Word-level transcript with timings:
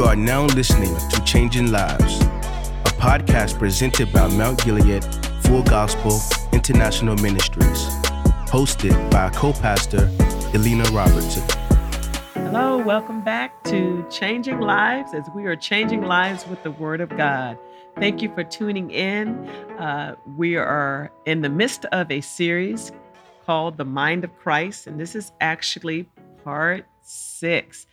You 0.00 0.06
are 0.06 0.16
now 0.16 0.46
listening 0.46 0.96
to 1.10 1.22
Changing 1.24 1.70
Lives, 1.70 2.22
a 2.22 2.92
podcast 2.96 3.58
presented 3.58 4.10
by 4.14 4.28
Mount 4.28 4.64
Gilead 4.64 5.04
Full 5.42 5.62
Gospel 5.62 6.18
International 6.54 7.16
Ministries, 7.16 7.84
hosted 8.48 9.10
by 9.10 9.28
co 9.28 9.52
pastor 9.52 10.10
Elena 10.54 10.84
Robertson. 10.84 11.42
Hello, 12.32 12.78
welcome 12.78 13.22
back 13.22 13.62
to 13.64 14.02
Changing 14.08 14.60
Lives 14.60 15.12
as 15.12 15.24
we 15.34 15.44
are 15.44 15.54
changing 15.54 16.00
lives 16.00 16.46
with 16.46 16.62
the 16.62 16.70
Word 16.70 17.02
of 17.02 17.10
God. 17.10 17.58
Thank 17.96 18.22
you 18.22 18.32
for 18.34 18.42
tuning 18.42 18.90
in. 18.90 19.46
Uh, 19.78 20.16
we 20.34 20.56
are 20.56 21.12
in 21.26 21.42
the 21.42 21.50
midst 21.50 21.84
of 21.92 22.10
a 22.10 22.22
series 22.22 22.90
called 23.44 23.76
The 23.76 23.84
Mind 23.84 24.24
of 24.24 24.34
Christ, 24.38 24.86
and 24.86 24.98
this 24.98 25.14
is 25.14 25.32
actually 25.42 26.08
part 26.42 26.86
six. 27.02 27.86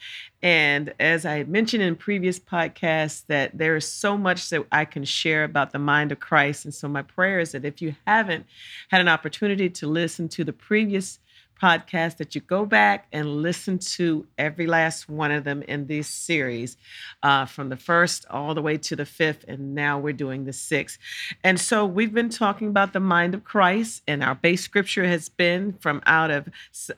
And 0.44 0.94
as 1.00 1.26
I 1.26 1.44
mentioned 1.44 1.84
in 1.84 1.96
previous 1.96 2.40
podcasts, 2.40 3.26
that 3.28 3.58
there 3.58 3.76
is 3.76 3.88
so 3.88 4.18
much 4.18 4.50
that 4.50 4.66
I 4.72 4.86
can 4.86 5.04
share 5.04 5.44
about 5.44 5.72
the 5.72 5.80
mind 5.80 6.12
of 6.12 6.20
Christ. 6.20 6.66
And 6.66 6.74
so 6.74 6.88
my 6.88 7.02
prayer 7.02 7.40
is 7.40 7.54
that 7.54 7.66
if 7.66 7.82
you 7.82 7.96
haven't 8.06 8.46
had 8.90 9.02
an 9.02 9.08
opportunity 9.08 9.70
to 9.70 9.88
listen 9.88 10.30
to 10.30 10.44
the 10.44 10.54
previous 10.54 11.20
podcast 11.62 12.18
that 12.18 12.36
you 12.36 12.42
go 12.42 12.66
back 12.66 13.08
and 13.12 13.42
listen 13.42 13.80
to 13.80 14.28
every 14.38 14.68
last 14.68 15.10
one 15.10 15.32
of 15.32 15.44
them 15.44 15.62
in 15.64 15.88
this 15.88 16.08
series 16.08 16.78
uh, 17.24 17.46
from 17.46 17.70
the 17.70 17.78
first 17.78 18.26
all 18.30 18.54
the 18.54 18.62
way 18.62 18.78
to 18.78 18.96
the 18.96 19.06
fifth 19.06 19.46
and 19.48 19.76
now 19.76 20.00
we're 20.00 20.14
doing 20.14 20.46
the 20.46 20.54
sixth. 20.54 20.98
And 21.44 21.60
so 21.60 21.86
we've 21.86 22.14
been 22.14 22.30
talking 22.30 22.68
about 22.68 22.94
the 22.94 23.00
mind 23.00 23.34
of 23.34 23.44
christ 23.44 24.04
and 24.08 24.24
our 24.24 24.36
base 24.36 24.64
scripture 24.64 25.06
has 25.06 25.30
been 25.30 25.74
from 25.74 26.02
out 26.06 26.32
of 26.32 26.48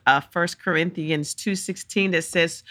uh, 0.06 0.20
1 0.32 0.48
corinthians 0.62 1.34
2.16 1.34 2.12
that 2.12 2.22
says 2.22 2.62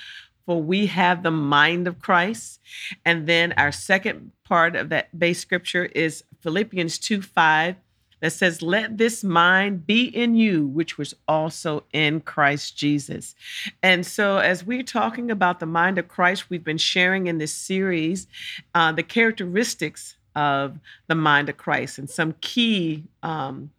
for 0.46 0.62
we 0.62 0.88
have 0.88 1.22
the 1.22 1.32
mind 1.32 1.88
of 1.88 2.00
christ. 2.00 2.60
And 3.06 3.28
then 3.28 3.53
our 3.58 3.72
second 3.72 4.31
part 4.44 4.76
of 4.76 4.90
that 4.90 5.18
base 5.18 5.40
scripture 5.40 5.86
is 5.86 6.24
philippians 6.42 6.98
2 6.98 7.22
5 7.22 7.76
that 8.22 8.31
says, 8.31 8.62
Let 8.62 8.98
this 8.98 9.23
mind 9.23 9.86
be 9.86 10.06
in 10.06 10.36
you, 10.36 10.67
which 10.67 10.98
was 10.98 11.16
also 11.28 11.84
in 11.94 12.22
Christ 12.22 12.78
Jesus. 12.78 13.36
And 13.81 14.06
so, 14.06 14.38
as 14.38 14.66
we're 14.66 14.84
talking 14.84 15.31
about 15.31 15.59
the 15.59 15.66
mind 15.66 15.98
of 15.98 16.08
Christ, 16.08 16.50
we've 16.50 16.64
been 16.64 16.78
sharing 16.78 17.28
in 17.28 17.38
this 17.38 17.53
series 17.53 18.28
uh, 18.75 18.92
the 18.92 19.03
characteristics 19.03 20.16
of 20.36 20.80
the 21.08 21.16
mind 21.16 21.50
of 21.50 21.58
Christ 21.58 21.97
and 21.97 22.09
some 22.09 22.36
key 22.42 23.03
um, 23.23 23.72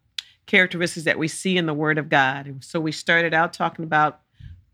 characteristics 0.46 1.04
that 1.04 1.18
we 1.18 1.28
see 1.28 1.56
in 1.56 1.66
the 1.66 1.74
Word 1.74 1.98
of 1.98 2.08
God. 2.08 2.46
And 2.46 2.64
so, 2.64 2.80
we 2.80 2.92
started 2.92 3.34
out 3.34 3.52
talking 3.52 3.84
about 3.84 4.20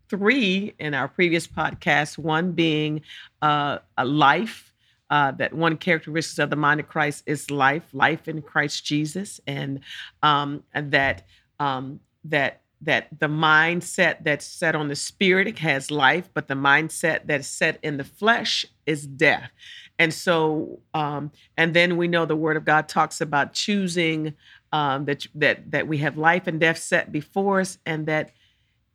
three 0.09 0.73
in 0.79 0.93
our 0.93 1.07
previous 1.07 1.47
podcast 1.47 2.17
one 2.17 2.53
being 2.53 3.01
uh, 3.41 3.79
a 3.97 4.05
life 4.05 4.66
uh, 5.09 5.31
that 5.31 5.53
one 5.53 5.77
characteristic 5.77 6.43
of 6.43 6.49
the 6.49 6.55
mind 6.55 6.79
of 6.79 6.87
Christ 6.87 7.23
is 7.25 7.49
life, 7.49 7.83
life 7.93 8.27
in 8.27 8.41
Christ 8.41 8.85
Jesus, 8.85 9.39
and 9.47 9.79
um, 10.21 10.63
that 10.73 11.25
um, 11.59 11.99
that 12.25 12.61
that 12.81 13.07
the 13.19 13.27
mindset 13.27 14.23
that's 14.23 14.45
set 14.45 14.75
on 14.75 14.87
the 14.87 14.95
spirit 14.95 15.57
has 15.59 15.89
life, 15.89 16.29
but 16.33 16.47
the 16.47 16.53
mindset 16.53 17.21
that's 17.25 17.47
set 17.47 17.79
in 17.81 17.97
the 17.97 18.03
flesh 18.03 18.65
is 18.85 19.07
death. 19.07 19.49
And 19.97 20.13
so, 20.13 20.79
um, 20.93 21.31
and 21.57 21.73
then 21.73 21.97
we 21.97 22.07
know 22.07 22.25
the 22.25 22.35
Word 22.35 22.55
of 22.55 22.65
God 22.65 22.87
talks 22.87 23.19
about 23.19 23.53
choosing 23.53 24.35
um, 24.71 25.05
that 25.05 25.25
that 25.35 25.71
that 25.71 25.87
we 25.87 25.99
have 25.99 26.17
life 26.17 26.45
and 26.47 26.59
death 26.59 26.77
set 26.77 27.11
before 27.11 27.61
us, 27.61 27.77
and 27.85 28.05
that 28.07 28.31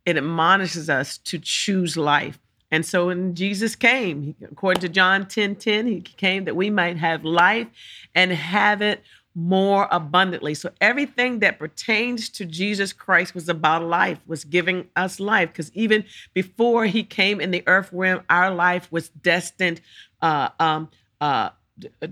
it 0.05 0.17
admonishes 0.17 0.91
us 0.91 1.19
to 1.19 1.39
choose 1.39 1.97
life. 1.97 2.39
And 2.73 2.87
so 2.87 3.09
when 3.09 3.34
Jesus 3.34 3.77
came, 3.77 4.34
according 4.51 4.81
to 4.81 4.89
John 4.89 5.27
10 5.28 5.56
10, 5.56 5.87
he 5.87 6.01
came 6.01 6.47
that 6.47 6.56
we 6.56 6.70
might 6.70 6.97
have 6.97 7.23
life 7.23 7.69
and 8.15 8.33
have 8.33 8.81
it 8.81 9.03
more 9.34 9.88
abundantly. 9.91 10.55
So 10.55 10.71
everything 10.81 11.41
that 11.41 11.59
pertains 11.59 12.31
to 12.31 12.47
Jesus 12.47 12.93
Christ 12.93 13.34
was 13.34 13.49
about 13.49 13.83
life, 13.84 14.19
was 14.27 14.44
giving 14.44 14.88
us 14.97 15.21
life. 15.21 15.50
Because 15.50 15.71
even 15.75 16.05
before 16.33 16.87
he 16.87 17.03
came 17.03 17.41
in 17.41 17.50
the 17.50 17.62
earth 17.66 17.91
realm, 17.93 18.22
our 18.31 18.55
life 18.55 18.91
was 18.91 19.10
destined 19.10 19.83
uh, 20.22 20.49
um, 20.59 20.89
uh, 21.21 21.50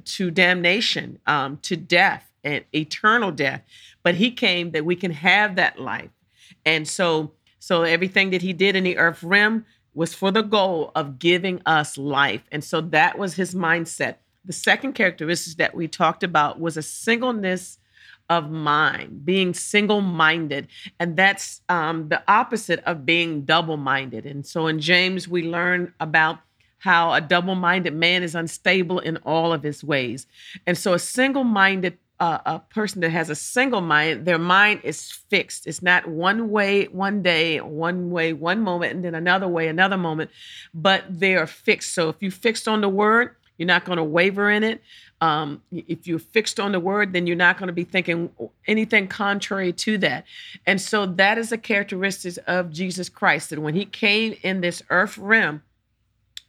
to 0.04 0.30
damnation, 0.30 1.18
um, 1.26 1.58
to 1.62 1.76
death 1.76 2.30
and 2.44 2.64
eternal 2.74 3.30
death. 3.30 3.62
But 4.02 4.16
he 4.16 4.30
came 4.30 4.72
that 4.72 4.84
we 4.84 4.96
can 4.96 5.10
have 5.12 5.56
that 5.56 5.80
life. 5.80 6.10
And 6.66 6.86
so, 6.86 7.32
so 7.58 7.82
everything 7.82 8.30
that 8.30 8.42
he 8.42 8.52
did 8.52 8.76
in 8.76 8.84
the 8.84 8.98
earth 8.98 9.22
realm 9.22 9.64
was 9.94 10.14
for 10.14 10.30
the 10.30 10.42
goal 10.42 10.92
of 10.94 11.18
giving 11.18 11.60
us 11.66 11.98
life. 11.98 12.42
And 12.52 12.62
so 12.62 12.80
that 12.80 13.18
was 13.18 13.34
his 13.34 13.54
mindset. 13.54 14.16
The 14.44 14.52
second 14.52 14.94
characteristic 14.94 15.58
that 15.58 15.74
we 15.74 15.88
talked 15.88 16.22
about 16.22 16.60
was 16.60 16.76
a 16.76 16.82
singleness 16.82 17.78
of 18.28 18.50
mind, 18.50 19.24
being 19.24 19.52
single 19.52 20.00
minded. 20.00 20.68
And 21.00 21.16
that's 21.16 21.60
um, 21.68 22.08
the 22.08 22.22
opposite 22.28 22.80
of 22.84 23.04
being 23.04 23.42
double 23.42 23.76
minded. 23.76 24.24
And 24.24 24.46
so 24.46 24.68
in 24.68 24.78
James, 24.78 25.26
we 25.26 25.42
learn 25.42 25.92
about 25.98 26.38
how 26.78 27.12
a 27.12 27.20
double 27.20 27.56
minded 27.56 27.92
man 27.92 28.22
is 28.22 28.34
unstable 28.34 29.00
in 29.00 29.18
all 29.18 29.52
of 29.52 29.62
his 29.62 29.84
ways. 29.84 30.26
And 30.66 30.78
so 30.78 30.94
a 30.94 30.98
single 30.98 31.44
minded 31.44 31.98
a, 32.20 32.40
a 32.46 32.58
person 32.70 33.00
that 33.00 33.10
has 33.10 33.30
a 33.30 33.34
single 33.34 33.80
mind, 33.80 34.26
their 34.26 34.38
mind 34.38 34.82
is 34.84 35.10
fixed. 35.10 35.66
It's 35.66 35.82
not 35.82 36.06
one 36.06 36.50
way 36.50 36.84
one 36.84 37.22
day, 37.22 37.60
one 37.60 38.10
way 38.10 38.32
one 38.32 38.60
moment, 38.60 38.92
and 38.92 39.04
then 39.04 39.14
another 39.14 39.48
way 39.48 39.68
another 39.68 39.96
moment, 39.96 40.30
but 40.74 41.04
they 41.08 41.34
are 41.34 41.46
fixed. 41.46 41.92
So 41.94 42.10
if 42.10 42.16
you 42.20 42.30
fixed 42.30 42.68
on 42.68 42.82
the 42.82 42.88
word, 42.88 43.34
you're 43.56 43.66
not 43.66 43.84
going 43.84 43.98
to 43.98 44.04
waver 44.04 44.50
in 44.50 44.62
it. 44.62 44.82
Um, 45.22 45.62
if 45.70 46.06
you're 46.06 46.18
fixed 46.18 46.58
on 46.58 46.72
the 46.72 46.80
word, 46.80 47.12
then 47.12 47.26
you're 47.26 47.36
not 47.36 47.58
going 47.58 47.66
to 47.66 47.74
be 47.74 47.84
thinking 47.84 48.30
anything 48.66 49.06
contrary 49.06 49.72
to 49.74 49.98
that. 49.98 50.24
And 50.66 50.80
so 50.80 51.04
that 51.04 51.36
is 51.36 51.52
a 51.52 51.58
characteristic 51.58 52.38
of 52.46 52.70
Jesus 52.70 53.10
Christ 53.10 53.50
that 53.50 53.60
when 53.60 53.74
he 53.74 53.84
came 53.84 54.34
in 54.42 54.62
this 54.62 54.82
earth 54.88 55.18
realm 55.18 55.62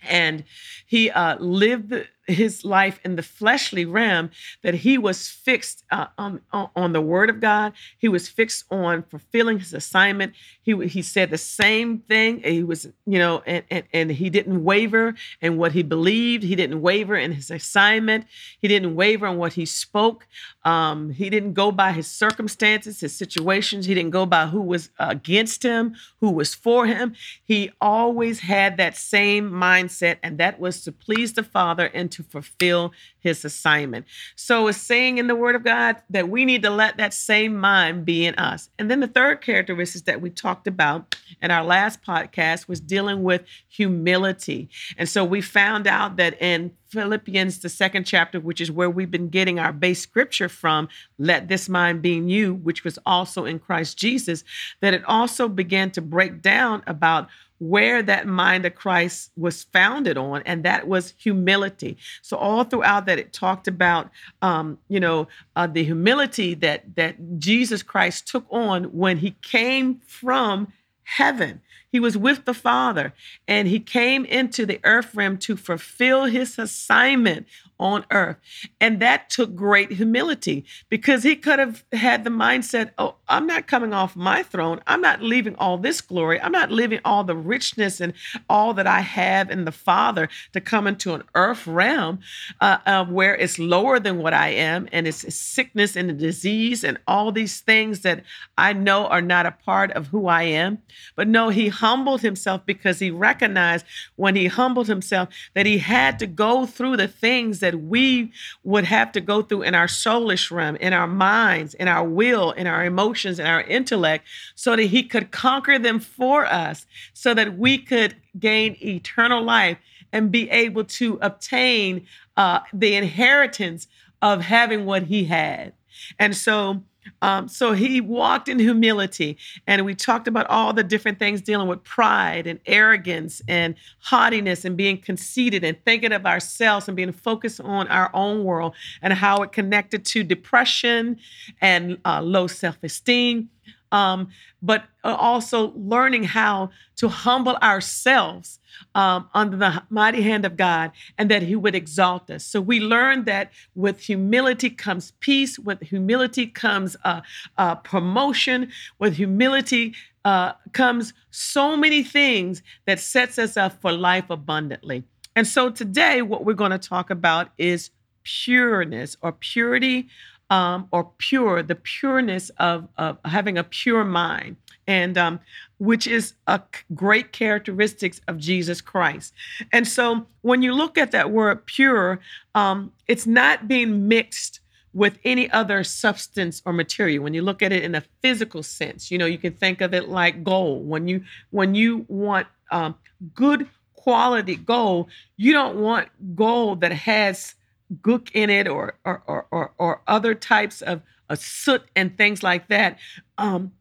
and 0.07 0.45
he 0.85 1.11
uh, 1.11 1.37
lived 1.39 1.93
his 2.27 2.63
life 2.63 2.99
in 3.03 3.15
the 3.15 3.23
fleshly 3.23 3.85
realm 3.85 4.29
that 4.63 4.73
he 4.73 4.97
was 4.97 5.27
fixed 5.27 5.83
uh, 5.91 6.07
on, 6.17 6.41
on 6.51 6.93
the 6.93 7.01
word 7.01 7.29
of 7.29 7.39
God. 7.39 7.73
He 7.97 8.07
was 8.07 8.29
fixed 8.29 8.65
on 8.69 9.03
fulfilling 9.03 9.59
his 9.59 9.73
assignment. 9.73 10.33
He, 10.61 10.87
he 10.87 11.01
said 11.01 11.29
the 11.29 11.37
same 11.37 11.99
thing. 11.99 12.41
He 12.43 12.63
was, 12.63 12.87
you 13.05 13.19
know, 13.19 13.41
and, 13.45 13.63
and, 13.69 13.83
and 13.93 14.11
he 14.11 14.29
didn't 14.29 14.63
waver 14.63 15.15
in 15.41 15.57
what 15.57 15.71
he 15.71 15.83
believed. 15.83 16.43
He 16.43 16.55
didn't 16.55 16.81
waver 16.81 17.15
in 17.15 17.31
his 17.31 17.49
assignment. 17.49 18.25
He 18.61 18.67
didn't 18.67 18.95
waver 18.95 19.27
in 19.27 19.37
what 19.37 19.53
he 19.53 19.65
spoke. 19.65 20.27
Um, 20.63 21.09
he 21.09 21.29
didn't 21.29 21.53
go 21.53 21.71
by 21.71 21.91
his 21.91 22.07
circumstances, 22.07 22.99
his 22.99 23.15
situations. 23.15 23.85
He 23.85 23.95
didn't 23.95 24.11
go 24.11 24.25
by 24.25 24.47
who 24.47 24.61
was 24.61 24.89
against 24.99 25.63
him, 25.63 25.95
who 26.19 26.29
was 26.29 26.53
for 26.53 26.85
him. 26.85 27.15
He 27.43 27.71
always 27.81 28.41
had 28.41 28.77
that 28.77 28.95
same 28.95 29.49
mindset, 29.49 30.17
and 30.21 30.37
that 30.37 30.59
was 30.59 30.83
to 30.83 30.91
please 30.91 31.33
the 31.33 31.43
Father 31.43 31.87
and 31.93 32.10
to 32.11 32.23
fulfill 32.23 32.91
his 33.19 33.43
assignment. 33.45 34.05
So 34.35 34.67
it's 34.67 34.77
saying 34.77 35.17
in 35.17 35.27
the 35.27 35.35
word 35.35 35.55
of 35.55 35.63
God 35.63 35.97
that 36.09 36.29
we 36.29 36.45
need 36.45 36.63
to 36.63 36.69
let 36.69 36.97
that 36.97 37.13
same 37.13 37.55
mind 37.55 38.05
be 38.05 38.25
in 38.25 38.35
us. 38.35 38.69
And 38.79 38.89
then 38.89 38.99
the 38.99 39.07
third 39.07 39.41
characteristic 39.41 40.05
that 40.05 40.21
we 40.21 40.29
talked 40.29 40.67
about 40.67 41.15
in 41.41 41.51
our 41.51 41.63
last 41.63 42.01
podcast 42.03 42.67
was 42.67 42.79
dealing 42.79 43.23
with 43.23 43.43
humility. 43.69 44.69
And 44.97 45.07
so 45.07 45.23
we 45.23 45.41
found 45.41 45.87
out 45.87 46.17
that 46.17 46.41
in 46.41 46.71
Philippians, 46.89 47.59
the 47.59 47.69
second 47.69 48.05
chapter, 48.05 48.39
which 48.39 48.59
is 48.59 48.69
where 48.69 48.89
we've 48.89 49.11
been 49.11 49.29
getting 49.29 49.59
our 49.59 49.71
base 49.71 50.01
scripture 50.01 50.49
from, 50.49 50.89
let 51.17 51.47
this 51.47 51.69
mind 51.69 52.01
be 52.01 52.17
in 52.17 52.27
you, 52.27 52.55
which 52.55 52.83
was 52.83 52.99
also 53.05 53.45
in 53.45 53.59
Christ 53.59 53.97
Jesus, 53.97 54.43
that 54.81 54.93
it 54.93 55.05
also 55.05 55.47
began 55.47 55.91
to 55.91 56.01
break 56.01 56.41
down 56.41 56.83
about 56.87 57.29
where 57.61 58.01
that 58.01 58.25
mind 58.25 58.65
of 58.65 58.73
Christ 58.73 59.29
was 59.37 59.65
founded 59.65 60.17
on, 60.17 60.41
and 60.47 60.63
that 60.63 60.87
was 60.87 61.13
humility. 61.19 61.95
So 62.23 62.35
all 62.35 62.63
throughout 62.63 63.05
that, 63.05 63.19
it 63.19 63.33
talked 63.33 63.67
about, 63.67 64.09
um, 64.41 64.79
you 64.89 64.99
know, 64.99 65.27
uh, 65.55 65.67
the 65.67 65.83
humility 65.83 66.55
that 66.55 66.95
that 66.95 67.37
Jesus 67.37 67.83
Christ 67.83 68.27
took 68.27 68.47
on 68.49 68.85
when 68.85 69.17
he 69.17 69.35
came 69.43 70.01
from 70.07 70.73
heaven. 71.03 71.61
He 71.91 71.99
was 71.99 72.17
with 72.17 72.45
the 72.45 72.53
Father, 72.53 73.13
and 73.47 73.67
he 73.67 73.79
came 73.79 74.23
into 74.25 74.65
the 74.65 74.79
earth 74.83 75.13
realm 75.13 75.37
to 75.39 75.57
fulfill 75.57 76.25
his 76.25 76.57
assignment 76.57 77.47
on 77.81 78.05
earth. 78.11 78.37
And 78.79 78.99
that 78.99 79.29
took 79.29 79.55
great 79.55 79.91
humility 79.91 80.63
because 80.87 81.23
he 81.23 81.35
could 81.35 81.57
have 81.57 81.83
had 81.91 82.23
the 82.23 82.29
mindset, 82.29 82.91
oh, 82.99 83.15
I'm 83.27 83.47
not 83.47 83.65
coming 83.65 83.91
off 83.91 84.15
my 84.15 84.43
throne. 84.43 84.79
I'm 84.85 85.01
not 85.01 85.23
leaving 85.23 85.55
all 85.55 85.79
this 85.79 85.99
glory. 85.99 86.39
I'm 86.39 86.51
not 86.51 86.71
leaving 86.71 86.99
all 87.03 87.23
the 87.23 87.35
richness 87.35 87.99
and 87.99 88.13
all 88.49 88.75
that 88.75 88.85
I 88.85 89.01
have 89.01 89.49
in 89.49 89.65
the 89.65 89.71
Father 89.71 90.29
to 90.53 90.61
come 90.61 90.85
into 90.85 91.15
an 91.15 91.23
earth 91.33 91.65
realm 91.65 92.19
uh, 92.61 92.77
uh, 92.85 93.05
where 93.05 93.35
it's 93.35 93.57
lower 93.57 93.99
than 93.99 94.19
what 94.19 94.33
I 94.33 94.49
am 94.49 94.87
and 94.91 95.07
it's 95.07 95.33
sickness 95.33 95.95
and 95.95 96.19
disease 96.19 96.83
and 96.83 96.99
all 97.07 97.31
these 97.31 97.61
things 97.61 98.01
that 98.01 98.23
I 98.57 98.73
know 98.73 99.07
are 99.07 99.21
not 99.23 99.47
a 99.47 99.51
part 99.51 99.91
of 99.93 100.07
who 100.07 100.27
I 100.27 100.43
am. 100.43 100.77
But 101.15 101.27
no, 101.27 101.49
he 101.49 101.69
humbled 101.81 102.21
himself 102.21 102.61
because 102.65 102.99
he 102.99 103.09
recognized 103.09 103.85
when 104.15 104.35
he 104.35 104.45
humbled 104.45 104.87
himself 104.87 105.29
that 105.55 105.65
he 105.65 105.79
had 105.79 106.19
to 106.19 106.27
go 106.27 106.67
through 106.67 106.95
the 106.95 107.07
things 107.07 107.59
that 107.59 107.81
we 107.81 108.31
would 108.63 108.85
have 108.85 109.11
to 109.11 109.19
go 109.19 109.41
through 109.41 109.63
in 109.63 109.73
our 109.73 109.87
soulish 109.87 110.51
realm, 110.51 110.75
in 110.75 110.93
our 110.93 111.07
minds, 111.07 111.73
in 111.73 111.87
our 111.87 112.07
will, 112.07 112.51
in 112.51 112.67
our 112.67 112.85
emotions, 112.85 113.39
in 113.39 113.47
our 113.47 113.61
intellect, 113.61 114.27
so 114.53 114.75
that 114.75 114.83
he 114.83 115.01
could 115.01 115.31
conquer 115.31 115.79
them 115.79 115.99
for 115.99 116.45
us, 116.45 116.85
so 117.13 117.33
that 117.33 117.57
we 117.57 117.79
could 117.79 118.15
gain 118.39 118.77
eternal 118.81 119.43
life 119.43 119.77
and 120.13 120.31
be 120.31 120.49
able 120.51 120.83
to 120.83 121.17
obtain 121.21 122.05
uh, 122.37 122.59
the 122.71 122.95
inheritance 122.95 123.87
of 124.21 124.41
having 124.41 124.85
what 124.85 125.03
he 125.03 125.25
had. 125.25 125.73
And 126.19 126.35
so, 126.35 126.83
um, 127.21 127.47
so 127.47 127.73
he 127.73 128.01
walked 128.01 128.47
in 128.47 128.59
humility, 128.59 129.37
and 129.67 129.85
we 129.85 129.95
talked 129.95 130.27
about 130.27 130.47
all 130.47 130.73
the 130.73 130.83
different 130.83 131.19
things 131.19 131.41
dealing 131.41 131.67
with 131.67 131.83
pride 131.83 132.47
and 132.47 132.59
arrogance 132.65 133.41
and 133.47 133.75
haughtiness 133.99 134.65
and 134.65 134.77
being 134.77 134.97
conceited 134.97 135.63
and 135.63 135.83
thinking 135.85 136.11
of 136.11 136.25
ourselves 136.25 136.87
and 136.87 136.97
being 136.97 137.11
focused 137.11 137.61
on 137.61 137.87
our 137.87 138.09
own 138.13 138.43
world 138.43 138.73
and 139.01 139.13
how 139.13 139.41
it 139.43 139.51
connected 139.51 140.05
to 140.05 140.23
depression 140.23 141.17
and 141.61 141.97
uh, 142.05 142.21
low 142.21 142.47
self 142.47 142.77
esteem 142.83 143.49
um, 143.91 144.29
but 144.61 144.85
uh, 145.03 145.15
also 145.15 145.71
learning 145.75 146.23
how 146.23 146.69
to 146.97 147.09
humble 147.09 147.55
ourselves 147.57 148.59
um, 148.95 149.29
under 149.33 149.57
the 149.57 149.83
mighty 149.89 150.21
hand 150.21 150.45
of 150.45 150.55
God 150.57 150.91
and 151.17 151.29
that 151.29 151.41
He 151.41 151.55
would 151.55 151.75
exalt 151.75 152.29
us. 152.29 152.45
So 152.45 152.61
we 152.61 152.79
learned 152.79 153.25
that 153.25 153.51
with 153.75 154.01
humility 154.01 154.69
comes 154.69 155.11
peace, 155.19 155.59
with 155.59 155.81
humility 155.81 156.47
comes 156.47 156.95
uh, 157.03 157.21
uh, 157.57 157.75
promotion, 157.75 158.71
with 158.99 159.15
humility 159.15 159.93
uh, 160.23 160.53
comes 160.73 161.13
so 161.31 161.75
many 161.75 162.03
things 162.03 162.61
that 162.85 162.99
sets 162.99 163.39
us 163.39 163.57
up 163.57 163.81
for 163.81 163.91
life 163.91 164.29
abundantly. 164.29 165.03
And 165.35 165.47
so 165.47 165.69
today, 165.69 166.21
what 166.21 166.45
we're 166.45 166.53
going 166.53 166.71
to 166.71 166.77
talk 166.77 167.09
about 167.09 167.49
is 167.57 167.89
pureness 168.23 169.17
or 169.21 169.31
purity 169.31 170.07
um, 170.51 170.89
or 170.91 171.09
pure, 171.17 171.63
the 171.63 171.75
pureness 171.75 172.49
of, 172.57 172.87
of 172.97 173.17
having 173.23 173.57
a 173.57 173.63
pure 173.63 174.03
mind, 174.03 174.57
and 174.85 175.17
um, 175.17 175.39
which 175.79 176.05
is 176.05 176.33
a 176.45 176.61
great 176.93 177.31
characteristics 177.31 178.19
of 178.27 178.37
Jesus 178.37 178.81
Christ. 178.81 179.33
And 179.71 179.87
so 179.87 180.27
when 180.41 180.61
you 180.61 180.73
look 180.73 180.97
at 180.97 181.11
that 181.11 181.31
word 181.31 181.65
pure, 181.65 182.19
um, 182.53 182.91
it's 183.07 183.25
not 183.25 183.69
being 183.69 184.09
mixed 184.09 184.59
with 184.93 185.19
any 185.23 185.49
other 185.51 185.85
substance 185.85 186.61
or 186.65 186.73
material. 186.73 187.23
When 187.23 187.33
you 187.33 187.43
look 187.43 187.61
at 187.61 187.71
it 187.71 187.85
in 187.85 187.95
a 187.95 188.03
physical 188.21 188.61
sense 188.61 189.09
you 189.09 189.17
know 189.17 189.25
you 189.25 189.37
can 189.37 189.53
think 189.53 189.79
of 189.79 189.93
it 189.93 190.09
like 190.09 190.43
gold. 190.43 190.85
When 190.85 191.07
you 191.07 191.23
when 191.51 191.75
you 191.75 192.05
want 192.09 192.47
um, 192.71 192.95
good 193.33 193.69
quality 193.93 194.55
gold 194.55 195.07
you 195.37 195.53
don't 195.53 195.77
want 195.77 196.09
gold 196.35 196.81
that 196.81 196.91
has 196.91 197.53
gook 198.01 198.29
in 198.33 198.49
it 198.49 198.67
or 198.67 198.95
or 199.03 199.21
or 199.27 199.47
or, 199.51 199.71
or 199.77 200.01
other 200.07 200.33
types 200.33 200.81
of, 200.81 201.01
soot 201.35 201.83
and 201.95 202.17
things 202.17 202.43
like 202.43 202.67
that. 202.67 202.97
Um, 203.37 203.71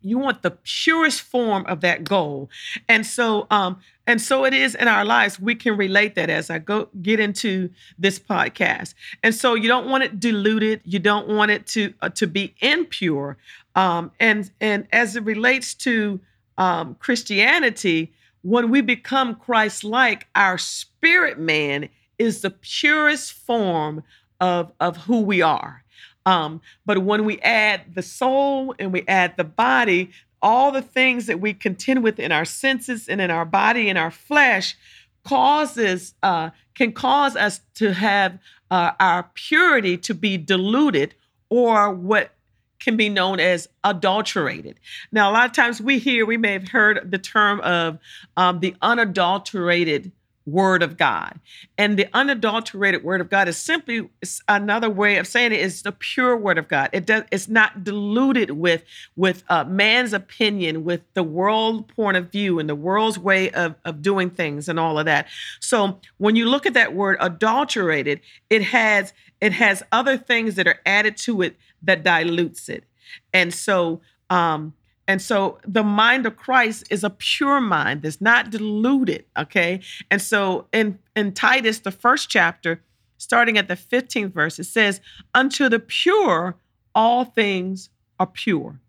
you 0.00 0.18
want 0.18 0.42
the 0.42 0.52
purest 0.52 1.20
form 1.20 1.66
of 1.66 1.80
that 1.80 2.04
goal, 2.04 2.48
and 2.88 3.04
so 3.04 3.46
um, 3.50 3.80
and 4.06 4.20
so 4.20 4.44
it 4.44 4.54
is 4.54 4.74
in 4.74 4.88
our 4.88 5.04
lives. 5.04 5.40
We 5.40 5.54
can 5.56 5.76
relate 5.76 6.14
that 6.14 6.30
as 6.30 6.48
I 6.48 6.58
go 6.58 6.88
get 7.02 7.18
into 7.18 7.70
this 7.98 8.18
podcast, 8.18 8.94
and 9.22 9.34
so 9.34 9.54
you 9.54 9.68
don't 9.68 9.88
want 9.88 10.04
it 10.04 10.20
diluted. 10.20 10.80
You 10.84 11.00
don't 11.00 11.28
want 11.28 11.50
it 11.50 11.66
to 11.68 11.92
uh, 12.00 12.10
to 12.10 12.26
be 12.26 12.54
impure. 12.60 13.36
Um, 13.74 14.12
and 14.20 14.50
and 14.60 14.86
as 14.92 15.16
it 15.16 15.24
relates 15.24 15.74
to 15.74 16.20
um, 16.56 16.94
Christianity, 17.00 18.12
when 18.42 18.70
we 18.70 18.80
become 18.80 19.34
Christ-like, 19.34 20.28
our 20.34 20.56
spirit 20.56 21.38
man 21.38 21.88
is 22.18 22.40
the 22.40 22.50
purest 22.50 23.32
form 23.32 24.02
of, 24.40 24.72
of 24.80 24.96
who 24.98 25.20
we 25.20 25.42
are. 25.42 25.84
Um, 26.24 26.60
but 26.84 26.98
when 26.98 27.24
we 27.24 27.38
add 27.40 27.94
the 27.94 28.02
soul 28.02 28.74
and 28.78 28.92
we 28.92 29.04
add 29.06 29.36
the 29.36 29.44
body, 29.44 30.10
all 30.42 30.72
the 30.72 30.82
things 30.82 31.26
that 31.26 31.40
we 31.40 31.54
contend 31.54 32.02
with 32.02 32.18
in 32.18 32.32
our 32.32 32.44
senses 32.44 33.08
and 33.08 33.20
in 33.20 33.30
our 33.30 33.44
body 33.44 33.88
and 33.88 33.96
our 33.96 34.10
flesh 34.10 34.76
causes 35.24 36.14
uh, 36.22 36.50
can 36.74 36.92
cause 36.92 37.36
us 37.36 37.60
to 37.74 37.92
have 37.92 38.38
uh, 38.70 38.92
our 39.00 39.30
purity 39.34 39.96
to 39.96 40.14
be 40.14 40.36
diluted 40.36 41.14
or 41.48 41.92
what 41.92 42.32
can 42.78 42.96
be 42.96 43.08
known 43.08 43.40
as 43.40 43.68
adulterated. 43.84 44.78
Now, 45.10 45.30
a 45.30 45.32
lot 45.32 45.46
of 45.46 45.52
times 45.52 45.80
we 45.80 45.98
hear, 45.98 46.26
we 46.26 46.36
may 46.36 46.52
have 46.52 46.68
heard 46.68 47.10
the 47.10 47.18
term 47.18 47.60
of 47.60 47.98
um, 48.36 48.60
the 48.60 48.74
unadulterated 48.82 50.12
word 50.46 50.82
of 50.82 50.96
God. 50.96 51.38
And 51.76 51.98
the 51.98 52.08
unadulterated 52.14 53.02
word 53.02 53.20
of 53.20 53.28
God 53.28 53.48
is 53.48 53.56
simply 53.56 54.08
another 54.48 54.88
way 54.88 55.16
of 55.16 55.26
saying 55.26 55.52
it 55.52 55.60
is 55.60 55.82
the 55.82 55.92
pure 55.92 56.36
word 56.36 56.56
of 56.56 56.68
God. 56.68 56.88
It 56.92 57.04
does 57.04 57.24
it's 57.32 57.48
not 57.48 57.82
diluted 57.82 58.52
with 58.52 58.84
with 59.16 59.42
uh, 59.48 59.64
man's 59.64 60.12
opinion, 60.12 60.84
with 60.84 61.02
the 61.14 61.24
world 61.24 61.88
point 61.88 62.16
of 62.16 62.30
view 62.30 62.60
and 62.60 62.68
the 62.68 62.76
world's 62.76 63.18
way 63.18 63.50
of, 63.50 63.74
of 63.84 64.00
doing 64.00 64.30
things 64.30 64.68
and 64.68 64.78
all 64.78 64.98
of 64.98 65.06
that. 65.06 65.26
So 65.60 66.00
when 66.18 66.36
you 66.36 66.46
look 66.46 66.64
at 66.64 66.74
that 66.74 66.94
word 66.94 67.16
adulterated, 67.20 68.20
it 68.48 68.62
has 68.62 69.12
it 69.40 69.52
has 69.52 69.82
other 69.90 70.16
things 70.16 70.54
that 70.54 70.68
are 70.68 70.80
added 70.86 71.16
to 71.18 71.42
it 71.42 71.56
that 71.82 72.04
dilutes 72.04 72.68
it. 72.68 72.84
And 73.32 73.52
so 73.52 74.00
um 74.30 74.74
and 75.08 75.22
so 75.22 75.58
the 75.66 75.84
mind 75.84 76.26
of 76.26 76.36
Christ 76.36 76.84
is 76.90 77.04
a 77.04 77.10
pure 77.10 77.60
mind 77.60 78.02
that's 78.02 78.20
not 78.20 78.50
diluted. 78.50 79.24
Okay. 79.38 79.80
And 80.10 80.20
so 80.20 80.66
in, 80.72 80.98
in 81.14 81.32
Titus, 81.32 81.80
the 81.80 81.92
first 81.92 82.28
chapter, 82.28 82.82
starting 83.16 83.56
at 83.56 83.68
the 83.68 83.76
15th 83.76 84.32
verse, 84.32 84.58
it 84.58 84.64
says, 84.64 85.00
Unto 85.32 85.68
the 85.68 85.78
pure, 85.78 86.56
all 86.94 87.24
things 87.24 87.88
are 88.18 88.26
pure. 88.26 88.80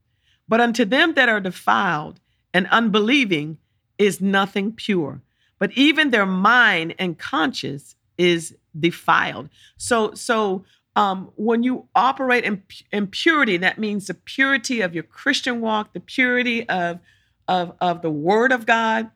But 0.47 0.61
unto 0.61 0.85
them 0.85 1.13
that 1.15 1.29
are 1.29 1.41
defiled 1.41 2.19
and 2.53 2.67
unbelieving 2.67 3.57
is 3.97 4.21
nothing 4.21 4.71
pure. 4.71 5.21
But 5.59 5.71
even 5.73 6.09
their 6.09 6.25
mind 6.25 6.95
and 6.97 7.17
conscience 7.17 7.95
is 8.17 8.55
defiled. 8.79 9.49
So, 9.77 10.13
so 10.13 10.63
um, 10.97 11.31
when 11.35 11.61
you 11.61 11.87
operate 11.95 12.43
in, 12.43 12.63
in 12.91 13.05
purity, 13.05 13.57
that 13.57 13.77
means 13.77 14.07
the 14.07 14.15
purity 14.15 14.81
of 14.81 14.95
your 14.95 15.03
Christian 15.03 15.61
walk, 15.61 15.93
the 15.93 15.99
purity 15.99 16.67
of, 16.67 16.99
of, 17.47 17.75
of 17.79 18.01
the 18.01 18.09
Word 18.09 18.51
of 18.51 18.65
God. 18.65 19.11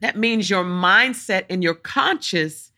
That 0.00 0.16
means 0.16 0.50
your 0.50 0.64
mindset 0.64 1.44
and 1.48 1.62
your 1.62 1.74
conscience 1.74 2.72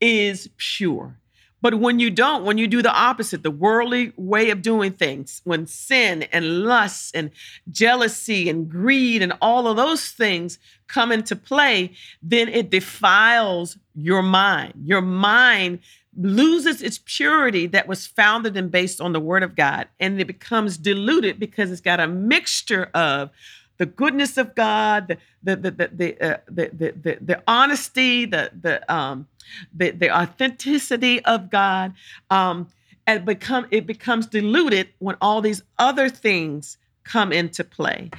is 0.00 0.48
pure. 0.56 1.18
But 1.60 1.74
when 1.74 1.98
you 1.98 2.10
don't, 2.10 2.44
when 2.44 2.56
you 2.56 2.68
do 2.68 2.82
the 2.82 2.92
opposite, 2.92 3.42
the 3.42 3.50
worldly 3.50 4.12
way 4.16 4.50
of 4.50 4.62
doing 4.62 4.92
things, 4.92 5.40
when 5.42 5.66
sin 5.66 6.24
and 6.32 6.64
lust 6.64 7.16
and 7.16 7.32
jealousy 7.68 8.48
and 8.48 8.68
greed 8.68 9.22
and 9.22 9.32
all 9.40 9.66
of 9.66 9.76
those 9.76 10.08
things 10.08 10.60
come 10.86 11.10
into 11.10 11.34
play, 11.34 11.92
then 12.22 12.48
it 12.48 12.70
defiles 12.70 13.76
your 13.94 14.22
mind. 14.22 14.74
Your 14.84 15.00
mind 15.00 15.80
loses 16.16 16.82
its 16.82 17.00
purity 17.04 17.66
that 17.66 17.88
was 17.88 18.06
founded 18.06 18.56
and 18.56 18.70
based 18.70 19.00
on 19.00 19.12
the 19.12 19.20
word 19.20 19.42
of 19.42 19.56
God 19.56 19.88
and 19.98 20.20
it 20.20 20.26
becomes 20.26 20.76
diluted 20.76 21.38
because 21.38 21.70
it's 21.70 21.80
got 21.80 22.00
a 22.00 22.06
mixture 22.06 22.90
of 22.92 23.30
the 23.78 23.86
goodness 23.86 24.36
of 24.36 24.54
God, 24.54 25.18
the 25.42 25.56
the 25.56 25.70
the 25.70 25.90
the 25.92 26.20
uh, 26.20 26.36
the, 26.46 26.70
the, 26.72 26.92
the, 26.92 27.18
the, 27.20 27.42
honesty, 27.48 28.26
the 28.26 28.50
the 28.60 28.94
um 28.94 29.26
the, 29.74 29.90
the 29.90 30.16
authenticity 30.16 31.24
of 31.24 31.50
God, 31.50 31.94
um, 32.30 32.68
and 33.06 33.24
become 33.24 33.66
it 33.72 33.86
becomes 33.86 34.26
diluted 34.26 34.90
when 34.98 35.16
all 35.20 35.40
these 35.40 35.62
other 35.78 36.08
things 36.08 36.78
come 37.04 37.32
into 37.32 37.64
play. 37.64 38.10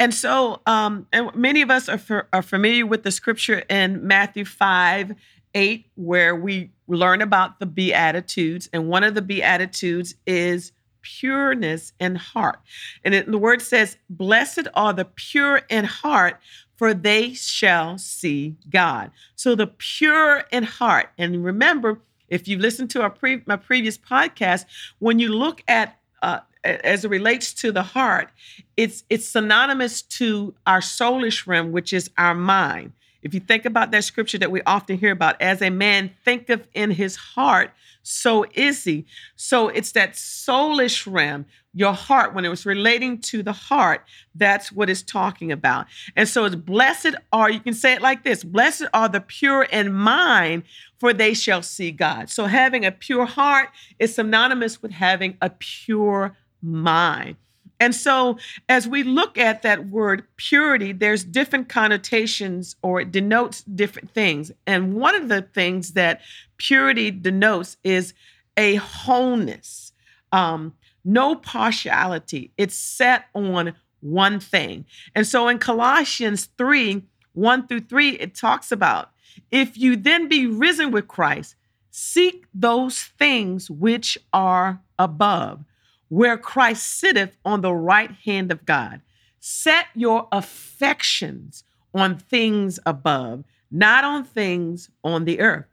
And 0.00 0.12
so, 0.12 0.60
um, 0.66 1.06
and 1.12 1.32
many 1.36 1.62
of 1.62 1.70
us 1.70 1.88
are, 1.88 1.98
for, 1.98 2.26
are 2.32 2.42
familiar 2.42 2.84
with 2.84 3.04
the 3.04 3.12
scripture 3.12 3.60
in 3.70 4.04
Matthew 4.04 4.44
5 4.44 5.14
8, 5.54 5.86
where 5.94 6.34
we 6.34 6.70
learn 6.94 7.22
about 7.22 7.58
the 7.58 7.66
Beatitudes. 7.66 8.68
And 8.72 8.88
one 8.88 9.04
of 9.04 9.14
the 9.14 9.22
Beatitudes 9.22 10.14
is 10.26 10.72
pureness 11.02 11.92
in 12.00 12.14
heart. 12.14 12.60
And 13.04 13.14
it, 13.14 13.30
the 13.30 13.38
word 13.38 13.60
says, 13.62 13.96
Blessed 14.08 14.68
are 14.74 14.92
the 14.92 15.04
pure 15.04 15.62
in 15.68 15.84
heart, 15.84 16.38
for 16.76 16.94
they 16.94 17.34
shall 17.34 17.98
see 17.98 18.56
God. 18.70 19.10
So 19.34 19.54
the 19.54 19.66
pure 19.66 20.44
in 20.50 20.64
heart. 20.64 21.10
And 21.18 21.44
remember, 21.44 22.00
if 22.28 22.48
you 22.48 22.58
listen 22.58 22.88
to 22.88 23.02
our 23.02 23.10
pre- 23.10 23.42
my 23.46 23.56
previous 23.56 23.98
podcast, 23.98 24.64
when 24.98 25.18
you 25.18 25.28
look 25.28 25.62
at 25.68 25.98
uh, 26.22 26.40
as 26.64 27.04
it 27.04 27.08
relates 27.10 27.52
to 27.54 27.72
the 27.72 27.82
heart, 27.82 28.30
it's 28.76 29.04
it's 29.10 29.26
synonymous 29.26 30.02
to 30.02 30.54
our 30.66 30.80
soulish 30.80 31.46
realm, 31.46 31.72
which 31.72 31.92
is 31.92 32.10
our 32.16 32.34
mind. 32.34 32.92
If 33.22 33.34
you 33.34 33.40
think 33.40 33.64
about 33.64 33.90
that 33.92 34.04
scripture 34.04 34.38
that 34.38 34.50
we 34.50 34.62
often 34.62 34.98
hear 34.98 35.12
about, 35.12 35.40
as 35.40 35.62
a 35.62 35.70
man 35.70 36.10
thinketh 36.24 36.66
in 36.74 36.90
his 36.90 37.16
heart, 37.16 37.70
so 38.02 38.44
is 38.54 38.82
he. 38.82 39.06
So 39.36 39.68
it's 39.68 39.92
that 39.92 40.14
soulish 40.14 41.10
realm, 41.10 41.46
your 41.72 41.92
heart, 41.92 42.34
when 42.34 42.44
it 42.44 42.48
was 42.48 42.66
relating 42.66 43.20
to 43.20 43.42
the 43.42 43.52
heart, 43.52 44.04
that's 44.34 44.72
what 44.72 44.90
it's 44.90 45.02
talking 45.02 45.52
about. 45.52 45.86
And 46.16 46.28
so 46.28 46.44
it's 46.44 46.56
blessed 46.56 47.14
are, 47.32 47.48
you 47.48 47.60
can 47.60 47.74
say 47.74 47.92
it 47.92 48.02
like 48.02 48.24
this 48.24 48.44
blessed 48.44 48.86
are 48.92 49.08
the 49.08 49.20
pure 49.20 49.62
in 49.62 49.92
mind, 49.92 50.64
for 50.98 51.12
they 51.12 51.32
shall 51.32 51.62
see 51.62 51.92
God. 51.92 52.28
So 52.28 52.46
having 52.46 52.84
a 52.84 52.92
pure 52.92 53.24
heart 53.24 53.70
is 53.98 54.16
synonymous 54.16 54.82
with 54.82 54.90
having 54.90 55.36
a 55.40 55.50
pure 55.50 56.36
mind. 56.60 57.36
And 57.82 57.96
so, 57.96 58.38
as 58.68 58.86
we 58.86 59.02
look 59.02 59.36
at 59.36 59.62
that 59.62 59.88
word 59.88 60.22
purity, 60.36 60.92
there's 60.92 61.24
different 61.24 61.68
connotations 61.68 62.76
or 62.80 63.00
it 63.00 63.10
denotes 63.10 63.64
different 63.64 64.12
things. 64.12 64.52
And 64.68 64.94
one 64.94 65.16
of 65.16 65.28
the 65.28 65.42
things 65.42 65.94
that 65.94 66.20
purity 66.58 67.10
denotes 67.10 67.76
is 67.82 68.14
a 68.56 68.76
wholeness, 68.76 69.92
um, 70.30 70.74
no 71.04 71.34
partiality. 71.34 72.52
It's 72.56 72.76
set 72.76 73.24
on 73.34 73.74
one 73.98 74.38
thing. 74.38 74.84
And 75.16 75.26
so, 75.26 75.48
in 75.48 75.58
Colossians 75.58 76.50
3 76.56 77.02
1 77.32 77.66
through 77.66 77.80
3, 77.80 78.10
it 78.10 78.36
talks 78.36 78.70
about 78.70 79.10
if 79.50 79.76
you 79.76 79.96
then 79.96 80.28
be 80.28 80.46
risen 80.46 80.92
with 80.92 81.08
Christ, 81.08 81.56
seek 81.90 82.44
those 82.54 83.00
things 83.18 83.68
which 83.68 84.16
are 84.32 84.80
above 85.00 85.64
where 86.12 86.36
Christ 86.36 87.00
sitteth 87.00 87.38
on 87.42 87.62
the 87.62 87.72
right 87.72 88.10
hand 88.26 88.52
of 88.52 88.66
God. 88.66 89.00
Set 89.40 89.86
your 89.94 90.28
affections 90.30 91.64
on 91.94 92.18
things 92.18 92.78
above, 92.84 93.44
not 93.70 94.04
on 94.04 94.22
things 94.22 94.90
on 95.02 95.24
the 95.24 95.40
earth. 95.40 95.64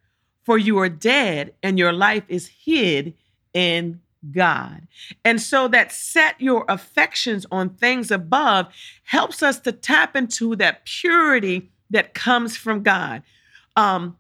For 0.46 0.58
you 0.58 0.80
are 0.80 0.88
dead 0.88 1.56
and 1.62 1.78
your 1.78 1.92
life 1.92 2.24
is 2.30 2.48
hid 2.48 3.16
in 3.54 4.00
God. 4.32 4.88
And 5.26 5.42
so 5.42 5.68
that 5.68 5.92
set 5.92 6.40
your 6.40 6.64
affections 6.70 7.46
on 7.52 7.72
things 7.72 8.10
above 8.10 8.68
helps 9.04 9.44
us 9.44 9.60
to 9.60 9.74
tap 9.74 10.16
into 10.16 10.56
that 10.56 10.86
purity 10.86 11.70
that 11.90 12.14
comes 12.14 12.56
from 12.56 12.82
God. 12.82 13.24
Um, 13.76 14.16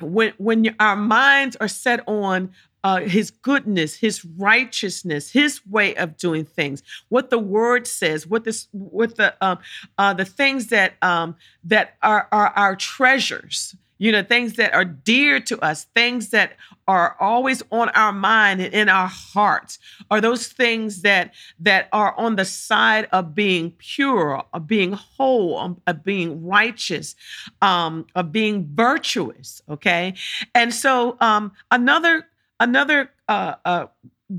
when 0.00 0.32
when 0.38 0.74
our 0.80 0.96
minds 0.96 1.56
are 1.56 1.68
set 1.68 2.00
on 2.08 2.50
uh, 2.86 3.00
his 3.00 3.32
goodness, 3.32 3.96
his 3.96 4.24
righteousness, 4.24 5.32
his 5.32 5.60
way 5.66 5.96
of 5.96 6.16
doing 6.16 6.44
things, 6.44 6.84
what 7.08 7.30
the 7.30 7.38
word 7.38 7.84
says, 7.84 8.28
what 8.28 8.44
this, 8.44 8.68
what 8.70 9.16
the 9.16 9.34
um, 9.44 9.58
uh, 9.98 10.14
the 10.14 10.24
things 10.24 10.68
that 10.68 10.92
um, 11.02 11.34
that 11.64 11.96
are, 12.00 12.28
are 12.30 12.50
our 12.50 12.76
treasures. 12.76 13.74
You 13.98 14.12
know, 14.12 14.22
things 14.22 14.52
that 14.52 14.72
are 14.72 14.84
dear 14.84 15.40
to 15.40 15.58
us, 15.60 15.86
things 15.96 16.28
that 16.28 16.52
are 16.86 17.16
always 17.18 17.62
on 17.72 17.88
our 17.88 18.12
mind 18.12 18.60
and 18.60 18.72
in 18.72 18.88
our 18.88 19.08
hearts, 19.08 19.80
are 20.08 20.20
those 20.20 20.46
things 20.46 21.02
that 21.02 21.34
that 21.58 21.88
are 21.92 22.16
on 22.16 22.36
the 22.36 22.44
side 22.44 23.08
of 23.10 23.34
being 23.34 23.72
pure, 23.78 24.44
of 24.52 24.68
being 24.68 24.92
whole, 24.92 25.76
of 25.88 26.04
being 26.04 26.46
righteous, 26.46 27.16
um, 27.62 28.06
of 28.14 28.30
being 28.30 28.68
virtuous. 28.72 29.60
Okay, 29.68 30.14
and 30.54 30.72
so 30.72 31.16
um, 31.20 31.50
another 31.72 32.26
Another 32.58 33.10
uh, 33.28 33.54
uh, 33.64 33.86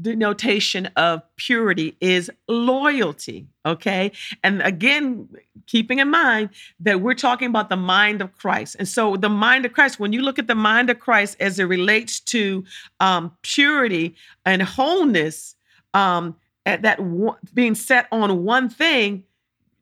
denotation 0.01 0.87
of 0.95 1.21
purity 1.37 1.95
is 2.01 2.29
loyalty. 2.47 3.47
Okay. 3.65 4.11
And 4.43 4.61
again, 4.61 5.29
keeping 5.65 5.99
in 5.99 6.09
mind 6.09 6.49
that 6.79 7.01
we're 7.01 7.13
talking 7.13 7.49
about 7.49 7.69
the 7.69 7.77
mind 7.77 8.21
of 8.21 8.35
Christ. 8.37 8.75
And 8.79 8.87
so, 8.87 9.15
the 9.15 9.29
mind 9.29 9.65
of 9.65 9.73
Christ, 9.73 9.99
when 9.99 10.13
you 10.13 10.21
look 10.21 10.39
at 10.39 10.47
the 10.47 10.55
mind 10.55 10.89
of 10.89 10.99
Christ 10.99 11.37
as 11.39 11.59
it 11.59 11.65
relates 11.65 12.19
to 12.21 12.65
um, 12.99 13.35
purity 13.43 14.15
and 14.45 14.61
wholeness, 14.61 15.55
um, 15.93 16.35
at 16.65 16.81
that 16.81 16.99
one, 16.99 17.37
being 17.53 17.75
set 17.75 18.07
on 18.11 18.43
one 18.43 18.69
thing, 18.69 19.23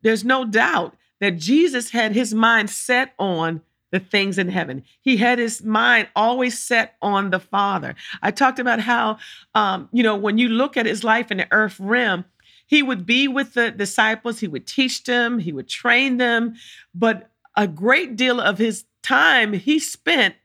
there's 0.04 0.24
no 0.24 0.46
doubt 0.46 0.96
that 1.20 1.38
Jesus 1.38 1.89
had 1.89 2.13
his 2.13 2.34
mind 2.34 2.70
set 2.70 3.13
on 3.18 3.62
the 3.92 4.00
things 4.00 4.38
in 4.38 4.50
heaven. 4.50 4.84
He 5.01 5.18
had 5.18 5.39
his 5.39 5.63
mind 5.63 6.10
always 6.15 6.60
set 6.60 6.96
on 7.01 7.30
the 7.30 7.39
Father. 7.39 7.96
I 8.22 8.32
talked 8.32 8.60
about 8.60 8.80
how, 8.80 9.18
um, 9.54 9.89
you 9.92 10.04
know, 10.04 10.15
when 10.15 10.38
you 10.38 10.50
look 10.50 10.75
at 10.77 10.86
his 10.86 11.04
life 11.04 11.32
in 11.32 11.38
the 11.38 11.48
earth 11.51 11.80
realm, 11.80 12.25
he 12.68 12.82
would 12.82 13.06
be 13.06 13.27
with 13.27 13.54
the 13.54 13.72
disciples, 13.72 14.39
he 14.39 14.48
would 14.48 14.65
teach 14.65 15.04
them, 15.04 15.39
he 15.39 15.54
would 15.54 15.70
train 15.70 16.18
them, 16.18 16.56
but 16.94 17.30
a 17.56 17.68
great 17.68 18.15
deal 18.15 18.42
of 18.42 18.58
his 18.58 18.86
time 19.04 19.54
he 19.54 19.80
spent 19.80 20.36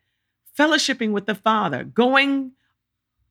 fellowshipping 0.56 1.12
with 1.12 1.26
the 1.26 1.34
Father, 1.34 1.84
going 1.84 2.52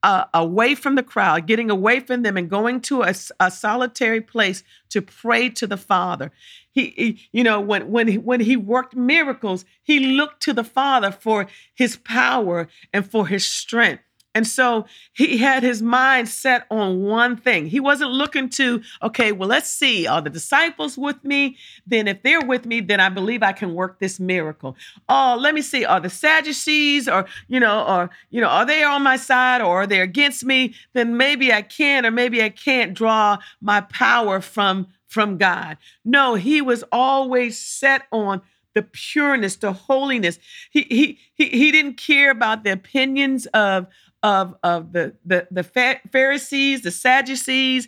uh, 0.04 0.26
away 0.34 0.76
from 0.76 0.96
the 0.96 1.04
crowd, 1.04 1.48
getting 1.48 1.70
away 1.70 2.00
from 2.00 2.24
them, 2.24 2.38
and 2.38 2.50
going 2.50 2.82
to 2.82 3.04
a, 3.04 3.14
a 3.40 3.52
solitary 3.52 4.22
place 4.22 4.64
to 4.90 5.02
pray 5.02 5.50
to 5.50 5.68
the 5.68 5.78
Father. 5.78 6.32
He, 6.72 6.94
he, 6.96 7.30
you 7.32 7.44
know, 7.44 7.60
when 7.60 7.92
when 7.92 8.08
he, 8.08 8.18
when 8.18 8.40
he 8.40 8.56
worked 8.56 8.96
miracles, 8.96 9.66
he 9.84 10.00
looked 10.00 10.42
to 10.44 10.54
the 10.54 10.64
Father 10.64 11.12
for 11.12 11.48
his 11.76 11.98
power 11.98 12.68
and 12.94 13.10
for 13.10 13.28
his 13.28 13.46
strength. 13.46 14.04
And 14.40 14.48
so 14.48 14.86
he 15.12 15.38
had 15.38 15.64
his 15.64 15.82
mind 15.82 16.30
set 16.30 16.66
on 16.72 17.02
one 17.02 17.36
thing. 17.36 17.68
He 17.68 17.82
wasn't 17.82 18.12
looking 18.12 18.48
to, 18.52 18.82
okay, 19.04 19.34
well, 19.34 19.50
let's 19.50 19.70
see, 19.70 20.08
are 20.08 20.22
the 20.22 20.30
disciples 20.30 20.98
with 20.98 21.22
me? 21.26 21.58
Then 21.86 22.08
if 22.08 22.24
they're 22.24 22.40
with 22.40 22.66
me, 22.66 22.80
then 22.80 23.02
I 23.02 23.10
believe 23.10 23.44
I 23.44 23.52
can 23.52 23.74
work 23.74 24.00
this 24.00 24.18
miracle. 24.18 24.78
Oh, 25.10 25.38
let 25.38 25.54
me 25.54 25.62
see, 25.62 25.84
are 25.84 26.00
the 26.00 26.10
Sadducees 26.10 27.10
or, 27.10 27.26
you 27.50 27.60
know, 27.60 27.86
or, 27.86 28.12
you 28.30 28.40
know, 28.40 28.48
are 28.48 28.66
they 28.66 28.82
on 28.82 29.04
my 29.04 29.18
side 29.18 29.60
or 29.60 29.82
are 29.82 29.88
they 29.88 30.00
against 30.00 30.46
me? 30.46 30.74
Then 30.94 31.18
maybe 31.18 31.52
I 31.52 31.62
can 31.62 32.06
or 32.06 32.12
maybe 32.12 32.42
I 32.42 32.48
can't 32.48 32.94
draw 32.94 33.40
my 33.60 33.82
power 33.82 34.40
from 34.40 34.88
from 35.06 35.38
God. 35.38 35.78
No, 36.06 36.36
he 36.36 36.62
was 36.62 36.86
always 36.94 37.60
set 37.60 38.04
on 38.12 38.42
the 38.76 38.84
pureness, 38.84 39.56
the 39.58 39.74
holiness. 39.74 40.40
He 40.72 40.84
he 40.84 41.20
he, 41.34 41.50
he 41.50 41.72
didn't 41.72 41.96
care 41.96 42.32
about 42.32 42.64
the 42.64 42.72
opinions 42.72 43.46
of 43.48 43.88
of 44.24 44.56
of 44.64 44.94
the 44.94 45.16
the 45.26 45.48
the 45.52 45.64
Pharisees, 45.64 46.82
the 46.82 46.92
Sadducees. 46.92 47.88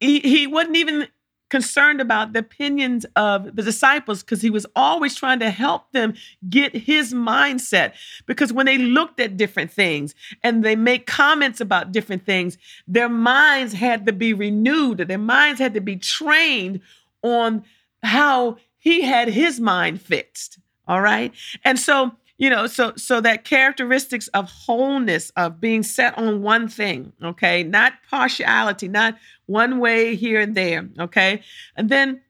He, 0.00 0.20
he 0.20 0.46
wasn't 0.46 0.76
even 0.76 1.08
concerned 1.54 2.00
about 2.00 2.32
the 2.32 2.40
opinions 2.40 3.06
of 3.16 3.54
the 3.54 3.62
disciples 3.62 4.22
because 4.22 4.42
he 4.42 4.50
was 4.50 4.66
always 4.74 5.14
trying 5.14 5.38
to 5.38 5.50
help 5.50 5.92
them 5.92 6.14
get 6.48 6.74
his 6.74 7.14
mindset. 7.14 7.92
Because 8.26 8.52
when 8.52 8.66
they 8.66 8.76
looked 8.76 9.20
at 9.20 9.36
different 9.36 9.70
things 9.70 10.14
and 10.42 10.64
they 10.64 10.74
make 10.74 11.06
comments 11.06 11.60
about 11.60 11.92
different 11.92 12.26
things, 12.26 12.58
their 12.88 13.08
minds 13.08 13.72
had 13.72 14.04
to 14.06 14.12
be 14.12 14.32
renewed, 14.32 14.98
their 14.98 15.16
minds 15.16 15.60
had 15.60 15.74
to 15.74 15.80
be 15.80 15.96
trained 15.96 16.80
on 17.22 17.62
how 18.02 18.56
he 18.78 19.02
had 19.02 19.28
his 19.28 19.60
mind 19.60 20.00
fixed. 20.00 20.58
All 20.88 21.00
right. 21.00 21.32
And 21.64 21.78
so 21.78 22.16
you 22.38 22.50
know 22.50 22.66
so 22.66 22.92
so 22.96 23.20
that 23.20 23.44
characteristics 23.44 24.28
of 24.28 24.50
wholeness 24.50 25.30
of 25.36 25.60
being 25.60 25.82
set 25.82 26.16
on 26.18 26.42
one 26.42 26.68
thing 26.68 27.12
okay? 27.22 27.62
Not 27.62 27.94
partiality 28.10 28.88
not 28.88 29.16
one 29.46 29.78
way 29.78 30.16
here 30.16 30.40
and 30.40 30.54
there 30.54 30.88
okay? 30.98 31.42
And 31.76 31.88
then 31.88 32.20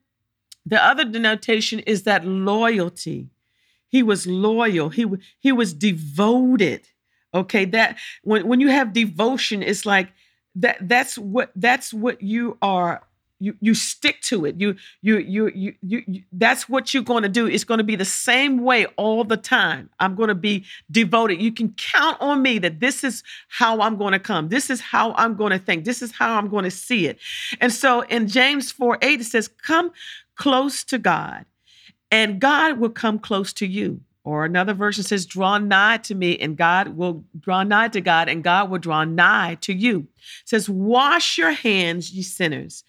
the 0.65 0.83
other 0.83 1.05
denotation 1.05 1.79
is 1.79 2.03
that 2.03 2.25
loyalty. 2.25 3.29
He 3.87 4.01
was 4.01 4.25
loyal. 4.25 4.89
He 4.89 5.05
he 5.39 5.51
was 5.51 5.73
devoted 5.73 6.87
okay? 7.33 7.65
That 7.65 7.97
when 8.23 8.47
when 8.47 8.59
you 8.59 8.69
have 8.69 8.93
devotion 8.93 9.63
it's 9.63 9.85
like 9.85 10.11
that 10.55 10.77
that's 10.87 11.17
what 11.17 11.51
that's 11.55 11.93
what 11.93 12.21
you 12.21 12.57
are 12.61 13.03
you 13.39 13.55
you 13.59 13.73
stick 13.73 14.21
to 14.21 14.45
it. 14.45 14.59
You 14.59 14.75
you 15.01 15.17
you 15.17 15.51
you, 15.53 15.73
you, 15.81 16.03
you 16.07 16.23
that's 16.31 16.69
what 16.69 16.93
you're 16.93 17.03
going 17.03 17.23
to 17.23 17.29
do. 17.29 17.47
It's 17.47 17.63
going 17.63 17.79
to 17.79 17.83
be 17.83 17.95
the 17.95 18.05
same 18.05 18.63
way 18.63 18.85
all 18.97 19.23
the 19.23 19.37
time. 19.37 19.89
I'm 19.99 20.15
going 20.15 20.29
to 20.29 20.35
be 20.35 20.65
devoted. 20.89 21.41
You 21.41 21.51
can 21.51 21.73
count 21.77 22.17
on 22.21 22.41
me 22.41 22.59
that 22.59 22.79
this 22.79 23.03
is 23.03 23.23
how 23.49 23.81
i'm 23.81 23.97
going 23.97 24.13
to 24.13 24.19
come. 24.19 24.49
This 24.49 24.69
is 24.69 24.79
how 24.79 25.13
i'm 25.13 25.35
going 25.35 25.51
to 25.51 25.59
think. 25.59 25.83
This 25.85 26.01
is 26.01 26.11
how 26.11 26.37
i'm 26.37 26.49
going 26.49 26.63
to 26.63 26.71
see 26.71 27.07
it. 27.07 27.19
And 27.59 27.71
so 27.71 28.01
in 28.01 28.27
james 28.27 28.71
4 28.71 28.99
8 29.01 29.21
it 29.21 29.25
says 29.25 29.47
come 29.47 29.91
close 30.35 30.83
to 30.85 30.97
god 30.97 31.45
and 32.11 32.39
god 32.39 32.79
will 32.79 32.89
come 32.89 33.19
close 33.19 33.51
to 33.53 33.67
you. 33.67 34.01
Or 34.23 34.43
another 34.43 34.73
version 34.73 35.03
says, 35.03 35.27
draw 35.27 35.59
nigh 35.59 35.97
to 35.97 36.15
me, 36.15 36.35
and 36.39 36.57
God 36.57 36.97
will 36.97 37.23
draw 37.39 37.61
nigh 37.61 37.89
to 37.89 38.01
God, 38.01 38.27
and 38.27 38.43
God 38.43 38.71
will 38.71 38.79
draw 38.79 39.03
nigh 39.03 39.59
to 39.61 39.71
you. 39.71 40.07
It 40.17 40.49
says, 40.49 40.67
wash 40.67 41.37
your 41.37 41.51
hands, 41.51 42.11
ye 42.11 42.23
sinners 42.23 42.83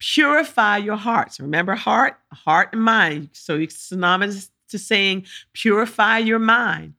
purify 0.00 0.78
your 0.78 0.96
hearts. 0.96 1.38
Remember, 1.38 1.74
heart, 1.74 2.18
heart 2.32 2.70
and 2.72 2.82
mind. 2.82 3.30
So 3.32 3.56
it's 3.56 3.76
synonymous 3.76 4.50
to 4.70 4.78
saying 4.78 5.26
purify 5.52 6.18
your 6.18 6.38
mind. 6.38 6.94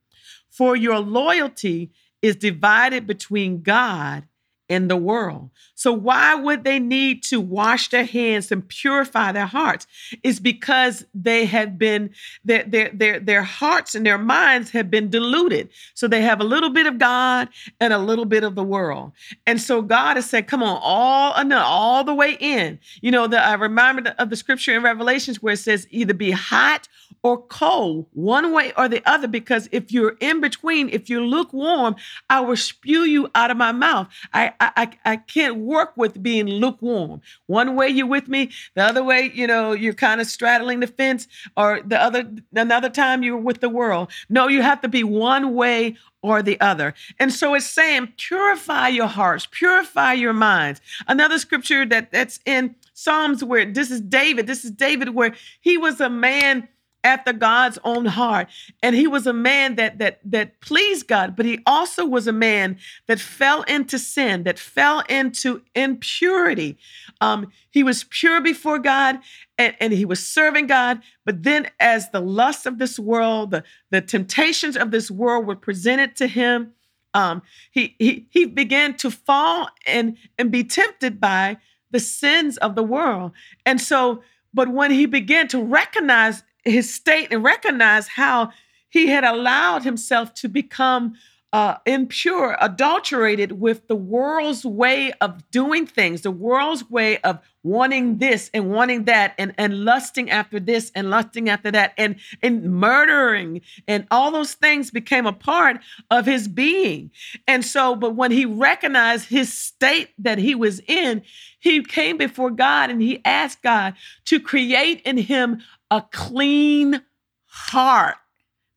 For 0.50 0.76
your 0.76 0.98
loyalty 0.98 1.90
is 2.22 2.36
divided 2.36 3.06
between 3.06 3.62
God 3.62 4.24
in 4.72 4.88
the 4.88 4.96
world. 4.96 5.50
So 5.74 5.92
why 5.92 6.34
would 6.34 6.64
they 6.64 6.78
need 6.78 7.22
to 7.24 7.40
wash 7.40 7.90
their 7.90 8.04
hands 8.04 8.50
and 8.50 8.66
purify 8.66 9.32
their 9.32 9.46
hearts? 9.46 9.86
Is 10.22 10.40
because 10.40 11.04
they 11.14 11.44
have 11.44 11.76
been 11.76 12.10
their 12.44 12.64
their 12.64 12.90
their 12.94 13.20
their 13.20 13.42
hearts 13.42 13.94
and 13.94 14.06
their 14.06 14.18
minds 14.18 14.70
have 14.70 14.90
been 14.90 15.10
diluted. 15.10 15.68
So 15.94 16.08
they 16.08 16.22
have 16.22 16.40
a 16.40 16.44
little 16.44 16.70
bit 16.70 16.86
of 16.86 16.98
God 16.98 17.48
and 17.80 17.92
a 17.92 17.98
little 17.98 18.24
bit 18.24 18.44
of 18.44 18.54
the 18.54 18.64
world. 18.64 19.12
And 19.46 19.60
so 19.60 19.82
God 19.82 20.16
has 20.16 20.28
said, 20.28 20.46
"Come 20.46 20.62
on, 20.62 20.80
all 20.82 21.34
all 21.52 22.04
the 22.04 22.14
way 22.14 22.36
in." 22.40 22.78
You 23.02 23.10
know, 23.10 23.26
the 23.26 23.44
I 23.44 23.54
remember 23.54 24.14
of 24.18 24.30
the 24.30 24.36
scripture 24.36 24.74
in 24.74 24.82
Revelations 24.82 25.42
where 25.42 25.54
it 25.54 25.58
says, 25.58 25.86
"Either 25.90 26.14
be 26.14 26.30
hot 26.30 26.88
or 27.22 27.40
cold, 27.46 28.06
one 28.12 28.52
way 28.52 28.72
or 28.76 28.88
the 28.88 29.02
other." 29.08 29.28
Because 29.28 29.68
if 29.72 29.92
you're 29.92 30.16
in 30.20 30.40
between, 30.40 30.88
if 30.88 31.08
you're 31.08 31.22
lukewarm, 31.22 31.96
I 32.28 32.40
will 32.40 32.56
spew 32.56 33.00
you 33.00 33.30
out 33.34 33.50
of 33.50 33.56
my 33.56 33.72
mouth. 33.72 34.08
I 34.32 34.52
I, 34.60 34.90
I 35.04 35.16
can't 35.16 35.56
work 35.56 35.96
with 35.96 36.22
being 36.22 36.46
lukewarm. 36.46 37.20
One 37.46 37.76
way 37.76 37.88
you're 37.88 38.06
with 38.06 38.28
me, 38.28 38.50
the 38.74 38.82
other 38.82 39.04
way, 39.04 39.30
you 39.34 39.46
know, 39.46 39.72
you're 39.72 39.94
kind 39.94 40.20
of 40.20 40.26
straddling 40.26 40.80
the 40.80 40.86
fence, 40.86 41.28
or 41.56 41.80
the 41.84 42.00
other 42.00 42.30
another 42.54 42.90
time 42.90 43.22
you're 43.22 43.36
with 43.36 43.60
the 43.60 43.68
world. 43.68 44.10
No, 44.28 44.48
you 44.48 44.62
have 44.62 44.80
to 44.82 44.88
be 44.88 45.04
one 45.04 45.54
way 45.54 45.96
or 46.22 46.42
the 46.42 46.60
other. 46.60 46.94
And 47.18 47.32
so 47.32 47.54
it's 47.54 47.66
saying, 47.66 48.12
purify 48.16 48.88
your 48.88 49.08
hearts, 49.08 49.46
purify 49.50 50.12
your 50.12 50.32
minds. 50.32 50.80
Another 51.08 51.38
scripture 51.38 51.84
that 51.86 52.12
that's 52.12 52.38
in 52.46 52.76
Psalms 52.94 53.42
where 53.42 53.66
this 53.66 53.90
is 53.90 54.00
David, 54.00 54.46
this 54.46 54.64
is 54.64 54.70
David 54.70 55.10
where 55.10 55.34
he 55.60 55.76
was 55.76 56.00
a 56.00 56.08
man 56.08 56.68
after 57.04 57.32
God's 57.32 57.78
own 57.84 58.06
heart. 58.06 58.48
And 58.82 58.94
he 58.94 59.06
was 59.06 59.26
a 59.26 59.32
man 59.32 59.76
that 59.76 59.98
that 59.98 60.20
that 60.24 60.60
pleased 60.60 61.08
God, 61.08 61.36
but 61.36 61.46
he 61.46 61.60
also 61.66 62.06
was 62.06 62.26
a 62.26 62.32
man 62.32 62.78
that 63.06 63.20
fell 63.20 63.62
into 63.62 63.98
sin, 63.98 64.44
that 64.44 64.58
fell 64.58 65.00
into 65.08 65.62
impurity. 65.74 66.78
Um, 67.20 67.50
he 67.70 67.82
was 67.82 68.04
pure 68.04 68.40
before 68.40 68.78
God 68.78 69.18
and, 69.58 69.74
and 69.80 69.92
he 69.92 70.04
was 70.04 70.26
serving 70.26 70.66
God. 70.66 71.00
But 71.24 71.42
then 71.42 71.68
as 71.78 72.10
the 72.10 72.20
lust 72.20 72.66
of 72.66 72.78
this 72.78 72.98
world, 72.98 73.50
the, 73.52 73.64
the 73.90 74.00
temptations 74.00 74.76
of 74.76 74.90
this 74.90 75.10
world 75.10 75.46
were 75.46 75.56
presented 75.56 76.16
to 76.16 76.26
him, 76.26 76.72
um, 77.14 77.42
he, 77.70 77.94
he 77.98 78.26
he 78.30 78.46
began 78.46 78.96
to 78.98 79.10
fall 79.10 79.68
and 79.86 80.16
and 80.38 80.50
be 80.50 80.64
tempted 80.64 81.20
by 81.20 81.58
the 81.90 82.00
sins 82.00 82.56
of 82.56 82.74
the 82.74 82.82
world. 82.82 83.32
And 83.66 83.80
so, 83.80 84.22
but 84.54 84.68
when 84.68 84.90
he 84.90 85.06
began 85.06 85.46
to 85.48 85.62
recognize 85.62 86.42
his 86.64 86.94
state 86.94 87.28
and 87.30 87.42
recognize 87.42 88.08
how 88.08 88.50
he 88.88 89.08
had 89.08 89.24
allowed 89.24 89.82
himself 89.82 90.34
to 90.34 90.48
become 90.48 91.14
uh, 91.52 91.76
impure, 91.84 92.56
adulterated 92.60 93.60
with 93.60 93.86
the 93.86 93.96
world's 93.96 94.64
way 94.64 95.12
of 95.20 95.50
doing 95.50 95.86
things, 95.86 96.22
the 96.22 96.30
world's 96.30 96.88
way 96.88 97.18
of 97.18 97.38
wanting 97.62 98.16
this 98.18 98.50
and 98.54 98.70
wanting 98.70 99.04
that, 99.04 99.34
and, 99.38 99.54
and 99.58 99.84
lusting 99.84 100.30
after 100.30 100.58
this 100.58 100.90
and 100.94 101.10
lusting 101.10 101.50
after 101.50 101.70
that, 101.70 101.92
and, 101.98 102.16
and 102.42 102.64
murdering, 102.64 103.60
and 103.86 104.06
all 104.10 104.30
those 104.30 104.54
things 104.54 104.90
became 104.90 105.26
a 105.26 105.32
part 105.32 105.78
of 106.10 106.24
his 106.24 106.48
being. 106.48 107.10
And 107.46 107.64
so, 107.64 107.94
but 107.94 108.16
when 108.16 108.30
he 108.30 108.46
recognized 108.46 109.28
his 109.28 109.52
state 109.52 110.08
that 110.18 110.38
he 110.38 110.54
was 110.54 110.80
in, 110.88 111.22
he 111.58 111.84
came 111.84 112.16
before 112.16 112.50
God 112.50 112.90
and 112.90 113.00
he 113.00 113.20
asked 113.24 113.62
God 113.62 113.94
to 114.24 114.40
create 114.40 115.02
in 115.02 115.18
him 115.18 115.60
a 115.90 116.02
clean 116.10 117.02
heart. 117.44 118.16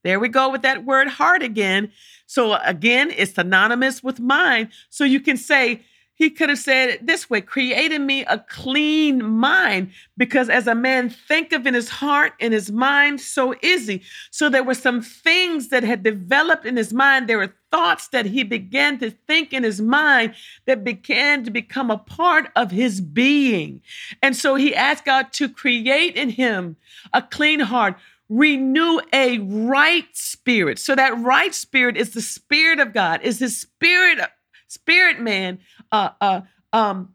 There 0.04 0.20
we 0.20 0.30
go 0.30 0.50
with 0.50 0.62
that 0.62 0.86
word 0.86 1.08
heart 1.08 1.42
again. 1.42 1.92
So 2.26 2.56
again, 2.64 3.12
it's 3.16 3.36
synonymous 3.36 4.04
with 4.04 4.20
mind. 4.20 4.70
So 4.90 5.04
you 5.04 5.20
can 5.20 5.38
say, 5.38 5.82
he 6.16 6.30
could 6.30 6.50
have 6.50 6.60
said 6.60 6.90
it 6.90 7.06
this 7.06 7.30
way 7.30 7.42
created 7.42 8.00
me 8.00 8.24
a 8.26 8.40
clean 8.40 9.24
mind 9.24 9.92
because 10.18 10.50
as 10.50 10.66
a 10.66 10.74
man 10.74 11.10
thinketh 11.10 11.66
in 11.66 11.74
his 11.74 11.90
heart 11.90 12.34
in 12.40 12.54
his 12.54 12.72
mind 12.72 13.20
so 13.20 13.54
is 13.62 13.88
he. 13.88 14.02
So 14.32 14.50
there 14.50 14.64
were 14.64 14.74
some 14.74 15.02
things 15.02 15.70
that 15.70 15.84
had 15.84 16.04
developed 16.04 16.66
in 16.66 16.78
his 16.78 16.94
mind. 16.94 17.28
There 17.28 17.38
were 17.38 17.54
thoughts 17.70 18.08
that 18.10 18.26
he 18.26 18.44
began 18.44 18.98
to 19.00 19.12
think 19.12 19.52
in 19.52 19.64
his 19.64 19.82
mind 19.82 20.34
that 20.66 20.86
began 20.86 21.44
to 21.44 21.52
become 21.52 21.92
a 21.92 21.98
part 21.98 22.50
of 22.56 22.72
his 22.72 23.02
being. 23.02 23.82
And 24.22 24.36
so 24.36 24.56
he 24.56 24.74
asked 24.74 25.06
god 25.06 25.34
to 25.34 25.50
create 25.50 26.16
in 26.16 26.30
him 26.30 26.78
a 27.14 27.22
clean 27.22 27.60
heart 27.60 27.98
renew 28.30 29.00
a 29.14 29.40
right 29.40 30.08
spirit. 30.14 30.80
So 30.80 30.96
that 30.96 31.18
right 31.20 31.54
spirit 31.54 31.98
is 31.98 32.12
the 32.12 32.22
spirit 32.22 32.80
of 32.80 32.94
God, 32.94 33.22
is 33.22 33.40
the 33.40 33.50
spirit 33.50 34.20
spirit 34.68 35.20
man 35.20 35.60
uh 35.92 36.10
uh 36.20 36.42
um 36.74 37.14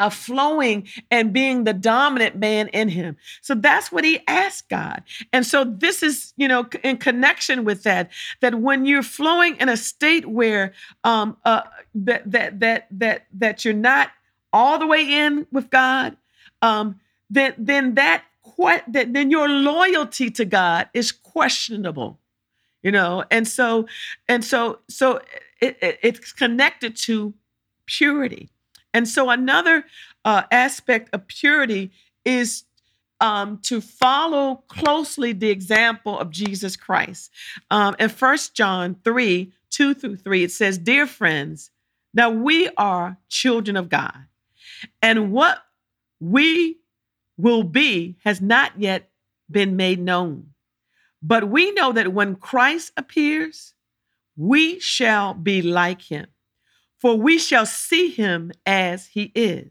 uh, 0.00 0.08
flowing 0.08 0.88
and 1.10 1.32
being 1.32 1.64
the 1.64 1.74
dominant 1.74 2.34
man 2.34 2.68
in 2.68 2.88
him. 2.88 3.16
So 3.42 3.54
that's 3.54 3.92
what 3.92 4.02
he 4.02 4.20
asked 4.26 4.70
God. 4.70 5.02
And 5.30 5.44
so 5.44 5.62
this 5.62 6.02
is, 6.02 6.32
you 6.38 6.48
know, 6.48 6.66
in 6.82 6.96
connection 6.96 7.64
with 7.64 7.82
that, 7.82 8.10
that 8.40 8.54
when 8.54 8.86
you're 8.86 9.02
flowing 9.02 9.56
in 9.56 9.68
a 9.68 9.76
state 9.76 10.26
where 10.26 10.72
um 11.04 11.36
uh 11.44 11.62
that 11.94 12.30
that 12.30 12.60
that 12.60 12.86
that 12.92 13.26
that 13.34 13.64
you're 13.64 13.74
not 13.74 14.10
all 14.52 14.78
the 14.78 14.86
way 14.86 15.06
in 15.06 15.46
with 15.52 15.68
God, 15.70 16.16
um, 16.62 16.98
then 17.28 17.54
then 17.58 17.94
that 17.94 18.24
that 18.88 19.12
then 19.12 19.30
your 19.30 19.48
loyalty 19.48 20.30
to 20.30 20.44
God 20.44 20.88
is 20.94 21.12
questionable, 21.12 22.18
you 22.82 22.90
know. 22.90 23.24
And 23.30 23.46
so, 23.46 23.86
and 24.28 24.44
so, 24.44 24.80
so 24.88 25.20
it, 25.60 25.78
it, 25.80 25.98
it's 26.02 26.32
connected 26.32 26.96
to 26.96 27.34
purity. 27.86 28.50
And 28.92 29.08
so 29.08 29.30
another 29.30 29.84
uh, 30.24 30.42
aspect 30.50 31.10
of 31.12 31.26
purity 31.26 31.90
is 32.24 32.64
um, 33.20 33.58
to 33.62 33.80
follow 33.80 34.64
closely 34.68 35.32
the 35.32 35.50
example 35.50 36.18
of 36.18 36.30
Jesus 36.30 36.76
Christ. 36.76 37.30
Um, 37.70 37.94
in 37.98 38.08
First 38.08 38.54
John 38.54 38.96
3, 39.04 39.52
2 39.70 39.94
through 39.94 40.16
3, 40.16 40.44
it 40.44 40.52
says, 40.52 40.78
Dear 40.78 41.06
friends, 41.06 41.70
now 42.14 42.30
we 42.30 42.68
are 42.76 43.18
children 43.28 43.76
of 43.76 43.88
God. 43.88 44.16
And 45.02 45.32
what 45.32 45.58
we 46.18 46.79
will 47.40 47.62
be 47.62 48.16
has 48.24 48.40
not 48.40 48.72
yet 48.78 49.10
been 49.50 49.76
made 49.76 50.00
known. 50.00 50.50
But 51.22 51.48
we 51.48 51.72
know 51.72 51.92
that 51.92 52.12
when 52.12 52.36
Christ 52.36 52.92
appears, 52.96 53.74
we 54.36 54.80
shall 54.80 55.34
be 55.34 55.60
like 55.60 56.02
him, 56.02 56.26
for 56.98 57.16
we 57.16 57.38
shall 57.38 57.66
see 57.66 58.08
him 58.08 58.52
as 58.64 59.08
he 59.08 59.32
is. 59.34 59.70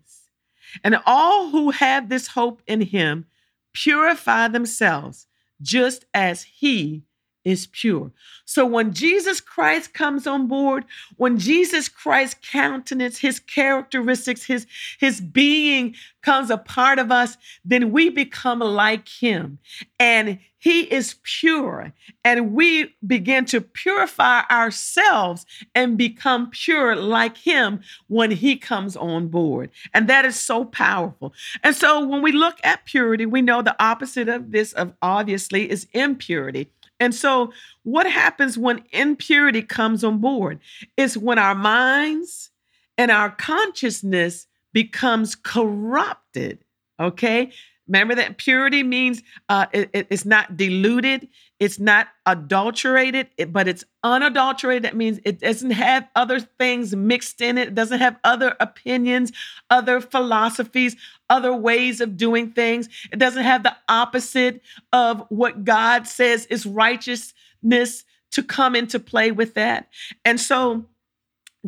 And 0.84 0.98
all 1.06 1.50
who 1.50 1.72
have 1.72 2.10
this 2.10 2.28
hope 2.28 2.62
in 2.68 2.82
him 2.82 3.26
purify 3.74 4.48
themselves 4.48 5.28
just 5.62 6.06
as 6.14 6.44
he 6.44 7.04
is 7.50 7.66
pure. 7.66 8.12
So 8.46 8.64
when 8.66 8.94
Jesus 8.94 9.42
Christ 9.42 9.94
comes 9.94 10.28
on 10.28 10.48
board, 10.48 10.86
when 11.18 11.40
Jesus 11.40 11.90
Christ 11.90 12.42
countenance, 12.44 13.18
his 13.18 13.40
characteristics, 13.40 14.44
his, 14.44 14.68
his 15.00 15.20
being 15.20 15.96
comes 16.22 16.52
a 16.52 16.58
part 16.58 17.00
of 17.00 17.12
us, 17.12 17.38
then 17.66 17.92
we 17.92 18.10
become 18.10 18.60
like 18.60 19.08
him. 19.08 19.58
And 20.00 20.40
he 20.60 20.82
is 20.82 21.16
pure. 21.24 21.94
And 22.24 22.54
we 22.54 22.94
begin 23.06 23.46
to 23.46 23.62
purify 23.62 24.42
ourselves 24.52 25.46
and 25.74 25.98
become 25.98 26.52
pure 26.52 26.96
like 26.96 27.38
him 27.38 27.80
when 28.08 28.30
he 28.30 28.58
comes 28.58 28.96
on 28.98 29.30
board. 29.30 29.72
And 29.94 30.08
that 30.10 30.26
is 30.26 30.40
so 30.40 30.66
powerful. 30.66 31.34
And 31.64 31.76
so 31.76 32.06
when 32.06 32.22
we 32.22 32.32
look 32.32 32.60
at 32.64 32.86
purity, 32.86 33.26
we 33.26 33.42
know 33.42 33.62
the 33.62 33.82
opposite 33.82 34.28
of 34.28 34.52
this 34.52 34.74
of 34.74 34.94
obviously 35.02 35.70
is 35.72 35.88
impurity. 35.94 36.70
And 37.00 37.16
so, 37.16 37.54
what 37.84 38.10
happens 38.10 38.58
when 38.58 38.84
impurity 38.92 39.62
comes 39.62 40.04
on 40.04 40.20
board 40.20 40.60
is 40.98 41.18
when 41.18 41.40
our 41.40 41.56
minds 41.56 42.52
and 42.98 43.10
our 43.12 43.32
consciousness 43.32 44.48
becomes 44.74 45.36
corrupted. 45.36 46.60
Okay. 47.00 47.52
Remember 47.90 48.14
that 48.16 48.38
purity 48.38 48.84
means 48.84 49.24
uh, 49.50 49.66
it, 49.74 49.90
it's 49.94 50.24
not 50.24 50.56
diluted, 50.56 51.28
it's 51.60 51.80
not 51.80 52.08
adulterated, 52.28 53.30
but 53.48 53.68
it's 53.68 53.84
unadulterated. 54.04 54.84
That 54.84 54.96
means 54.96 55.20
it 55.26 55.40
doesn't 55.40 55.72
have 55.72 56.08
other 56.16 56.40
things 56.40 56.96
mixed 56.96 57.42
in 57.42 57.58
it, 57.58 57.70
it 57.70 57.76
doesn't 57.76 57.98
have 57.98 58.18
other 58.24 58.56
opinions, 58.60 59.32
other 59.72 60.02
philosophies, 60.02 60.96
other 61.32 61.52
ways 61.52 62.00
of 62.00 62.16
doing 62.16 62.52
things. 62.52 62.90
It 63.12 63.18
doesn't 63.18 63.44
have 63.44 63.64
the 63.64 63.76
opposite 63.90 64.62
of 64.94 65.26
what 65.30 65.66
God 65.66 66.08
says 66.08 66.46
is 66.46 66.68
righteousness 66.68 68.06
to 68.32 68.44
come 68.44 68.76
into 68.76 69.00
play 69.00 69.32
with 69.32 69.56
that. 69.56 69.90
And 70.24 70.40
so, 70.40 70.86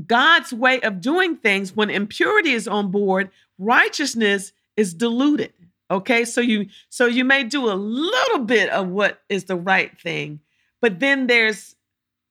God's 0.05 0.53
way 0.53 0.79
of 0.81 1.01
doing 1.01 1.35
things, 1.35 1.75
when 1.75 1.89
impurity 1.89 2.51
is 2.51 2.67
on 2.67 2.91
board, 2.91 3.31
righteousness 3.57 4.53
is 4.77 4.93
diluted. 4.93 5.51
Okay, 5.91 6.23
so 6.23 6.39
you 6.39 6.67
so 6.89 7.05
you 7.05 7.25
may 7.25 7.43
do 7.43 7.69
a 7.69 7.75
little 7.75 8.39
bit 8.39 8.69
of 8.69 8.87
what 8.87 9.21
is 9.27 9.45
the 9.45 9.57
right 9.57 9.99
thing, 9.99 10.39
but 10.79 11.01
then 11.01 11.27
there's 11.27 11.75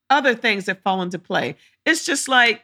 other 0.09 0.35
things 0.35 0.65
that 0.65 0.83
fall 0.83 1.03
into 1.03 1.19
play. 1.19 1.57
It's 1.85 2.05
just 2.05 2.27
like 2.27 2.63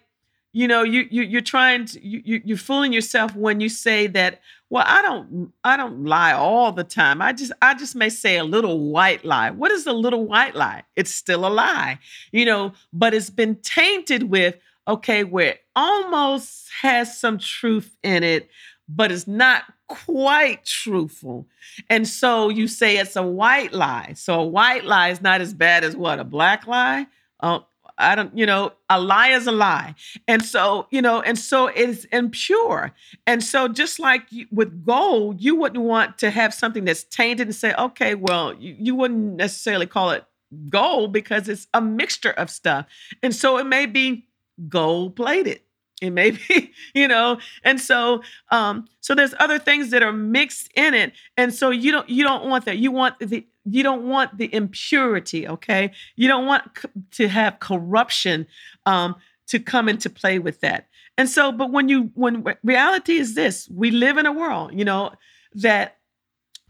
you 0.52 0.66
know, 0.66 0.82
you, 0.84 1.06
you 1.10 1.22
you're 1.22 1.42
trying 1.42 1.84
to 1.84 2.02
you 2.02 2.40
you're 2.42 2.56
fooling 2.56 2.94
yourself 2.94 3.36
when 3.36 3.60
you 3.60 3.68
say 3.68 4.06
that. 4.06 4.40
Well, 4.70 4.84
I 4.86 5.02
don't 5.02 5.52
I 5.62 5.76
don't 5.76 6.06
lie 6.06 6.32
all 6.32 6.72
the 6.72 6.82
time. 6.82 7.20
I 7.20 7.34
just 7.34 7.52
I 7.60 7.74
just 7.74 7.94
may 7.94 8.08
say 8.08 8.38
a 8.38 8.44
little 8.44 8.88
white 8.90 9.22
lie. 9.22 9.50
What 9.50 9.70
is 9.70 9.86
a 9.86 9.92
little 9.92 10.24
white 10.24 10.54
lie? 10.54 10.84
It's 10.96 11.14
still 11.14 11.46
a 11.46 11.50
lie, 11.50 11.98
you 12.32 12.46
know, 12.46 12.72
but 12.90 13.12
it's 13.12 13.28
been 13.28 13.56
tainted 13.56 14.30
with 14.30 14.56
okay, 14.88 15.24
where 15.24 15.48
it 15.48 15.60
almost 15.74 16.70
has 16.80 17.18
some 17.18 17.36
truth 17.36 17.94
in 18.02 18.22
it, 18.22 18.48
but 18.88 19.12
it's 19.12 19.26
not 19.26 19.64
quite 19.88 20.64
truthful. 20.64 21.46
And 21.88 22.06
so 22.06 22.48
you 22.48 22.68
say 22.68 22.98
it's 22.98 23.16
a 23.16 23.22
white 23.22 23.72
lie. 23.72 24.14
So 24.16 24.40
a 24.40 24.46
white 24.46 24.84
lie 24.84 25.10
is 25.10 25.20
not 25.20 25.40
as 25.40 25.54
bad 25.54 25.84
as 25.84 25.96
what? 25.96 26.18
A 26.18 26.24
black 26.24 26.66
lie? 26.66 27.06
Uh, 27.40 27.60
I 27.98 28.14
don't, 28.14 28.36
you 28.36 28.44
know, 28.44 28.72
a 28.90 29.00
lie 29.00 29.28
is 29.28 29.46
a 29.46 29.52
lie. 29.52 29.94
And 30.28 30.44
so, 30.44 30.86
you 30.90 31.00
know, 31.00 31.22
and 31.22 31.38
so 31.38 31.68
it's 31.68 32.04
impure. 32.06 32.92
And 33.26 33.42
so, 33.42 33.68
just 33.68 33.98
like 33.98 34.24
with 34.52 34.84
gold, 34.84 35.40
you 35.40 35.56
wouldn't 35.56 35.82
want 35.82 36.18
to 36.18 36.30
have 36.30 36.52
something 36.52 36.84
that's 36.84 37.04
tainted 37.04 37.46
and 37.46 37.54
say, 37.54 37.74
okay, 37.74 38.14
well, 38.14 38.54
you, 38.54 38.76
you 38.78 38.94
wouldn't 38.94 39.36
necessarily 39.36 39.86
call 39.86 40.10
it 40.10 40.24
gold 40.68 41.12
because 41.12 41.48
it's 41.48 41.66
a 41.72 41.80
mixture 41.80 42.32
of 42.32 42.50
stuff. 42.50 42.86
And 43.22 43.34
so 43.34 43.56
it 43.58 43.64
may 43.64 43.86
be 43.86 44.26
gold 44.68 45.16
plated 45.16 45.60
it 46.02 46.10
may 46.10 46.32
be 46.32 46.72
you 46.94 47.08
know 47.08 47.38
and 47.64 47.80
so 47.80 48.22
um 48.50 48.86
so 49.00 49.14
there's 49.14 49.34
other 49.40 49.58
things 49.58 49.90
that 49.90 50.02
are 50.02 50.12
mixed 50.12 50.70
in 50.74 50.94
it 50.94 51.12
and 51.36 51.54
so 51.54 51.70
you 51.70 51.90
don't 51.90 52.08
you 52.08 52.24
don't 52.24 52.48
want 52.48 52.64
that. 52.66 52.78
You 52.78 52.90
want 52.90 53.18
the 53.18 53.46
you 53.64 53.82
don't 53.82 54.04
want 54.04 54.36
the 54.36 54.52
impurity 54.54 55.48
okay? 55.48 55.92
You 56.14 56.28
don't 56.28 56.46
want 56.46 56.64
to 57.12 57.28
have 57.28 57.60
corruption 57.60 58.46
um 58.84 59.16
to 59.48 59.58
come 59.58 59.88
into 59.88 60.10
play 60.10 60.38
with 60.38 60.60
that. 60.60 60.88
And 61.16 61.28
so 61.28 61.50
but 61.52 61.70
when 61.70 61.88
you 61.88 62.10
when 62.14 62.44
reality 62.62 63.16
is 63.16 63.34
this 63.34 63.68
we 63.70 63.90
live 63.90 64.18
in 64.18 64.26
a 64.26 64.32
world 64.32 64.72
you 64.74 64.84
know 64.84 65.12
that 65.54 65.96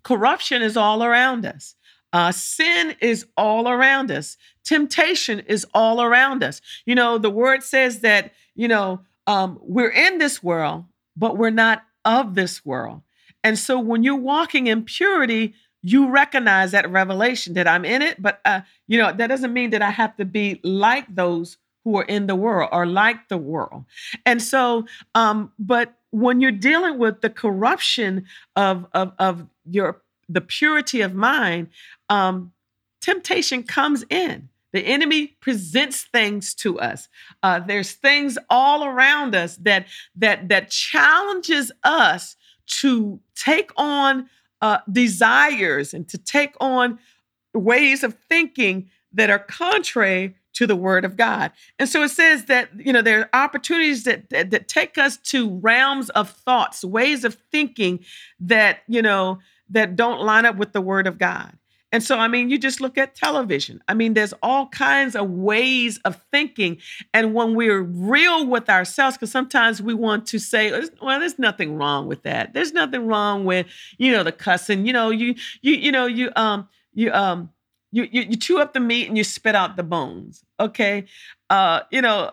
corruption 0.05 0.63
is 0.63 0.77
all 0.77 1.03
around 1.03 1.45
us. 1.45 1.75
Uh, 2.13 2.31
sin 2.31 2.95
is 3.01 3.27
all 3.37 3.69
around 3.69 4.11
us. 4.11 4.37
Temptation 4.65 5.41
is 5.41 5.67
all 5.75 6.01
around 6.01 6.45
us. 6.45 6.61
You 6.87 6.95
know 6.95 7.19
the 7.19 7.31
word 7.31 7.65
says 7.65 8.01
that 8.01 8.33
you 8.55 8.69
know 8.69 9.01
um, 9.27 9.59
we're 9.63 9.91
in 9.91 10.19
this 10.19 10.43
world, 10.43 10.85
but 11.17 11.37
we're 11.37 11.51
not 11.51 11.85
of 12.05 12.35
this 12.35 12.65
world. 12.65 13.03
And 13.43 13.59
so 13.59 13.79
when 13.79 14.03
you're 14.03 14.17
walking 14.17 14.67
in 14.67 14.85
purity, 14.85 15.55
you 15.83 16.09
recognize 16.11 16.73
that 16.73 16.91
revelation 16.91 17.55
that 17.55 17.69
I'm 17.69 17.85
in 17.85 18.03
it, 18.03 18.21
but 18.21 18.41
uh, 18.45 18.63
you 18.89 18.99
know 18.99 19.13
that 19.13 19.29
doesn't 19.29 19.53
mean 19.53 19.71
that 19.71 19.83
I 19.83 19.91
have 19.91 20.17
to 20.17 20.25
be 20.25 20.61
like 20.65 21.15
those 21.15 21.59
who 21.85 21.97
are 21.99 22.05
in 22.05 22.27
the 22.27 22.35
world 22.35 22.71
or 22.73 22.87
like 22.87 23.29
the 23.29 23.39
world. 23.39 23.85
And 24.25 24.43
so, 24.43 24.87
um, 25.15 25.53
but 25.59 25.95
when 26.11 26.41
you're 26.41 26.51
dealing 26.51 26.99
with 26.99 27.21
the 27.21 27.31
corruption 27.31 28.27
of 28.57 28.87
of, 28.93 29.13
of 29.19 29.47
your 29.71 30.03
the 30.29 30.41
purity 30.41 31.03
of 31.03 31.15
mind, 31.15 31.69
um, 32.09 32.53
temptation 33.01 33.63
comes 33.63 34.05
in. 34.11 34.49
The 34.77 34.87
enemy 34.87 35.29
presents 35.41 36.03
things 36.03 36.53
to 36.57 36.79
us. 36.79 37.09
Uh, 37.43 37.61
there's 37.61 37.93
things 37.93 38.37
all 38.51 38.85
around 38.85 39.35
us 39.35 39.57
that 39.63 39.87
that 40.17 40.51
that 40.51 40.69
challenges 40.69 41.73
us 41.83 42.37
to 42.83 43.19
take 43.35 43.71
on 43.79 44.29
uh, 44.61 44.81
desires 44.93 45.95
and 45.95 46.07
to 46.11 46.19
take 46.19 46.55
on 46.61 46.99
ways 47.55 48.05
of 48.05 48.19
thinking 48.29 48.91
that 49.15 49.31
are 49.31 49.39
contrary 49.39 50.35
to 50.53 50.67
the 50.67 50.77
word 50.77 51.07
of 51.07 51.17
God. 51.17 51.53
And 51.79 51.89
so 51.89 52.03
it 52.03 52.11
says 52.11 52.45
that 52.45 52.69
you 52.79 52.93
know 52.93 53.01
there 53.01 53.21
are 53.21 53.45
opportunities 53.45 54.05
that, 54.05 54.29
that, 54.29 54.51
that 54.51 54.69
take 54.69 54.99
us 54.99 55.17
to 55.17 55.57
realms 55.57 56.11
of 56.11 56.29
thoughts, 56.29 56.85
ways 56.85 57.25
of 57.25 57.39
thinking 57.51 58.05
that 58.41 58.81
you 58.89 59.01
know 59.01 59.39
that 59.71 59.97
don't 59.97 60.21
line 60.21 60.45
up 60.45 60.57
with 60.57 60.75
the 60.75 60.83
word 60.83 61.07
of 61.07 61.17
God. 61.17 61.57
And 61.97 62.05
so, 62.05 62.19
I 62.19 62.29
mean, 62.29 62.51
you 62.51 62.59
just 62.59 62.83
look 62.83 62.99
at 62.99 63.15
television. 63.15 63.83
I 63.89 63.95
mean, 63.95 64.13
there's 64.13 64.35
all 64.43 64.67
kinds 64.67 65.17
of 65.17 65.31
ways 65.31 65.97
of 66.05 66.21
thinking. 66.31 66.77
And 67.15 67.33
when 67.33 67.55
we're 67.55 67.81
real 67.81 68.47
with 68.47 68.69
ourselves, 68.69 69.17
because 69.17 69.31
sometimes 69.31 69.81
we 69.81 69.95
want 69.95 70.27
to 70.27 70.39
say, 70.39 70.71
well, 71.01 71.19
there's 71.19 71.39
nothing 71.39 71.75
wrong 71.79 72.07
with 72.07 72.23
that. 72.25 72.53
There's 72.53 72.75
nothing 72.75 73.07
wrong 73.07 73.47
with, 73.47 73.67
you 73.97 74.13
know, 74.13 74.23
the 74.23 74.31
cussing. 74.31 74.85
You 74.85 74.93
know, 74.93 75.09
you, 75.09 75.37
you, 75.63 75.73
you 75.73 75.91
know, 75.91 76.05
you, 76.05 76.31
um, 76.37 76.69
you, 76.93 77.11
um, 77.15 77.49
you, 77.93 78.07
you, 78.13 78.27
you 78.29 78.37
chew 78.37 78.59
up 78.59 78.75
the 78.75 78.81
meat 78.81 79.09
and 79.09 79.17
you 79.17 79.25
spit 79.25 79.55
out 79.55 79.77
the 79.77 79.83
bones. 79.83 80.45
Okay. 80.61 81.07
Uh, 81.49 81.81
you 81.91 82.03
know, 82.03 82.31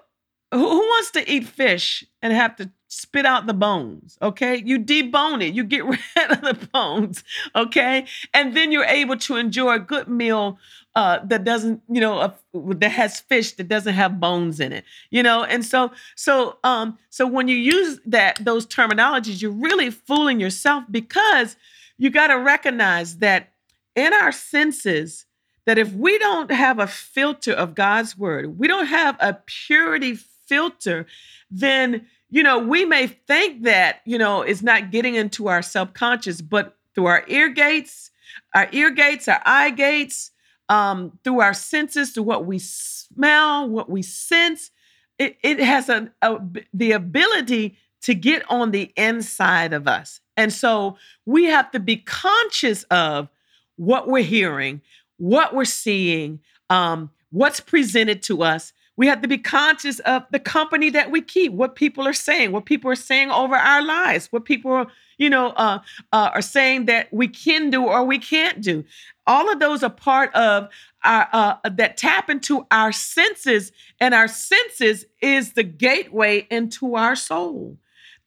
who, 0.52 0.60
who 0.60 0.78
wants 0.78 1.12
to 1.12 1.32
eat 1.32 1.46
fish 1.46 2.04
and 2.22 2.34
have 2.34 2.58
to 2.58 2.70
spit 2.94 3.26
out 3.26 3.48
the 3.48 3.54
bones, 3.54 4.18
okay? 4.22 4.56
You 4.56 4.80
debone 4.80 5.44
it, 5.44 5.54
you 5.54 5.64
get 5.64 5.86
rid 5.86 6.00
of 6.30 6.42
the 6.42 6.68
bones, 6.72 7.24
okay? 7.56 8.06
And 8.34 8.56
then 8.56 8.72
you're 8.72 8.86
able 8.86 9.18
to 9.18 9.38
enjoy 9.38 9.76
a 9.76 9.80
good 9.80 10.08
meal 10.08 10.60
uh, 10.96 11.20
that 11.26 11.44
doesn't, 11.44 11.82
you 11.90 12.00
know, 12.00 12.34
that 12.54 12.92
has 12.92 13.20
fish 13.20 13.54
that 13.54 13.68
doesn't 13.68 13.96
have 13.96 14.20
bones 14.20 14.60
in 14.60 14.72
it, 14.72 14.86
you 15.10 15.24
know. 15.24 15.44
And 15.44 15.66
so, 15.66 15.92
so, 16.16 16.58
um, 16.64 17.00
so 17.10 17.26
when 17.26 17.48
you 17.48 17.56
use 17.56 18.00
that 18.06 18.44
those 18.44 18.68
terminologies, 18.68 19.42
you're 19.42 19.52
really 19.52 19.90
fooling 19.90 20.40
yourself 20.40 20.84
because 20.92 21.56
you 21.98 22.10
got 22.12 22.28
to 22.28 22.36
recognize 22.36 23.18
that 23.18 23.54
in 23.96 24.14
our 24.14 24.32
senses, 24.32 25.26
that 25.66 25.78
if 25.78 25.94
we 25.94 26.18
don't 26.20 26.52
have 26.52 26.78
a 26.78 26.88
filter 26.88 27.54
of 27.54 27.74
God's 27.76 28.18
word, 28.18 28.60
we 28.60 28.68
don't 28.68 28.88
have 28.88 29.16
a 29.20 29.38
purity 29.46 30.16
filter, 30.16 31.06
then 31.50 32.08
you 32.34 32.42
know, 32.42 32.58
we 32.58 32.84
may 32.84 33.06
think 33.06 33.62
that, 33.62 34.02
you 34.06 34.18
know, 34.18 34.42
it's 34.42 34.64
not 34.64 34.90
getting 34.90 35.14
into 35.14 35.50
our 35.50 35.62
subconscious, 35.62 36.42
but 36.42 36.76
through 36.96 37.06
our 37.06 37.24
ear 37.28 37.48
gates, 37.50 38.10
our 38.56 38.68
ear 38.72 38.90
gates, 38.90 39.28
our 39.28 39.40
eye 39.46 39.70
gates, 39.70 40.32
um, 40.68 41.20
through 41.24 41.42
our 41.42 41.54
senses, 41.54 42.10
through 42.10 42.24
what 42.24 42.48
we 42.48 42.58
smell, 42.58 43.70
what 43.70 43.88
we 43.88 44.02
sense, 44.02 44.72
it, 45.20 45.38
it 45.44 45.60
has 45.60 45.90
a, 45.90 46.12
a, 46.24 46.40
the 46.74 46.94
ability 46.94 47.78
to 48.02 48.16
get 48.16 48.42
on 48.50 48.72
the 48.72 48.92
inside 48.98 49.72
of 49.72 49.88
us. 49.88 50.20
And 50.36 50.52
so 50.52 50.98
we 51.28 51.46
have 51.46 51.70
to 51.70 51.80
be 51.80 51.98
conscious 51.98 52.82
of 52.86 53.30
what 53.76 54.08
we're 54.08 54.24
hearing, 54.24 54.82
what 55.18 55.54
we're 55.54 55.66
seeing, 55.66 56.40
um, 56.72 57.12
what's 57.30 57.60
presented 57.60 58.24
to 58.24 58.42
us, 58.42 58.74
we 58.96 59.08
have 59.08 59.22
to 59.22 59.28
be 59.28 59.38
conscious 59.38 60.00
of 60.00 60.24
the 60.32 60.40
company 60.40 60.90
that 60.92 61.10
we 61.10 61.22
keep, 61.22 61.52
what 61.52 61.76
people 61.76 62.08
are 62.08 62.14
saying, 62.14 62.52
what 62.52 62.66
people 62.66 62.92
are 62.92 62.96
saying 62.96 63.32
over 63.32 63.56
our 63.56 63.82
lives, 63.82 64.28
what 64.32 64.46
people, 64.46 64.86
you 65.18 65.30
know, 65.30 65.48
uh, 65.52 65.80
uh, 66.12 66.30
are 66.34 66.42
saying 66.42 66.86
that 66.86 67.12
we 67.12 67.28
can 67.28 67.70
do 67.70 67.84
or 67.84 68.04
we 68.04 68.20
can't 68.20 68.62
do. 68.62 68.84
All 69.26 69.52
of 69.52 69.60
those 69.60 69.84
are 69.84 69.90
part 69.90 70.34
of 70.36 70.70
our 71.04 71.28
uh, 71.34 71.70
that 71.70 71.98
tap 71.98 72.30
into 72.30 72.66
our 72.72 72.92
senses, 72.92 73.72
and 74.00 74.14
our 74.14 74.28
senses 74.28 75.06
is 75.22 75.54
the 75.54 75.64
gateway 75.64 76.48
into 76.50 76.96
our 76.96 77.16
soul, 77.16 77.78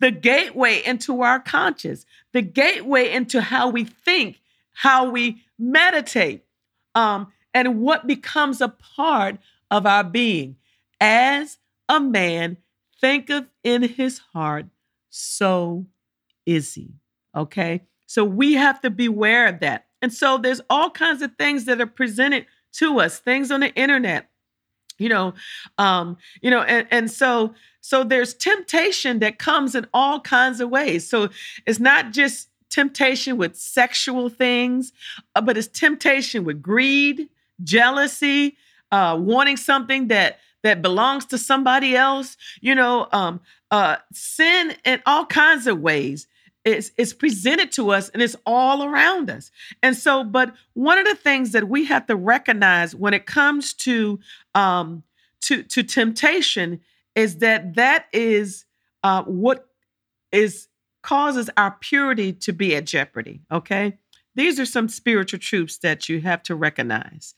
the 0.00 0.11
gateway 0.11 0.83
into 0.85 1.22
our 1.22 1.38
conscious, 1.38 2.05
the 2.33 2.42
gateway 2.42 3.12
into 3.12 3.40
how 3.40 3.68
we 3.68 3.85
think, 3.85 4.40
how 4.72 5.09
we 5.09 5.42
meditate, 5.59 6.44
um, 6.94 7.33
and 7.55 7.81
what 7.81 8.07
becomes 8.07 8.61
a 8.61 8.68
part 8.68 9.38
of 9.70 9.87
our 9.87 10.05
being. 10.05 10.57
As 11.00 11.59
a 11.88 12.00
man 12.00 12.57
thinketh 13.00 13.46
in 13.62 13.83
his 13.83 14.20
heart, 14.33 14.66
so 15.11 15.87
is 16.44 16.74
he. 16.74 16.94
Okay. 17.35 17.83
So 18.07 18.24
we 18.24 18.55
have 18.55 18.81
to 18.83 18.90
beware 18.90 19.48
of 19.48 19.61
that. 19.61 19.87
And 20.00 20.12
so 20.12 20.38
there's 20.38 20.61
all 20.70 20.90
kinds 20.90 21.22
of 21.22 21.35
things 21.37 21.64
that 21.64 21.81
are 21.81 21.87
presented 21.87 22.46
to 22.74 23.00
us, 23.00 23.18
things 23.18 23.50
on 23.50 23.61
the 23.61 23.74
internet, 23.74 24.31
you 24.98 25.09
know, 25.09 25.35
um, 25.79 26.16
you 26.40 26.50
know, 26.50 26.62
and, 26.62 26.87
and 26.90 27.11
so 27.11 27.55
so 27.81 28.02
there's 28.02 28.35
temptation 28.35 29.20
that 29.20 29.38
comes 29.38 29.74
in 29.74 29.87
all 29.94 30.20
kinds 30.20 30.61
of 30.61 30.70
ways. 30.70 31.09
So 31.09 31.29
it's 31.66 31.79
not 31.79 32.12
just 32.12 32.48
temptation 32.68 33.37
with 33.37 33.57
sexual 33.57 34.29
things, 34.29 34.92
uh, 35.35 35.40
but 35.40 35.57
it's 35.57 35.68
temptation 35.68 36.44
with 36.44 36.61
greed, 36.61 37.29
jealousy, 37.62 38.57
uh, 38.92 39.16
wanting 39.20 39.57
something 39.57 40.09
that 40.09 40.38
that 40.62 40.83
belongs 40.83 41.27
to 41.27 41.38
somebody 41.38 41.94
else. 41.96 42.37
You 42.61 42.75
know, 42.75 43.09
um, 43.12 43.40
uh, 43.70 43.96
sin 44.12 44.75
in 44.85 45.03
all 45.07 45.27
kinds 45.27 45.66
of 45.66 45.81
ways. 45.81 46.27
It's, 46.64 46.90
it's 46.99 47.12
presented 47.12 47.70
to 47.72 47.90
us 47.90 48.09
and 48.09 48.20
it's 48.20 48.35
all 48.44 48.83
around 48.83 49.31
us. 49.31 49.53
And 49.85 49.96
so, 49.96 50.25
but 50.25 50.53
one 50.75 50.99
of 50.99 51.05
the 51.05 51.14
things 51.14 51.53
that 51.53 51.68
we 51.68 51.85
have 51.85 52.07
to 52.07 52.16
recognize 52.16 52.92
when 52.92 53.14
it 53.14 53.25
comes 53.25 53.72
to 53.75 54.18
um, 54.57 55.05
to 55.42 55.62
to 55.62 55.85
temptation 55.85 56.81
is 57.14 57.38
that 57.38 57.75
that 57.75 58.07
is 58.12 58.66
uh, 59.05 59.22
what 59.22 59.68
is 60.33 60.68
causes 61.03 61.49
our 61.57 61.77
purity 61.81 62.33
to 62.33 62.53
be 62.53 62.75
at 62.75 62.85
jeopardy. 62.85 63.42
Okay, 63.53 63.96
these 64.35 64.59
are 64.59 64.66
some 64.66 64.88
spiritual 64.88 65.38
truths 65.38 65.79
that 65.79 66.09
you 66.09 66.20
have 66.20 66.42
to 66.44 66.57
recognize. 66.57 67.35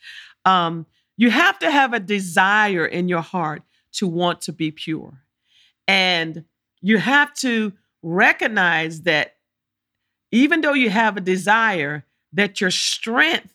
Um, 0.47 0.87
you 1.19 1.31
have 1.31 1.59
to 1.59 1.71
have 1.71 1.93
a 1.93 2.01
desire 2.01 2.87
in 2.87 3.09
your 3.09 3.21
heart 3.21 3.63
to 3.93 4.07
want 4.07 4.41
to 4.43 4.53
be 4.53 4.71
pure. 4.71 5.21
And 5.87 6.45
you 6.81 6.97
have 6.99 7.35
to 7.35 7.73
recognize 8.03 9.03
that 9.03 9.35
even 10.31 10.61
though 10.61 10.75
you 10.75 10.91
have 10.91 11.17
a 11.17 11.21
desire, 11.21 12.07
that 12.33 12.61
your 12.61 12.71
strength 12.71 13.53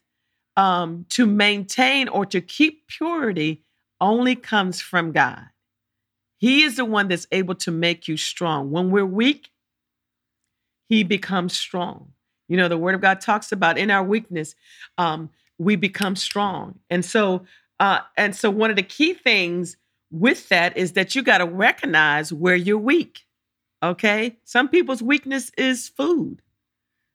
um, 0.57 1.05
to 1.09 1.25
maintain 1.25 2.09
or 2.09 2.25
to 2.27 2.41
keep 2.41 2.87
purity 2.87 3.63
only 4.01 4.35
comes 4.35 4.81
from 4.81 5.13
God. 5.13 5.45
He 6.37 6.63
is 6.63 6.75
the 6.75 6.85
one 6.85 7.07
that's 7.07 7.27
able 7.31 7.55
to 7.55 7.71
make 7.71 8.07
you 8.09 8.17
strong. 8.17 8.71
When 8.71 8.91
we're 8.91 9.05
weak, 9.05 9.49
He 10.89 11.03
becomes 11.03 11.55
strong. 11.55 12.11
You 12.49 12.57
know, 12.57 12.67
the 12.67 12.77
Word 12.77 12.95
of 12.95 13.01
God 13.01 13.21
talks 13.21 13.53
about 13.53 13.77
in 13.77 13.89
our 13.89 14.03
weakness, 14.03 14.53
um, 14.97 15.29
we 15.57 15.75
become 15.75 16.15
strong. 16.15 16.79
And 16.89 17.03
so, 17.03 17.45
uh, 17.79 17.99
and 18.17 18.35
so, 18.35 18.49
one 18.49 18.69
of 18.69 18.75
the 18.75 18.83
key 18.83 19.13
things 19.13 19.77
with 20.11 20.49
that 20.49 20.77
is 20.77 20.93
that 20.93 21.15
you 21.15 21.23
got 21.23 21.39
to 21.39 21.45
recognize 21.45 22.31
where 22.31 22.55
you're 22.55 22.77
weak. 22.77 23.25
Okay, 23.81 24.37
some 24.43 24.69
people's 24.69 25.03
weakness 25.03 25.51
is 25.57 25.89
food. 25.89 26.41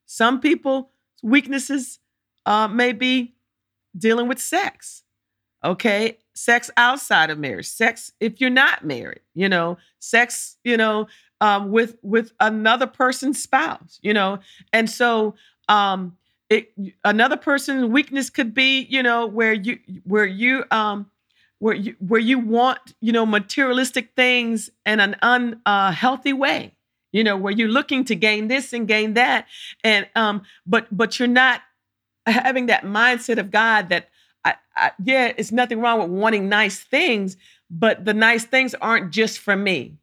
Some 0.06 0.40
people's 0.40 0.86
weaknesses 1.22 1.98
uh, 2.46 2.68
may 2.68 2.92
be 2.92 3.34
dealing 3.96 4.28
with 4.28 4.40
sex. 4.40 5.04
Okay. 5.64 6.18
Sex 6.34 6.70
outside 6.76 7.30
of 7.30 7.38
marriage, 7.38 7.66
sex 7.66 8.12
if 8.20 8.40
you're 8.40 8.48
not 8.48 8.84
married, 8.84 9.22
you 9.34 9.48
know, 9.48 9.76
sex, 9.98 10.56
you 10.62 10.76
know, 10.76 11.08
um, 11.40 11.72
with 11.72 11.96
with 12.02 12.32
another 12.38 12.86
person's 12.86 13.42
spouse, 13.42 13.98
you 14.02 14.14
know, 14.14 14.38
and 14.72 14.88
so 14.88 15.34
um, 15.68 16.16
it 16.50 16.72
another 17.04 17.36
person's 17.36 17.86
weakness 17.86 18.30
could 18.30 18.54
be, 18.54 18.82
you 18.82 19.02
know, 19.02 19.26
where 19.26 19.52
you 19.52 19.78
where 20.04 20.26
you 20.26 20.64
um 20.70 21.10
where 21.58 21.74
you 21.74 21.96
where 21.98 22.20
you 22.20 22.38
want 22.38 22.78
you 23.00 23.12
know 23.12 23.26
materialistic 23.26 24.10
things 24.16 24.70
in 24.86 25.00
an 25.00 25.16
unhealthy 25.22 26.32
uh, 26.32 26.36
way 26.36 26.74
you 27.10 27.24
know 27.24 27.36
where 27.36 27.52
you're 27.52 27.68
looking 27.68 28.04
to 28.04 28.14
gain 28.14 28.46
this 28.46 28.72
and 28.72 28.86
gain 28.86 29.14
that 29.14 29.46
and 29.82 30.06
um 30.14 30.42
but 30.66 30.86
but 30.96 31.18
you're 31.18 31.26
not 31.26 31.62
having 32.26 32.66
that 32.66 32.84
mindset 32.84 33.38
of 33.38 33.50
God 33.50 33.88
that 33.88 34.08
I, 34.44 34.54
I, 34.76 34.90
yeah, 35.02 35.32
it's 35.36 35.52
nothing 35.52 35.80
wrong 35.80 36.00
with 36.00 36.10
wanting 36.10 36.48
nice 36.48 36.80
things, 36.80 37.36
but 37.70 38.04
the 38.04 38.14
nice 38.14 38.44
things 38.44 38.74
aren't 38.74 39.10
just 39.10 39.38
for 39.38 39.56
me. 39.56 39.96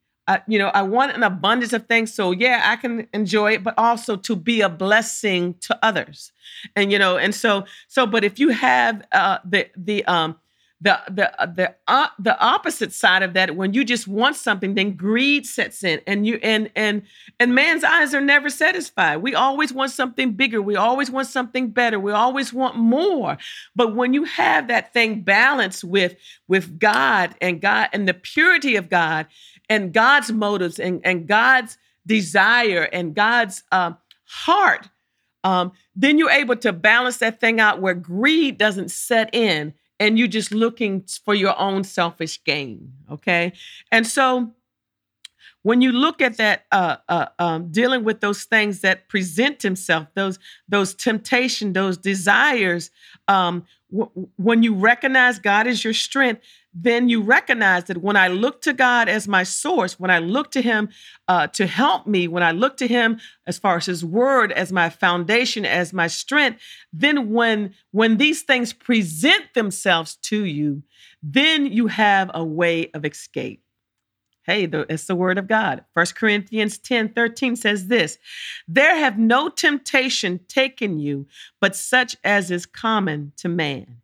You 0.48 0.58
know, 0.58 0.70
I 0.70 0.82
want 0.82 1.16
an 1.16 1.24
abundance 1.24 1.74
of 1.74 1.88
things. 1.88 2.14
So 2.14 2.32
yeah, 2.32 2.62
I 2.66 2.78
can 2.78 3.08
enjoy 3.14 3.54
it, 3.54 3.64
but 3.64 3.76
also 3.78 4.16
to 4.16 4.36
be 4.36 4.62
a 4.62 4.70
blessing 4.70 5.56
to 5.62 5.78
others. 5.84 6.32
And 6.76 6.92
you 6.92 6.98
know, 7.00 7.18
and 7.18 7.34
so 7.34 7.66
so, 7.88 8.08
but 8.08 8.24
if 8.24 8.40
you 8.40 8.50
have 8.50 9.04
uh, 9.12 9.40
the 9.46 9.70
the 9.78 10.04
um 10.06 10.38
the 10.82 11.00
the 11.10 11.42
uh, 11.42 11.46
the 11.46 11.76
uh, 11.88 12.08
the 12.20 12.40
opposite 12.40 12.92
side 12.92 13.24
of 13.24 13.34
that 13.34 13.56
when 13.56 13.74
you 13.74 13.86
just 13.86 14.08
want 14.08 14.36
something 14.36 14.76
then 14.76 14.92
greed 14.96 15.46
sets 15.46 15.84
in 15.84 16.02
and 16.06 16.28
you 16.28 16.38
and 16.44 16.70
and 16.76 17.02
and 17.40 17.56
man's 17.56 17.84
eyes 17.84 18.14
are 18.14 18.22
never 18.22 18.50
satisfied 18.50 19.18
we 19.18 19.34
always 19.34 19.72
want 19.72 19.90
something 19.90 20.34
bigger 20.34 20.62
we 20.62 20.76
always 20.76 21.10
want 21.10 21.28
something 21.28 21.70
better 21.70 21.98
we 21.98 22.12
always 22.12 22.52
want 22.52 22.76
more 22.76 23.38
but 23.74 23.96
when 23.96 24.14
you 24.14 24.26
have 24.26 24.68
that 24.68 24.92
thing 24.92 25.22
balanced 25.22 25.84
with 25.84 26.16
with 26.50 26.78
god 26.78 27.34
and 27.40 27.62
god 27.62 27.88
and 27.94 28.06
the 28.06 28.14
purity 28.14 28.76
of 28.76 28.90
god 28.90 29.26
and 29.70 29.94
god's 29.94 30.32
motives 30.32 30.80
and 30.80 31.02
and 31.06 31.28
god's 31.28 31.78
desire 32.06 32.84
and 32.92 33.16
god's 33.16 33.64
uh, 33.72 33.92
heart 34.26 34.90
um, 35.44 35.74
then 35.96 36.18
you're 36.18 36.32
able 36.32 36.56
to 36.58 36.74
balance 36.74 37.18
that 37.18 37.40
thing 37.40 37.60
out 37.60 37.80
where 37.80 37.94
greed 37.94 38.58
doesn't 38.58 38.90
set 38.90 39.34
in 39.34 39.76
and 40.00 40.20
you're 40.20 40.28
just 40.28 40.52
looking 40.52 41.06
for 41.24 41.34
your 41.34 41.58
own 41.60 41.84
selfish 41.84 42.44
gain. 42.44 42.94
Okay. 43.12 43.54
And 43.92 44.06
so 44.06 44.54
when 45.62 45.82
you 45.82 45.92
look 45.92 46.22
at 46.22 46.38
that, 46.38 46.66
uh, 46.72 46.98
uh, 47.10 47.28
um, 47.40 47.72
dealing 47.72 48.04
with 48.04 48.20
those 48.20 48.44
things 48.44 48.82
that 48.82 49.08
present 49.08 49.62
himself, 49.62 50.08
those 50.14 50.38
those 50.68 50.94
temptation, 50.94 51.74
those 51.74 51.98
desires, 51.98 52.92
um, 53.28 53.66
w- 53.92 54.30
when 54.36 54.64
you 54.64 54.76
recognize 54.76 55.40
God 55.40 55.66
is 55.66 55.84
your 55.84 55.94
strength, 55.94 56.42
then 56.78 57.08
you 57.08 57.22
recognize 57.22 57.86
that 57.86 58.02
when 58.02 58.18
I 58.18 58.28
look 58.28 58.62
to 58.64 58.74
God 58.74 59.08
as 59.08 59.30
my 59.30 59.44
source, 59.44 59.98
when 59.98 60.12
I 60.12 60.20
look 60.20 60.52
to 60.52 60.62
Him 60.62 60.90
uh, 61.30 61.48
to 61.48 61.66
help 61.66 62.06
me, 62.06 62.28
when 62.28 62.44
I 62.44 62.52
look 62.52 62.76
to 62.78 62.88
Him 62.88 63.22
as 63.48 63.58
far 63.58 63.78
as 63.78 63.86
His 63.86 64.04
Word 64.04 64.52
as 64.52 64.74
my 64.74 64.90
foundation, 64.90 65.66
as 65.66 65.94
my 65.94 66.08
strength, 66.08 66.60
then 66.92 67.32
when 67.32 67.74
when 67.92 68.18
these 68.18 68.42
things 68.42 68.74
present 68.74 69.54
themselves 69.54 70.18
to 70.24 70.44
you, 70.44 70.84
then 71.24 71.66
you 71.66 71.88
have 71.88 72.30
a 72.34 72.44
way 72.44 72.92
of 72.94 73.06
escape. 73.06 73.64
Hey, 74.44 74.70
it's 74.72 75.08
the 75.08 75.16
word 75.16 75.40
of 75.40 75.48
God. 75.48 75.86
First 75.96 76.16
Corinthians 76.16 76.78
10 76.78 77.14
13 77.14 77.56
says 77.56 77.88
this 77.88 78.18
There 78.68 78.98
have 78.98 79.18
no 79.18 79.48
temptation 79.48 80.42
taken 80.50 81.00
you, 81.00 81.26
but 81.62 81.74
such 81.74 82.18
as 82.24 82.52
is 82.52 82.66
common 82.66 83.32
to 83.38 83.48
man. 83.48 84.02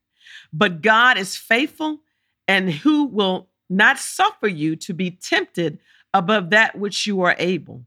But 0.53 0.81
God 0.81 1.17
is 1.17 1.35
faithful 1.35 1.99
and 2.47 2.71
who 2.71 3.05
will 3.05 3.49
not 3.69 3.97
suffer 3.99 4.47
you 4.47 4.75
to 4.75 4.93
be 4.93 5.11
tempted 5.11 5.79
above 6.13 6.49
that 6.49 6.77
which 6.77 7.07
you 7.07 7.21
are 7.21 7.35
able, 7.39 7.85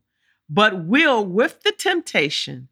but 0.49 0.85
will 0.85 1.25
with 1.25 1.63
the 1.63 1.73
temptation 1.73 2.69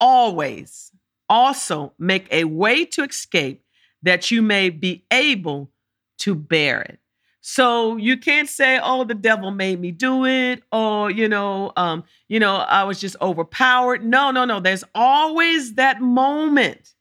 always 0.00 0.92
also 1.28 1.92
make 1.98 2.26
a 2.30 2.44
way 2.44 2.84
to 2.84 3.02
escape 3.02 3.64
that 4.02 4.30
you 4.30 4.42
may 4.42 4.68
be 4.68 5.04
able 5.10 5.70
to 6.18 6.34
bear 6.34 6.82
it. 6.82 6.98
So 7.40 7.96
you 7.96 8.16
can't 8.18 8.48
say, 8.48 8.78
"Oh, 8.80 9.04
the 9.04 9.14
devil 9.14 9.50
made 9.50 9.80
me 9.80 9.90
do 9.90 10.24
it," 10.26 10.62
or 10.70 11.10
you 11.10 11.28
know, 11.28 11.72
um, 11.76 12.04
you 12.28 12.38
know, 12.38 12.56
I 12.56 12.84
was 12.84 13.00
just 13.00 13.16
overpowered. 13.20 14.04
No, 14.04 14.30
no, 14.30 14.44
no. 14.44 14.60
There's 14.60 14.84
always 14.94 15.74
that 15.74 16.00
moment, 16.00 16.94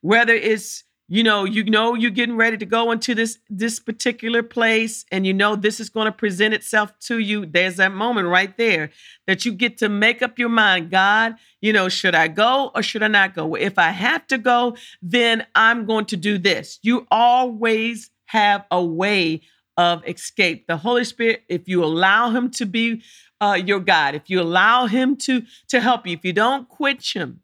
whether 0.00 0.34
it's 0.34 0.84
you 1.08 1.22
know 1.22 1.44
you 1.44 1.64
know 1.64 1.94
you're 1.94 2.10
getting 2.10 2.36
ready 2.36 2.56
to 2.58 2.66
go 2.66 2.92
into 2.92 3.14
this 3.14 3.38
this 3.48 3.80
particular 3.80 4.42
place 4.42 5.06
and 5.10 5.26
you 5.26 5.32
know 5.32 5.56
this 5.56 5.80
is 5.80 5.88
going 5.88 6.04
to 6.04 6.12
present 6.12 6.52
itself 6.54 6.92
to 7.00 7.18
you. 7.18 7.46
There's 7.46 7.76
that 7.76 7.92
moment 7.92 8.28
right 8.28 8.54
there 8.56 8.90
that 9.26 9.44
you 9.44 9.52
get 9.52 9.78
to 9.78 9.88
make 9.88 10.22
up 10.22 10.38
your 10.38 10.50
mind 10.50 10.90
god 10.90 11.34
you 11.60 11.72
know 11.72 11.88
should 11.88 12.14
i 12.14 12.28
go 12.28 12.70
or 12.74 12.82
should 12.82 13.02
i 13.02 13.08
not 13.08 13.34
go? 13.34 13.54
If 13.54 13.78
i 13.78 13.90
have 13.90 14.26
to 14.28 14.38
go 14.38 14.76
then 15.00 15.46
i'm 15.54 15.86
going 15.86 16.04
to 16.06 16.16
do 16.16 16.36
this. 16.38 16.78
You 16.82 17.06
always 17.10 18.10
have 18.26 18.66
a 18.70 18.84
way 18.84 19.40
of 19.78 20.06
escape. 20.06 20.66
The 20.66 20.76
holy 20.76 21.04
spirit 21.04 21.44
if 21.48 21.68
you 21.68 21.82
allow 21.82 22.30
him 22.30 22.50
to 22.52 22.66
be 22.66 23.02
uh, 23.40 23.58
your 23.64 23.80
god 23.80 24.14
if 24.14 24.28
you 24.28 24.40
allow 24.40 24.86
him 24.86 25.16
to 25.16 25.42
to 25.68 25.80
help 25.80 26.06
you 26.06 26.12
if 26.14 26.24
you 26.24 26.32
don't 26.34 26.68
quench 26.68 27.14
him 27.14 27.40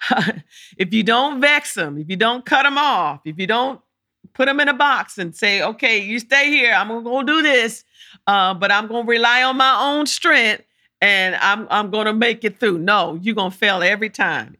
if 0.78 0.92
you 0.92 1.02
don't 1.02 1.40
vex 1.40 1.74
them, 1.74 1.98
if 1.98 2.08
you 2.08 2.16
don't 2.16 2.44
cut 2.44 2.62
them 2.64 2.78
off, 2.78 3.20
if 3.24 3.38
you 3.38 3.46
don't 3.46 3.80
put 4.34 4.46
them 4.46 4.60
in 4.60 4.68
a 4.68 4.74
box 4.74 5.18
and 5.18 5.34
say, 5.34 5.62
okay, 5.62 5.98
you 5.98 6.18
stay 6.18 6.50
here, 6.50 6.72
I'm 6.74 6.88
gonna 6.88 7.02
go 7.02 7.22
do 7.22 7.42
this, 7.42 7.84
uh, 8.26 8.54
but 8.54 8.70
I'm 8.70 8.86
gonna 8.86 9.06
rely 9.06 9.42
on 9.42 9.56
my 9.56 9.76
own 9.80 10.06
strength 10.06 10.64
and 11.00 11.36
I'm 11.36 11.66
I'm 11.70 11.90
gonna 11.90 12.12
make 12.12 12.44
it 12.44 12.58
through. 12.58 12.78
No, 12.78 13.18
you're 13.22 13.34
gonna 13.34 13.50
fail 13.50 13.82
every 13.82 14.10
time. 14.10 14.56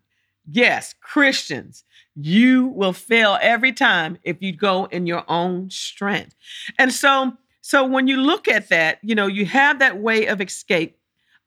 Yes, 0.51 0.95
Christians, 1.01 1.85
you 2.15 2.69
will 2.69 2.93
fail 2.93 3.39
every 3.41 3.73
time 3.73 4.19
if 4.23 4.41
you 4.41 4.53
go 4.53 4.87
in 4.87 5.07
your 5.07 5.25
own 5.29 5.71
strength. 5.71 6.35
And 6.79 6.93
so, 6.93 7.33
so 7.61 7.85
when 7.85 8.07
you 8.07 8.17
look 8.17 8.49
at 8.49 8.69
that, 8.69 8.99
you 9.03 9.15
know, 9.15 9.27
you 9.27 9.45
have 9.47 9.81
that 9.81 9.99
way 9.99 10.27
of 10.27 10.41
escape. 10.41 10.99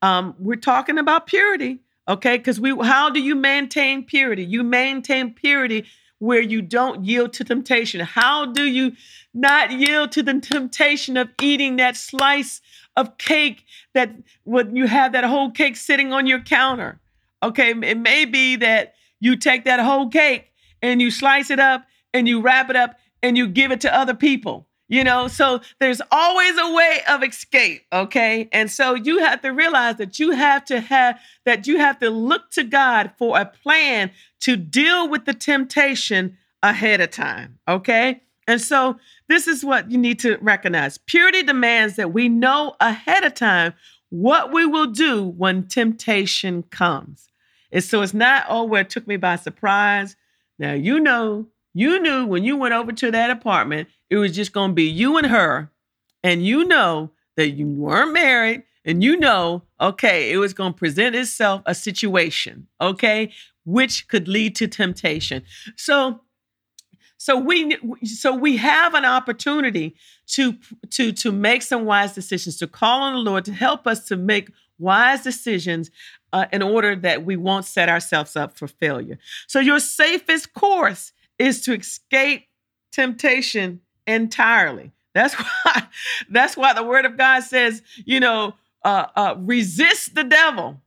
Um, 0.02 0.36
we're 0.38 0.56
talking 0.56 0.98
about 0.98 1.28
purity. 1.28 1.80
Okay, 2.10 2.38
because 2.38 2.60
we 2.60 2.76
how 2.76 3.12
do 3.12 3.22
you 3.22 3.36
maintain 3.36 4.04
purity? 4.04 4.44
You 4.44 4.64
maintain 4.64 5.32
purity 5.36 5.86
where 6.18 6.42
you 6.42 6.62
don't 6.62 7.06
yield 7.06 7.34
to 7.34 7.44
temptation. 7.44 8.02
How 8.02 8.48
do 8.48 8.64
you 8.64 8.94
not 9.34 9.72
yield 9.72 10.12
to 10.14 10.24
the 10.24 10.40
temptation 10.40 11.18
of 11.18 11.30
eating 11.40 11.76
that 11.78 11.96
slice 11.96 12.62
of 12.98 13.18
cake 13.20 13.64
that 13.94 14.12
when 14.44 14.76
you 14.76 14.88
have 14.88 15.12
that 15.12 15.24
whole 15.24 15.52
cake 15.52 15.78
sitting 15.78 16.12
on 16.12 16.26
your 16.26 16.42
counter? 16.42 17.00
Okay, 17.44 17.72
it 17.72 18.00
may 18.00 18.26
be 18.26 18.56
that 18.56 18.96
you 19.20 19.38
take 19.38 19.66
that 19.66 19.80
whole 19.80 20.10
cake 20.10 20.52
and 20.82 21.02
you 21.02 21.12
slice 21.12 21.52
it 21.52 21.60
up 21.60 21.86
and 22.12 22.28
you 22.28 22.42
wrap 22.42 22.72
it 22.72 22.76
up 22.76 22.98
and 23.22 23.38
you 23.38 23.48
give 23.48 23.72
it 23.72 23.82
to 23.82 23.96
other 23.96 24.16
people 24.16 24.68
you 24.90 25.04
know? 25.04 25.28
So 25.28 25.62
there's 25.80 26.02
always 26.12 26.58
a 26.58 26.74
way 26.74 27.00
of 27.08 27.24
escape 27.24 27.86
okay? 27.94 28.50
And 28.52 28.70
so 28.70 28.96
you 28.96 29.20
have 29.20 29.42
to 29.42 29.50
realize 29.50 29.96
that 29.98 30.20
you 30.20 30.32
have 30.32 30.66
to 30.66 30.82
have 30.82 31.20
that 31.46 31.68
you 31.68 31.78
have 31.78 32.00
to 32.00 32.10
look 32.10 32.52
to 32.52 32.64
god 32.64 33.12
for 33.18 33.40
a 33.40 33.46
plan 33.46 34.12
to 34.42 34.58
deal 34.58 35.08
with 35.08 35.26
the 35.26 35.34
temptation 35.34 36.38
ahead 36.62 37.00
of 37.00 37.12
time 37.12 37.60
okay? 37.68 38.22
And 38.48 38.60
so 38.60 38.98
this 39.28 39.48
is 39.48 39.64
what 39.64 39.92
you 39.92 39.98
need 40.00 40.18
to 40.22 40.38
recognize. 40.42 40.98
Purity 40.98 41.44
demands 41.44 41.96
that 41.98 42.12
we 42.12 42.28
know 42.28 42.76
ahead 42.80 43.24
of 43.24 43.36
time 43.36 43.76
what 44.10 44.52
we 44.52 44.66
will 44.66 44.88
do 44.88 45.24
when 45.24 45.68
temptation 45.68 46.64
comes. 46.64 47.30
And 47.72 47.84
so 47.84 48.02
it's 48.02 48.16
not 48.16 48.46
oh 48.50 48.64
well 48.64 48.82
it 48.82 48.90
took 48.90 49.08
me 49.08 49.18
by 49.18 49.36
surprise. 49.36 50.16
Now 50.58 50.74
you 50.74 51.00
know 51.00 51.46
you 51.74 52.00
knew 52.00 52.26
when 52.26 52.44
you 52.44 52.58
went 52.58 52.74
over 52.74 52.92
to 52.92 53.12
that 53.12 53.30
apartment, 53.30 53.88
it 54.10 54.18
was 54.18 54.36
just 54.36 54.54
going 54.54 54.72
to 54.72 54.76
be 54.76 54.84
you 54.84 55.18
and 55.18 55.28
her. 55.28 55.72
And 56.24 56.46
you 56.46 56.66
know 56.66 57.12
that 57.38 57.52
you 57.52 57.68
weren't 57.68 58.14
married 58.14 58.64
and 58.86 59.04
you 59.04 59.18
know, 59.18 59.64
okay, 59.80 60.32
it 60.32 60.38
was 60.38 60.54
going 60.54 60.74
to 60.74 60.78
present 60.78 61.16
itself 61.16 61.62
a 61.66 61.76
situation, 61.76 62.68
okay, 62.82 63.32
which 63.66 64.08
could 64.08 64.28
lead 64.28 64.56
to 64.58 64.68
temptation. 64.68 65.44
So 65.76 66.22
so 67.18 67.38
we 67.38 67.78
so 68.06 68.34
we 68.34 68.56
have 68.58 68.94
an 68.94 69.04
opportunity 69.04 69.96
to 70.28 70.56
to 70.92 71.12
to 71.12 71.32
make 71.32 71.62
some 71.62 71.86
wise 71.86 72.14
decisions, 72.14 72.58
to 72.58 72.68
call 72.68 73.02
on 73.02 73.14
the 73.14 73.20
Lord 73.20 73.46
to 73.46 73.54
help 73.54 73.86
us 73.86 74.06
to 74.06 74.16
make 74.16 74.50
wise 74.78 75.22
decisions 75.22 75.92
uh, 76.32 76.46
in 76.54 76.62
order 76.62 76.96
that 76.96 77.26
we 77.26 77.36
won't 77.36 77.66
set 77.66 77.90
ourselves 77.90 78.38
up 78.38 78.58
for 78.58 78.68
failure. 78.68 79.20
So 79.48 79.60
your 79.60 79.82
safest 79.82 80.54
course 80.54 81.12
is 81.38 81.62
to 81.62 81.74
escape 81.74 82.48
temptation 82.94 83.82
entirely. 84.14 84.92
That's 85.14 85.34
why 85.64 85.88
that's 86.30 86.58
why 86.58 86.74
the 86.74 86.84
word 86.84 87.06
of 87.06 87.18
God 87.18 87.42
says, 87.44 87.82
you 88.06 88.20
know, 88.20 88.56
uh, 88.84 89.08
uh, 89.16 89.36
resist 89.38 90.16
the 90.16 90.24
devil 90.24 90.82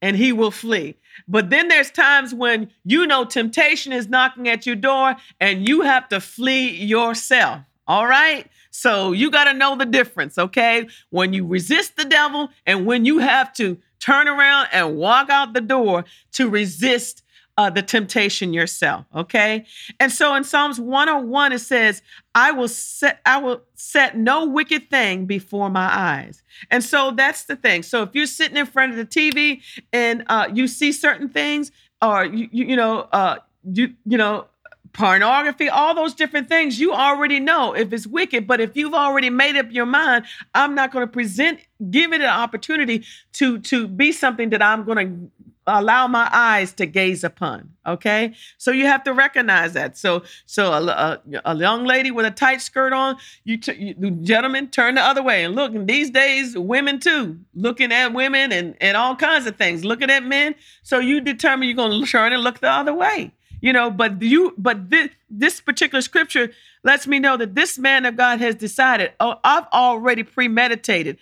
and 0.00 0.16
he 0.16 0.32
will 0.32 0.50
flee. 0.50 0.96
But 1.28 1.50
then 1.50 1.68
there's 1.68 1.90
times 1.90 2.34
when 2.34 2.70
you 2.84 3.06
know 3.06 3.24
temptation 3.24 3.92
is 3.92 4.08
knocking 4.08 4.48
at 4.48 4.66
your 4.66 4.76
door 4.76 5.16
and 5.40 5.68
you 5.68 5.82
have 5.82 6.08
to 6.08 6.20
flee 6.20 6.70
yourself. 6.70 7.60
All 7.86 8.06
right. 8.06 8.46
So 8.70 9.12
you 9.12 9.30
got 9.30 9.44
to 9.44 9.54
know 9.54 9.76
the 9.76 9.84
difference, 9.84 10.38
okay? 10.38 10.88
When 11.10 11.32
you 11.32 11.46
resist 11.46 11.96
the 11.96 12.04
devil 12.04 12.48
and 12.64 12.86
when 12.86 13.04
you 13.04 13.18
have 13.18 13.52
to 13.54 13.78
turn 14.00 14.28
around 14.28 14.68
and 14.72 14.96
walk 14.96 15.30
out 15.30 15.52
the 15.52 15.60
door 15.60 16.04
to 16.32 16.48
resist 16.48 17.21
uh, 17.62 17.70
the 17.70 17.82
temptation 17.82 18.52
yourself. 18.52 19.04
Okay. 19.14 19.64
And 20.00 20.10
so 20.10 20.34
in 20.34 20.42
Psalms 20.42 20.80
101, 20.80 21.52
it 21.52 21.60
says, 21.60 22.02
I 22.34 22.50
will 22.50 22.66
set, 22.66 23.20
I 23.24 23.38
will 23.38 23.62
set 23.74 24.16
no 24.16 24.46
wicked 24.46 24.90
thing 24.90 25.26
before 25.26 25.70
my 25.70 25.88
eyes. 25.96 26.42
And 26.72 26.82
so 26.82 27.12
that's 27.12 27.44
the 27.44 27.54
thing. 27.54 27.84
So 27.84 28.02
if 28.02 28.10
you're 28.14 28.26
sitting 28.26 28.56
in 28.56 28.66
front 28.66 28.90
of 28.90 28.98
the 28.98 29.06
TV 29.06 29.62
and 29.92 30.24
uh, 30.26 30.48
you 30.52 30.66
see 30.66 30.90
certain 30.90 31.28
things, 31.28 31.70
or 32.00 32.24
you, 32.24 32.48
you, 32.50 32.66
you 32.66 32.76
know, 32.76 33.06
uh, 33.12 33.36
you, 33.62 33.94
you 34.04 34.18
know, 34.18 34.46
pornography, 34.92 35.68
all 35.68 35.94
those 35.94 36.14
different 36.14 36.48
things, 36.48 36.80
you 36.80 36.92
already 36.92 37.38
know 37.38 37.74
if 37.74 37.92
it's 37.92 38.08
wicked. 38.08 38.48
But 38.48 38.60
if 38.60 38.76
you've 38.76 38.92
already 38.92 39.30
made 39.30 39.56
up 39.56 39.70
your 39.70 39.86
mind, 39.86 40.24
I'm 40.52 40.74
not 40.74 40.92
going 40.92 41.06
to 41.06 41.12
present, 41.12 41.60
give 41.90 42.12
it 42.12 42.22
an 42.22 42.26
opportunity 42.26 43.04
to 43.34 43.60
to 43.60 43.86
be 43.86 44.10
something 44.10 44.50
that 44.50 44.62
I'm 44.62 44.84
going 44.84 44.98
to 44.98 45.30
allow 45.66 46.06
my 46.06 46.28
eyes 46.32 46.72
to 46.74 46.86
gaze 46.86 47.24
upon 47.24 47.72
okay? 47.86 48.34
So 48.58 48.70
you 48.70 48.86
have 48.86 49.04
to 49.04 49.12
recognize 49.12 49.72
that. 49.74 49.96
So 49.96 50.22
so 50.46 50.72
a, 50.72 50.82
a, 50.86 51.20
a 51.44 51.56
young 51.56 51.84
lady 51.84 52.10
with 52.10 52.26
a 52.26 52.30
tight 52.30 52.60
skirt 52.60 52.92
on 52.92 53.16
you, 53.44 53.58
t- 53.58 53.94
you 53.98 54.10
gentlemen 54.10 54.68
turn 54.68 54.94
the 54.94 55.02
other 55.02 55.22
way. 55.22 55.44
And 55.44 55.54
look 55.54 55.74
and 55.74 55.88
these 55.88 56.10
days 56.10 56.56
women 56.56 57.00
too 57.00 57.38
looking 57.54 57.92
at 57.92 58.12
women 58.12 58.52
and 58.52 58.76
and 58.80 58.96
all 58.96 59.16
kinds 59.16 59.46
of 59.46 59.56
things 59.56 59.84
looking 59.84 60.10
at 60.10 60.24
men. 60.24 60.54
So 60.82 60.98
you 60.98 61.20
determine 61.20 61.68
you're 61.68 61.76
going 61.76 62.00
to 62.00 62.06
turn 62.06 62.32
and 62.32 62.42
look 62.42 62.60
the 62.60 62.70
other 62.70 62.94
way 62.94 63.32
you 63.60 63.72
know? 63.72 63.90
But 63.90 64.20
you 64.20 64.54
but 64.58 64.90
this, 64.90 65.08
this 65.30 65.60
particular 65.60 66.02
scripture 66.02 66.50
lets 66.84 67.06
me 67.06 67.18
know 67.18 67.36
that 67.36 67.54
this 67.54 67.78
man 67.78 68.04
of 68.04 68.16
god 68.16 68.40
has 68.40 68.56
decided 68.56 69.12
oh 69.20 69.36
i've 69.44 69.66
already 69.72 70.24
premeditated. 70.24 71.16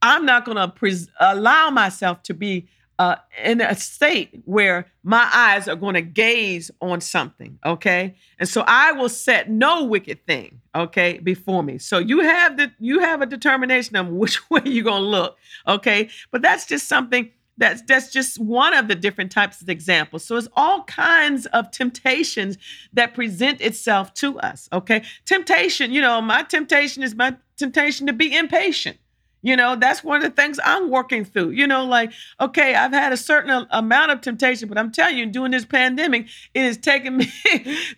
I'm 0.00 0.24
not 0.24 0.44
going 0.44 0.56
to 0.56 0.68
pre- 0.68 1.08
allow 1.18 1.70
myself 1.70 2.22
to 2.24 2.34
be 2.34 2.68
uh, 2.98 3.16
in 3.44 3.60
a 3.60 3.74
state 3.76 4.42
where 4.44 4.86
my 5.04 5.28
eyes 5.32 5.68
are 5.68 5.76
going 5.76 5.94
to 5.94 6.02
gaze 6.02 6.70
on 6.80 7.00
something, 7.00 7.58
okay? 7.64 8.16
And 8.38 8.48
so 8.48 8.64
I 8.66 8.92
will 8.92 9.08
set 9.08 9.48
no 9.48 9.84
wicked 9.84 10.26
thing, 10.26 10.60
okay, 10.74 11.18
before 11.18 11.62
me. 11.62 11.78
So 11.78 11.98
you 11.98 12.20
have 12.20 12.56
the 12.56 12.72
you 12.80 13.00
have 13.00 13.22
a 13.22 13.26
determination 13.26 13.96
of 13.96 14.08
which 14.22 14.50
way 14.50 14.62
you're 14.64 14.84
going 14.84 15.02
to 15.02 15.08
look, 15.08 15.36
okay? 15.66 16.08
But 16.30 16.42
that's 16.42 16.66
just 16.66 16.88
something 16.88 17.30
that's 17.58 17.82
that's 17.82 18.10
just 18.10 18.38
one 18.38 18.72
of 18.74 18.88
the 18.88 18.94
different 18.94 19.30
types 19.32 19.60
of 19.60 19.68
examples. 19.68 20.24
So 20.24 20.36
it's 20.36 20.48
all 20.56 20.84
kinds 20.84 21.46
of 21.46 21.70
temptations 21.70 22.56
that 22.92 23.14
present 23.14 23.60
itself 23.60 24.14
to 24.14 24.38
us. 24.38 24.68
Okay. 24.72 25.02
Temptation, 25.26 25.92
you 25.92 26.00
know, 26.00 26.20
my 26.20 26.44
temptation 26.44 27.02
is 27.02 27.14
my 27.14 27.36
temptation 27.56 28.06
to 28.06 28.12
be 28.12 28.34
impatient. 28.34 28.96
You 29.42 29.56
know, 29.56 29.76
that's 29.76 30.02
one 30.02 30.16
of 30.16 30.22
the 30.22 30.42
things 30.42 30.58
I'm 30.64 30.90
working 30.90 31.24
through. 31.24 31.50
You 31.50 31.66
know, 31.66 31.84
like, 31.84 32.12
okay, 32.40 32.74
I've 32.74 32.92
had 32.92 33.12
a 33.12 33.16
certain 33.16 33.66
amount 33.70 34.10
of 34.10 34.20
temptation, 34.20 34.68
but 34.68 34.78
I'm 34.78 34.90
telling 34.90 35.16
you, 35.16 35.26
during 35.26 35.52
this 35.52 35.64
pandemic, 35.64 36.26
it 36.54 36.62
has 36.62 36.76
taken 36.76 37.16
me 37.18 37.32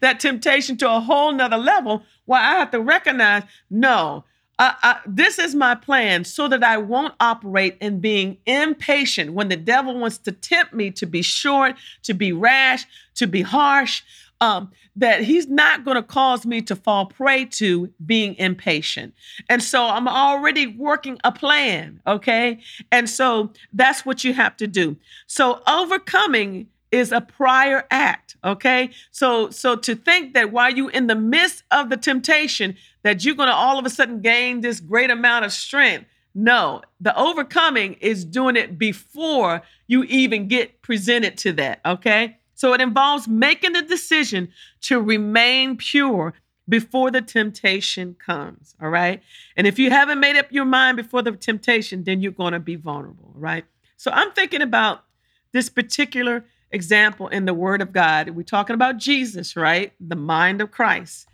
that 0.00 0.20
temptation 0.20 0.76
to 0.78 0.90
a 0.90 1.00
whole 1.00 1.32
nother 1.32 1.58
level 1.58 2.02
where 2.26 2.40
I 2.40 2.58
have 2.58 2.70
to 2.72 2.80
recognize, 2.80 3.44
no, 3.70 4.24
uh, 4.60 4.96
this 5.06 5.38
is 5.38 5.54
my 5.54 5.74
plan 5.74 6.22
so 6.22 6.46
that 6.46 6.62
I 6.62 6.76
won't 6.76 7.14
operate 7.18 7.78
in 7.80 8.00
being 8.00 8.36
impatient 8.44 9.32
when 9.32 9.48
the 9.48 9.56
devil 9.56 9.98
wants 9.98 10.18
to 10.18 10.32
tempt 10.32 10.74
me 10.74 10.90
to 10.92 11.06
be 11.06 11.22
short, 11.22 11.76
to 12.02 12.12
be 12.12 12.32
rash, 12.32 12.84
to 13.14 13.26
be 13.26 13.40
harsh. 13.40 14.02
Um, 14.42 14.70
that 14.96 15.22
he's 15.22 15.48
not 15.48 15.84
going 15.84 15.96
to 15.96 16.02
cause 16.02 16.46
me 16.46 16.62
to 16.62 16.74
fall 16.74 17.06
prey 17.06 17.44
to 17.44 17.92
being 18.04 18.34
impatient. 18.36 19.14
And 19.50 19.62
so 19.62 19.84
I'm 19.84 20.08
already 20.08 20.66
working 20.66 21.18
a 21.24 21.30
plan, 21.30 22.00
okay? 22.06 22.60
And 22.90 23.08
so 23.08 23.52
that's 23.72 24.06
what 24.06 24.24
you 24.24 24.32
have 24.32 24.56
to 24.56 24.66
do. 24.66 24.96
So 25.26 25.60
overcoming 25.66 26.68
is 26.92 27.12
a 27.12 27.20
prior 27.20 27.86
act 27.90 28.36
okay 28.44 28.90
so 29.10 29.50
so 29.50 29.76
to 29.76 29.94
think 29.94 30.34
that 30.34 30.50
while 30.50 30.72
you 30.72 30.88
in 30.88 31.06
the 31.06 31.14
midst 31.14 31.62
of 31.70 31.88
the 31.88 31.96
temptation 31.96 32.76
that 33.02 33.24
you're 33.24 33.34
going 33.34 33.48
to 33.48 33.54
all 33.54 33.78
of 33.78 33.86
a 33.86 33.90
sudden 33.90 34.20
gain 34.20 34.60
this 34.60 34.80
great 34.80 35.10
amount 35.10 35.44
of 35.44 35.52
strength 35.52 36.06
no 36.34 36.80
the 37.00 37.16
overcoming 37.18 37.94
is 37.94 38.24
doing 38.24 38.56
it 38.56 38.78
before 38.78 39.62
you 39.86 40.02
even 40.04 40.48
get 40.48 40.82
presented 40.82 41.36
to 41.36 41.52
that 41.52 41.80
okay 41.84 42.36
so 42.60 42.72
it 42.74 42.80
involves 42.80 43.26
making 43.26 43.72
the 43.72 43.82
decision 43.82 44.48
to 44.80 45.00
remain 45.00 45.76
pure 45.76 46.34
before 46.68 47.10
the 47.10 47.22
temptation 47.22 48.14
comes 48.14 48.74
all 48.80 48.90
right 48.90 49.22
and 49.56 49.66
if 49.66 49.78
you 49.78 49.90
haven't 49.90 50.20
made 50.20 50.36
up 50.36 50.46
your 50.50 50.64
mind 50.64 50.96
before 50.96 51.22
the 51.22 51.32
temptation 51.32 52.04
then 52.04 52.20
you're 52.20 52.32
going 52.32 52.52
to 52.52 52.60
be 52.60 52.76
vulnerable 52.76 53.32
right 53.34 53.64
so 53.96 54.10
i'm 54.12 54.30
thinking 54.32 54.62
about 54.62 55.04
this 55.52 55.68
particular 55.68 56.44
example 56.70 57.28
in 57.28 57.44
the 57.44 57.54
Word 57.54 57.82
of 57.82 57.92
God. 57.92 58.30
We're 58.30 58.42
talking 58.42 58.74
about 58.74 58.98
Jesus, 58.98 59.56
right? 59.56 59.92
The 60.00 60.16
mind 60.16 60.60
of 60.60 60.70
Christ. 60.70 61.26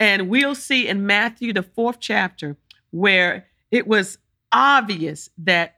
And 0.00 0.28
we'll 0.28 0.54
see 0.54 0.88
in 0.88 1.06
Matthew, 1.06 1.52
the 1.52 1.62
fourth 1.62 1.98
chapter, 2.00 2.56
where 2.90 3.46
it 3.70 3.86
was 3.86 4.18
obvious 4.52 5.28
that 5.38 5.76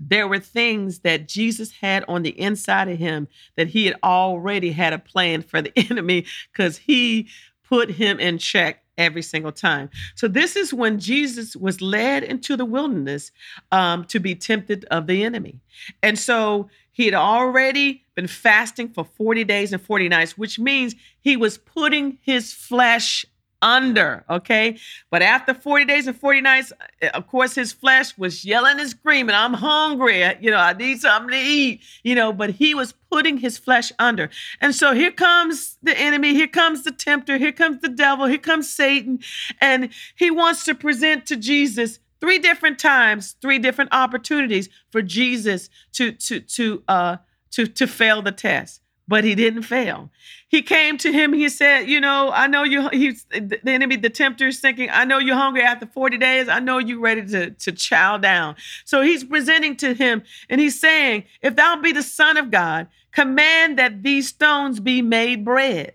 there 0.00 0.28
were 0.28 0.38
things 0.38 1.00
that 1.00 1.28
Jesus 1.28 1.72
had 1.72 2.04
on 2.08 2.22
the 2.22 2.38
inside 2.38 2.88
of 2.88 2.98
him 2.98 3.28
that 3.56 3.68
he 3.68 3.86
had 3.86 3.96
already 4.02 4.72
had 4.72 4.92
a 4.92 4.98
plan 4.98 5.42
for 5.42 5.62
the 5.62 5.72
enemy 5.90 6.26
because 6.52 6.78
he 6.78 7.28
put 7.68 7.90
him 7.90 8.18
in 8.18 8.38
check 8.38 8.82
every 8.96 9.22
single 9.22 9.52
time. 9.52 9.88
So 10.16 10.26
this 10.28 10.56
is 10.56 10.74
when 10.74 10.98
Jesus 10.98 11.54
was 11.54 11.80
led 11.80 12.24
into 12.24 12.56
the 12.56 12.64
wilderness 12.64 13.30
um, 13.70 14.04
to 14.06 14.18
be 14.18 14.34
tempted 14.34 14.84
of 14.90 15.06
the 15.06 15.22
enemy. 15.22 15.60
And 16.02 16.18
so 16.18 16.68
he 16.90 17.04
had 17.04 17.14
already 17.14 18.04
been 18.16 18.26
fasting 18.26 18.88
for 18.88 19.04
40 19.04 19.44
days 19.44 19.72
and 19.72 19.80
40 19.80 20.08
nights, 20.08 20.36
which 20.36 20.58
means 20.58 20.96
he 21.20 21.36
was 21.36 21.56
putting 21.56 22.18
his 22.22 22.52
flesh 22.52 23.24
under, 23.62 24.24
okay? 24.30 24.78
But 25.10 25.22
after 25.22 25.54
40 25.54 25.84
days 25.84 26.06
and 26.06 26.16
40 26.16 26.40
nights, 26.40 26.72
eh, 27.00 27.08
of 27.08 27.26
course, 27.26 27.54
his 27.54 27.72
flesh 27.72 28.16
was 28.16 28.44
yelling 28.44 28.78
and 28.78 28.88
screaming, 28.88 29.34
I'm 29.34 29.54
hungry, 29.54 30.24
you 30.40 30.50
know, 30.50 30.58
I 30.58 30.72
need 30.72 31.00
something 31.00 31.30
to 31.30 31.36
eat, 31.36 31.80
you 32.02 32.14
know, 32.14 32.32
but 32.32 32.50
he 32.50 32.74
was 32.74 32.94
putting 33.10 33.38
his 33.38 33.58
flesh 33.58 33.90
under. 33.98 34.30
And 34.60 34.74
so 34.74 34.92
here 34.92 35.12
comes 35.12 35.78
the 35.82 35.98
enemy, 35.98 36.34
here 36.34 36.48
comes 36.48 36.84
the 36.84 36.92
tempter, 36.92 37.38
here 37.38 37.52
comes 37.52 37.80
the 37.80 37.88
devil, 37.88 38.26
here 38.26 38.38
comes 38.38 38.70
Satan, 38.72 39.20
and 39.60 39.90
he 40.16 40.30
wants 40.30 40.64
to 40.64 40.74
present 40.74 41.26
to 41.26 41.36
Jesus 41.36 41.98
three 42.20 42.38
different 42.38 42.78
times, 42.78 43.36
three 43.40 43.58
different 43.58 43.92
opportunities 43.92 44.68
for 44.90 45.02
Jesus 45.02 45.70
to 45.92 46.12
to 46.12 46.40
to 46.40 46.82
uh 46.88 47.16
to 47.52 47.66
to 47.66 47.86
fail 47.86 48.22
the 48.22 48.32
test. 48.32 48.82
But 49.08 49.24
he 49.24 49.34
didn't 49.34 49.62
fail. 49.62 50.10
He 50.46 50.60
came 50.60 50.98
to 50.98 51.10
him. 51.10 51.32
He 51.32 51.48
said, 51.48 51.88
"You 51.88 51.98
know, 52.00 52.30
I 52.30 52.46
know 52.46 52.62
you." 52.62 52.88
He's 52.90 53.24
the 53.30 53.58
enemy, 53.64 53.96
the 53.96 54.10
tempter, 54.10 54.46
is 54.48 54.60
thinking, 54.60 54.90
"I 54.90 55.04
know 55.04 55.18
you're 55.18 55.34
hungry 55.34 55.62
after 55.62 55.86
40 55.86 56.18
days. 56.18 56.48
I 56.48 56.60
know 56.60 56.78
you're 56.78 57.00
ready 57.00 57.24
to 57.26 57.50
to 57.50 57.72
chow 57.72 58.18
down." 58.18 58.56
So 58.84 59.00
he's 59.00 59.24
presenting 59.24 59.76
to 59.76 59.94
him, 59.94 60.22
and 60.50 60.60
he's 60.60 60.78
saying, 60.78 61.24
"If 61.40 61.56
thou 61.56 61.76
be 61.76 61.92
the 61.92 62.02
Son 62.02 62.36
of 62.36 62.50
God, 62.50 62.88
command 63.10 63.78
that 63.78 64.02
these 64.02 64.28
stones 64.28 64.78
be 64.78 65.00
made 65.00 65.44
bread." 65.44 65.94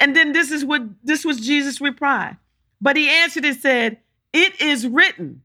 And 0.00 0.16
then 0.16 0.32
this 0.32 0.50
is 0.50 0.64
what 0.64 0.82
this 1.04 1.24
was 1.24 1.40
Jesus' 1.40 1.80
reply. 1.80 2.36
But 2.80 2.96
he 2.96 3.10
answered 3.10 3.44
and 3.44 3.56
said, 3.56 3.98
it 4.32 4.60
is 4.60 4.86
written, 4.86 5.42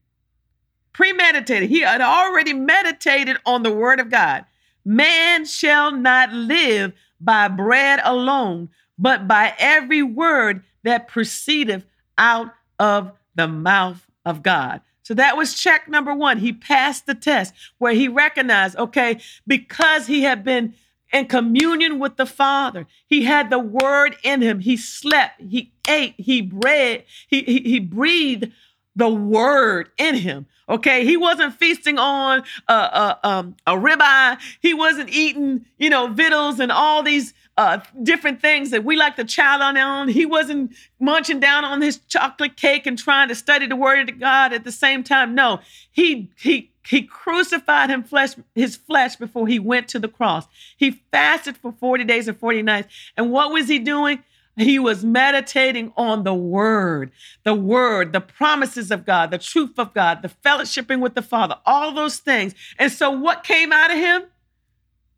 premeditated. 0.92 1.68
He 1.68 1.80
had 1.80 2.00
already 2.00 2.52
meditated 2.52 3.36
on 3.44 3.62
the 3.62 3.72
word 3.72 4.00
of 4.00 4.10
God. 4.10 4.46
Man 4.86 5.44
shall 5.44 5.90
not 5.90 6.32
live 6.32 6.92
by 7.20 7.48
bread 7.48 8.00
alone, 8.04 8.68
but 8.96 9.26
by 9.26 9.52
every 9.58 10.02
word 10.02 10.62
that 10.84 11.08
proceedeth 11.08 11.84
out 12.16 12.54
of 12.78 13.10
the 13.34 13.48
mouth 13.48 14.06
of 14.24 14.44
God. 14.44 14.80
So 15.02 15.14
that 15.14 15.36
was 15.36 15.54
check 15.54 15.88
number 15.88 16.14
one. 16.14 16.38
He 16.38 16.52
passed 16.52 17.06
the 17.06 17.14
test 17.14 17.52
where 17.78 17.94
he 17.94 18.06
recognized, 18.06 18.76
okay, 18.76 19.18
because 19.44 20.06
he 20.06 20.22
had 20.22 20.44
been 20.44 20.74
in 21.12 21.26
communion 21.26 21.98
with 21.98 22.16
the 22.16 22.26
Father, 22.26 22.86
he 23.06 23.24
had 23.24 23.50
the 23.50 23.58
word 23.58 24.16
in 24.22 24.40
him. 24.40 24.60
He 24.60 24.76
slept, 24.76 25.40
he 25.40 25.72
ate, 25.88 26.14
he 26.16 26.42
bred, 26.42 27.04
he, 27.28 27.42
he, 27.42 27.58
he 27.60 27.80
breathed 27.80 28.52
the 28.94 29.08
word 29.08 29.90
in 29.98 30.16
him. 30.16 30.46
Okay, 30.68 31.04
he 31.04 31.16
wasn't 31.16 31.54
feasting 31.54 31.96
on 31.96 32.42
a, 32.66 32.72
a, 32.72 33.18
um, 33.22 33.56
a 33.66 33.74
ribeye. 33.74 34.38
He 34.60 34.74
wasn't 34.74 35.10
eating, 35.10 35.64
you 35.78 35.88
know, 35.90 36.08
victuals 36.08 36.58
and 36.58 36.72
all 36.72 37.04
these 37.04 37.34
uh, 37.56 37.78
different 38.02 38.42
things 38.42 38.70
that 38.70 38.84
we 38.84 38.96
like 38.96 39.16
to 39.16 39.24
chow 39.24 39.60
on. 39.60 40.08
He 40.08 40.26
wasn't 40.26 40.74
munching 40.98 41.38
down 41.40 41.64
on 41.64 41.80
his 41.80 41.98
chocolate 42.08 42.56
cake 42.56 42.86
and 42.86 42.98
trying 42.98 43.28
to 43.28 43.34
study 43.34 43.66
the 43.66 43.76
word 43.76 44.10
of 44.10 44.18
God 44.18 44.52
at 44.52 44.64
the 44.64 44.72
same 44.72 45.04
time. 45.04 45.34
No, 45.34 45.60
he 45.92 46.30
he 46.36 46.70
he 46.86 47.02
crucified 47.02 47.90
him 47.90 48.02
flesh, 48.02 48.30
his 48.54 48.76
flesh 48.76 49.16
before 49.16 49.46
he 49.46 49.58
went 49.58 49.88
to 49.88 49.98
the 49.98 50.08
cross. 50.08 50.46
He 50.76 51.02
fasted 51.10 51.56
for 51.56 51.72
40 51.72 52.04
days 52.04 52.28
and 52.28 52.38
40 52.38 52.62
nights. 52.62 52.88
And 53.16 53.32
what 53.32 53.50
was 53.52 53.68
he 53.68 53.78
doing? 53.78 54.22
He 54.56 54.78
was 54.78 55.04
meditating 55.04 55.92
on 55.96 56.24
the 56.24 56.34
word, 56.34 57.12
the 57.44 57.54
word, 57.54 58.14
the 58.14 58.22
promises 58.22 58.90
of 58.90 59.04
God, 59.04 59.30
the 59.30 59.38
truth 59.38 59.78
of 59.78 59.92
God, 59.92 60.22
the 60.22 60.28
fellowshipping 60.28 61.00
with 61.00 61.14
the 61.14 61.22
Father, 61.22 61.58
all 61.66 61.92
those 61.92 62.16
things. 62.16 62.54
And 62.78 62.90
so, 62.90 63.10
what 63.10 63.44
came 63.44 63.70
out 63.70 63.90
of 63.90 63.98
him? 63.98 64.22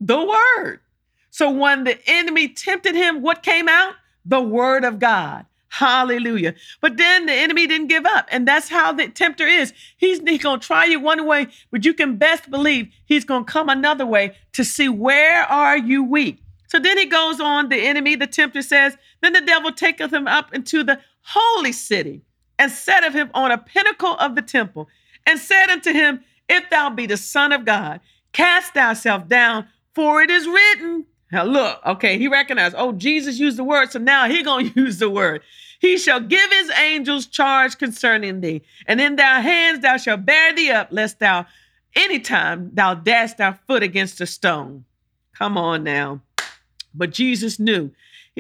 The 0.01 0.25
word. 0.25 0.81
So, 1.31 1.51
when 1.51 1.85
the 1.85 2.01
enemy 2.07 2.49
tempted 2.49 2.97
him, 2.97 3.23
what 3.23 3.45
came 3.45 3.69
out? 3.69 3.95
The 4.25 4.41
word 4.41 4.85
of 4.85 4.99
God. 4.99 5.47
Hallelujah. 5.69 6.55
But 6.81 6.97
then 6.97 7.27
the 7.27 7.33
enemy 7.33 7.69
didn't 7.69 7.89
give 7.89 8.07
up. 8.07 8.27
And 8.33 8.49
that's 8.49 8.69
how 8.69 8.93
the 8.93 9.09
tempter 9.09 9.47
is. 9.47 9.73
He's, 9.99 10.21
he's 10.21 10.43
going 10.43 10.59
to 10.59 10.67
try 10.67 10.87
you 10.87 10.99
one 10.99 11.27
way, 11.27 11.49
but 11.71 11.85
you 11.85 11.95
can 11.95 12.17
best 12.17 12.51
believe 12.51 12.91
he's 13.05 13.25
going 13.25 13.45
to 13.45 13.53
come 13.53 13.69
another 13.69 14.07
way 14.07 14.35
to 14.55 14.65
see 14.65 14.89
where 14.89 15.45
are 15.45 15.77
you 15.77 16.03
weak. 16.03 16.43
So 16.69 16.79
then 16.79 16.99
he 16.99 17.07
goes 17.07 17.41
on, 17.41 17.71
the 17.71 17.77
enemy, 17.87 18.15
the 18.15 18.27
tempter 18.27 18.63
says, 18.63 18.97
Then 19.21 19.33
the 19.33 19.41
devil 19.41 19.73
taketh 19.73 20.13
him 20.13 20.27
up 20.27 20.55
into 20.55 20.83
the 20.83 21.01
holy 21.23 21.73
city 21.73 22.23
and 22.59 22.71
set 22.71 23.05
of 23.05 23.15
him 23.15 23.31
on 23.35 23.51
a 23.51 23.59
pinnacle 23.59 24.17
of 24.17 24.35
the 24.35 24.43
temple 24.43 24.89
and 25.27 25.39
said 25.39 25.71
unto 25.71 25.93
him, 25.93 26.21
If 26.49 26.71
thou 26.71 26.91
be 26.91 27.07
the 27.07 27.17
Son 27.17 27.53
of 27.53 27.65
God, 27.65 28.01
cast 28.33 28.75
thyself 28.75 29.29
down, 29.29 29.67
for 29.95 30.23
it 30.23 30.31
is 30.31 30.47
written. 30.47 31.07
Now 31.31 31.45
look, 31.45 31.81
okay, 31.85 32.19
he 32.19 32.29
recognized, 32.29 32.75
oh, 32.79 32.93
Jesus 32.93 33.39
used 33.39 33.59
the 33.59 33.65
word, 33.65 33.93
so 33.93 33.99
now 33.99 34.29
he 34.29 34.43
gonna 34.43 34.71
use 34.77 34.99
the 34.99 35.11
word. 35.11 35.43
He 35.81 35.99
shall 35.99 36.21
give 36.21 36.51
his 36.51 36.71
angels 36.71 37.27
charge 37.27 37.79
concerning 37.79 38.41
thee, 38.41 38.63
and 38.87 39.01
in 39.01 39.17
thy 39.17 39.41
hands 39.41 39.81
thou 39.81 39.97
shalt 39.97 40.25
bear 40.25 40.55
thee 40.55 40.71
up, 40.71 40.89
lest 40.91 41.19
thou 41.21 41.47
anytime 41.95 42.71
thou 42.73 42.95
dash 42.95 43.35
thy 43.35 43.53
foot 43.53 43.83
against 43.83 44.21
a 44.21 44.27
stone. 44.27 44.85
Come 45.35 45.57
on 45.57 45.85
now. 45.85 46.21
But 46.95 47.13
Jesus 47.13 47.59
knew. 47.61 47.93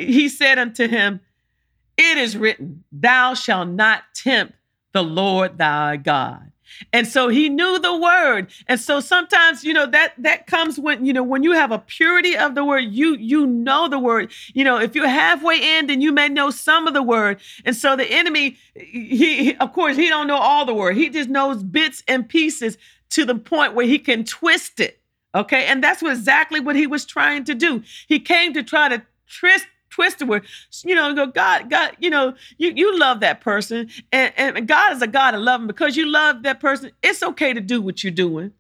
He 0.07 0.29
said 0.29 0.59
unto 0.59 0.89
him, 0.89 1.21
It 1.97 2.19
is 2.19 2.37
written, 2.37 2.85
Thou 2.93 3.35
shalt 3.35 3.69
not 3.69 4.03
tempt 4.15 4.55
the 4.93 5.03
Lord 5.03 5.59
thy 5.59 5.97
God. 5.97 6.53
And 6.93 7.07
so 7.07 7.29
he 7.29 7.49
knew 7.49 7.79
the 7.79 7.97
word. 7.97 8.51
And 8.67 8.79
so 8.79 9.01
sometimes, 9.01 9.65
you 9.65 9.73
know, 9.73 9.87
that 9.87 10.13
that 10.19 10.47
comes 10.47 10.79
when, 10.79 11.07
you 11.07 11.15
know, 11.15 11.23
when 11.23 11.43
you 11.43 11.53
have 11.53 11.73
a 11.73 11.79
purity 11.79 12.37
of 12.37 12.55
the 12.55 12.65
word, 12.65 12.85
you 12.91 13.17
you 13.17 13.47
know 13.47 13.89
the 13.89 13.99
word. 13.99 14.31
You 14.53 14.65
know, 14.65 14.79
if 14.79 14.95
you're 14.95 15.09
halfway 15.09 15.79
in, 15.79 15.87
then 15.87 16.03
you 16.03 16.13
may 16.13 16.29
know 16.29 16.51
some 16.51 16.87
of 16.87 16.93
the 16.93 17.03
word. 17.03 17.41
And 17.65 17.75
so 17.75 17.97
the 17.97 18.05
enemy, 18.05 18.59
he 18.75 19.57
of 19.57 19.73
course, 19.73 19.97
he 19.97 20.09
don't 20.09 20.27
know 20.27 20.37
all 20.37 20.67
the 20.67 20.75
word. 20.75 20.97
He 20.97 21.09
just 21.09 21.31
knows 21.31 21.63
bits 21.63 22.03
and 22.07 22.29
pieces 22.29 22.77
to 23.11 23.25
the 23.25 23.35
point 23.35 23.75
where 23.75 23.87
he 23.87 23.99
can 23.99 24.25
twist 24.25 24.79
it 24.79 24.99
Okay. 25.35 25.67
And 25.67 25.83
that's 25.83 26.03
exactly 26.03 26.61
what 26.61 26.77
he 26.77 26.87
was 26.87 27.05
trying 27.05 27.45
to 27.45 27.55
do. 27.55 27.83
He 28.07 28.19
came 28.19 28.55
to 28.55 28.63
try 28.63 28.89
to 28.89 29.03
twist 29.39 29.67
twist 29.99 30.21
the 30.21 30.27
word, 30.27 30.47
you 30.85 30.95
know, 30.95 31.13
go, 31.13 31.27
God, 31.27 31.69
God, 31.69 31.97
you 31.99 32.09
know, 32.09 32.35
you, 32.57 32.73
you 32.77 32.97
love 32.97 33.19
that 33.19 33.41
person. 33.41 33.91
And, 34.13 34.33
and 34.37 34.69
God 34.69 34.93
is 34.93 35.03
a 35.03 35.09
God 35.09 35.35
of 35.35 35.41
love. 35.41 35.67
because 35.67 35.97
you 35.97 36.07
love 36.07 36.45
that 36.45 36.61
person, 36.61 36.93
it's 37.03 37.21
okay 37.21 37.53
to 37.53 37.61
do 37.61 37.83
what 37.83 38.05
you're 38.05 38.13
doing. 38.13 38.53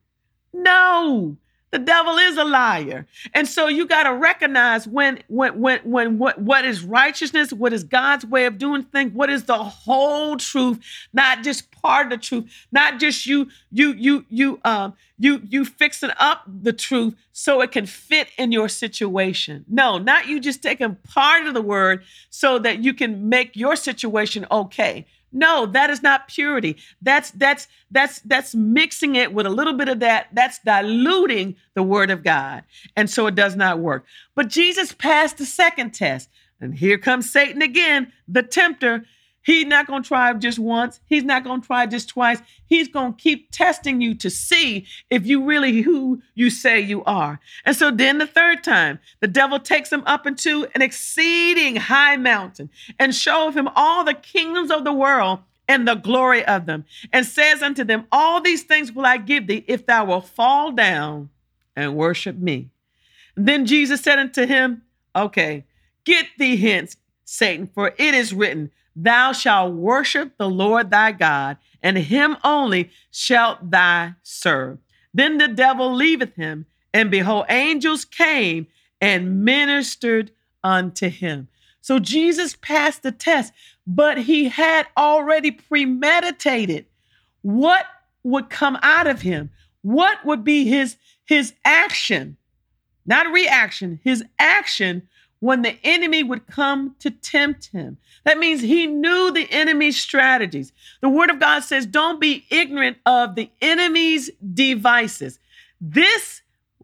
No, 0.52 1.36
the 1.70 1.78
devil 1.78 2.16
is 2.16 2.36
a 2.36 2.44
liar. 2.44 3.06
And 3.34 3.46
so 3.46 3.68
you 3.68 3.86
got 3.86 4.04
to 4.04 4.14
recognize 4.14 4.86
when 4.86 5.22
when 5.28 5.60
when 5.60 5.80
when 5.84 6.18
what 6.18 6.40
what 6.40 6.64
is 6.64 6.82
righteousness, 6.82 7.52
what 7.52 7.72
is 7.72 7.84
God's 7.84 8.24
way 8.24 8.46
of 8.46 8.58
doing 8.58 8.84
things, 8.84 9.12
what 9.12 9.30
is 9.30 9.44
the 9.44 9.58
whole 9.58 10.36
truth, 10.36 10.78
not 11.12 11.42
just 11.42 11.70
part 11.70 12.06
of 12.06 12.10
the 12.10 12.24
truth, 12.24 12.50
not 12.72 12.98
just 12.98 13.26
you 13.26 13.48
you 13.70 13.92
you 13.92 14.24
you 14.30 14.60
um 14.64 14.94
you 15.18 15.42
you 15.48 15.64
fixing 15.64 16.10
up 16.18 16.42
the 16.46 16.72
truth 16.72 17.14
so 17.32 17.60
it 17.60 17.72
can 17.72 17.86
fit 17.86 18.28
in 18.38 18.50
your 18.50 18.68
situation. 18.68 19.64
No, 19.68 19.98
not 19.98 20.26
you 20.26 20.40
just 20.40 20.62
taking 20.62 20.96
part 20.96 21.46
of 21.46 21.54
the 21.54 21.62
word 21.62 22.02
so 22.30 22.58
that 22.60 22.82
you 22.82 22.94
can 22.94 23.28
make 23.28 23.56
your 23.56 23.76
situation 23.76 24.46
okay. 24.50 25.06
No, 25.32 25.66
that 25.66 25.90
is 25.90 26.02
not 26.02 26.28
purity. 26.28 26.76
That's 27.02 27.30
that's 27.32 27.68
that's 27.90 28.20
that's 28.20 28.54
mixing 28.54 29.14
it 29.14 29.32
with 29.32 29.46
a 29.46 29.50
little 29.50 29.74
bit 29.74 29.88
of 29.88 30.00
that. 30.00 30.28
That's 30.32 30.58
diluting 30.60 31.56
the 31.74 31.82
word 31.82 32.10
of 32.10 32.24
God. 32.24 32.64
And 32.96 33.10
so 33.10 33.26
it 33.26 33.34
does 33.34 33.54
not 33.54 33.78
work. 33.78 34.06
But 34.34 34.48
Jesus 34.48 34.92
passed 34.92 35.38
the 35.38 35.46
second 35.46 35.92
test. 35.92 36.30
And 36.60 36.74
here 36.74 36.98
comes 36.98 37.30
Satan 37.30 37.62
again, 37.62 38.12
the 38.26 38.42
tempter. 38.42 39.04
He's 39.48 39.64
not 39.64 39.86
going 39.86 40.02
to 40.02 40.06
try 40.06 40.30
just 40.34 40.58
once. 40.58 41.00
He's 41.06 41.24
not 41.24 41.42
going 41.42 41.62
to 41.62 41.66
try 41.66 41.86
just 41.86 42.10
twice. 42.10 42.38
He's 42.66 42.86
going 42.86 43.14
to 43.14 43.18
keep 43.18 43.50
testing 43.50 44.02
you 44.02 44.14
to 44.16 44.28
see 44.28 44.84
if 45.08 45.24
you 45.24 45.42
really 45.42 45.80
who 45.80 46.20
you 46.34 46.50
say 46.50 46.78
you 46.78 47.02
are. 47.04 47.40
And 47.64 47.74
so 47.74 47.90
then 47.90 48.18
the 48.18 48.26
third 48.26 48.62
time, 48.62 48.98
the 49.20 49.26
devil 49.26 49.58
takes 49.58 49.90
him 49.90 50.02
up 50.04 50.26
into 50.26 50.66
an 50.74 50.82
exceeding 50.82 51.76
high 51.76 52.18
mountain 52.18 52.68
and 52.98 53.14
shows 53.14 53.54
him 53.54 53.70
all 53.74 54.04
the 54.04 54.12
kingdoms 54.12 54.70
of 54.70 54.84
the 54.84 54.92
world 54.92 55.38
and 55.66 55.88
the 55.88 55.94
glory 55.94 56.44
of 56.44 56.66
them, 56.66 56.84
and 57.10 57.24
says 57.24 57.62
unto 57.62 57.84
them, 57.84 58.06
All 58.12 58.42
these 58.42 58.64
things 58.64 58.92
will 58.92 59.06
I 59.06 59.16
give 59.16 59.46
thee 59.46 59.64
if 59.66 59.86
thou 59.86 60.04
wilt 60.04 60.28
fall 60.28 60.72
down 60.72 61.30
and 61.74 61.96
worship 61.96 62.36
me. 62.36 62.68
then 63.34 63.64
Jesus 63.64 64.02
said 64.02 64.18
unto 64.18 64.44
him, 64.44 64.82
Okay, 65.16 65.64
get 66.04 66.26
thee 66.36 66.58
hence, 66.58 66.98
Satan, 67.24 67.66
for 67.66 67.94
it 67.96 68.14
is 68.14 68.34
written, 68.34 68.70
Thou 69.00 69.30
shalt 69.30 69.74
worship 69.74 70.36
the 70.38 70.50
Lord 70.50 70.90
thy 70.90 71.12
God, 71.12 71.56
and 71.80 71.96
him 71.96 72.36
only 72.42 72.90
shalt 73.12 73.70
thou 73.70 74.14
serve. 74.24 74.78
Then 75.14 75.38
the 75.38 75.46
devil 75.46 75.94
leaveth 75.94 76.34
him, 76.34 76.66
and 76.92 77.08
behold, 77.08 77.46
angels 77.48 78.04
came 78.04 78.66
and 79.00 79.44
ministered 79.44 80.32
unto 80.64 81.08
him. 81.08 81.46
So 81.80 82.00
Jesus 82.00 82.56
passed 82.56 83.04
the 83.04 83.12
test, 83.12 83.52
but 83.86 84.18
he 84.18 84.48
had 84.48 84.88
already 84.96 85.52
premeditated 85.52 86.86
what 87.42 87.86
would 88.24 88.50
come 88.50 88.76
out 88.82 89.06
of 89.06 89.20
him. 89.22 89.50
What 89.82 90.24
would 90.24 90.42
be 90.42 90.64
his 90.64 90.96
his 91.24 91.54
action? 91.64 92.36
Not 93.06 93.32
reaction, 93.32 94.00
his 94.02 94.24
action 94.40 95.08
when 95.40 95.62
the 95.62 95.78
enemy 95.84 96.22
would 96.22 96.46
come 96.46 96.96
to 96.98 97.10
tempt 97.10 97.66
him. 97.66 97.96
That 98.24 98.38
means 98.38 98.60
he 98.60 98.86
knew 98.86 99.30
the 99.30 99.50
enemy's 99.50 100.00
strategies. 100.00 100.72
The 101.00 101.08
word 101.08 101.30
of 101.30 101.38
God 101.38 101.60
says, 101.60 101.86
don't 101.86 102.20
be 102.20 102.44
ignorant 102.50 102.98
of 103.06 103.34
the 103.34 103.50
enemy's 103.60 104.30
devices. 104.52 105.38
This 105.80 106.42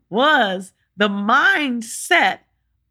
was 0.09 0.73
the 0.97 1.09
mindset 1.09 2.39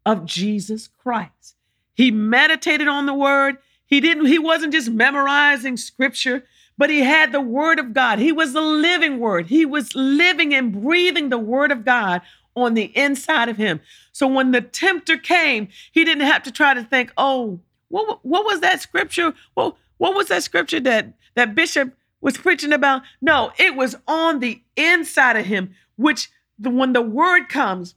of 0.04 0.26
Jesus 0.26 0.88
Christ. 0.88 1.56
He 1.94 2.10
meditated 2.10 2.88
on 2.88 3.06
the 3.06 3.14
word. 3.14 3.56
He 3.86 4.00
didn't, 4.00 4.26
he 4.26 4.38
wasn't 4.38 4.74
just 4.74 4.90
memorizing 4.90 5.76
scripture, 5.76 6.44
but 6.76 6.90
he 6.90 7.00
had 7.00 7.32
the 7.32 7.40
word 7.40 7.78
of 7.78 7.94
God. 7.94 8.18
He 8.18 8.32
was 8.32 8.52
the 8.52 8.60
living 8.60 9.18
word. 9.18 9.46
He 9.46 9.64
was 9.64 9.94
living 9.94 10.52
and 10.52 10.82
breathing 10.82 11.30
the 11.30 11.38
word 11.38 11.72
of 11.72 11.84
God 11.84 12.20
on 12.56 12.74
the 12.74 12.96
inside 12.96 13.48
of 13.48 13.56
him. 13.56 13.80
So 14.14 14.28
when 14.28 14.52
the 14.52 14.60
tempter 14.60 15.16
came, 15.16 15.68
he 15.90 16.04
didn't 16.04 16.26
have 16.26 16.44
to 16.44 16.52
try 16.52 16.72
to 16.72 16.84
think, 16.84 17.12
oh, 17.16 17.58
what, 17.88 18.24
what 18.24 18.46
was 18.46 18.60
that 18.60 18.80
scripture? 18.80 19.34
Well, 19.56 19.76
what 19.98 20.14
was 20.14 20.28
that 20.28 20.44
scripture 20.44 20.78
that, 20.80 21.12
that 21.34 21.56
Bishop 21.56 21.92
was 22.20 22.38
preaching 22.38 22.72
about? 22.72 23.02
No, 23.20 23.50
it 23.58 23.74
was 23.74 23.96
on 24.06 24.38
the 24.38 24.62
inside 24.76 25.36
of 25.36 25.46
him, 25.46 25.74
which 25.96 26.30
the, 26.60 26.70
when 26.70 26.92
the 26.92 27.02
word 27.02 27.48
comes, 27.48 27.96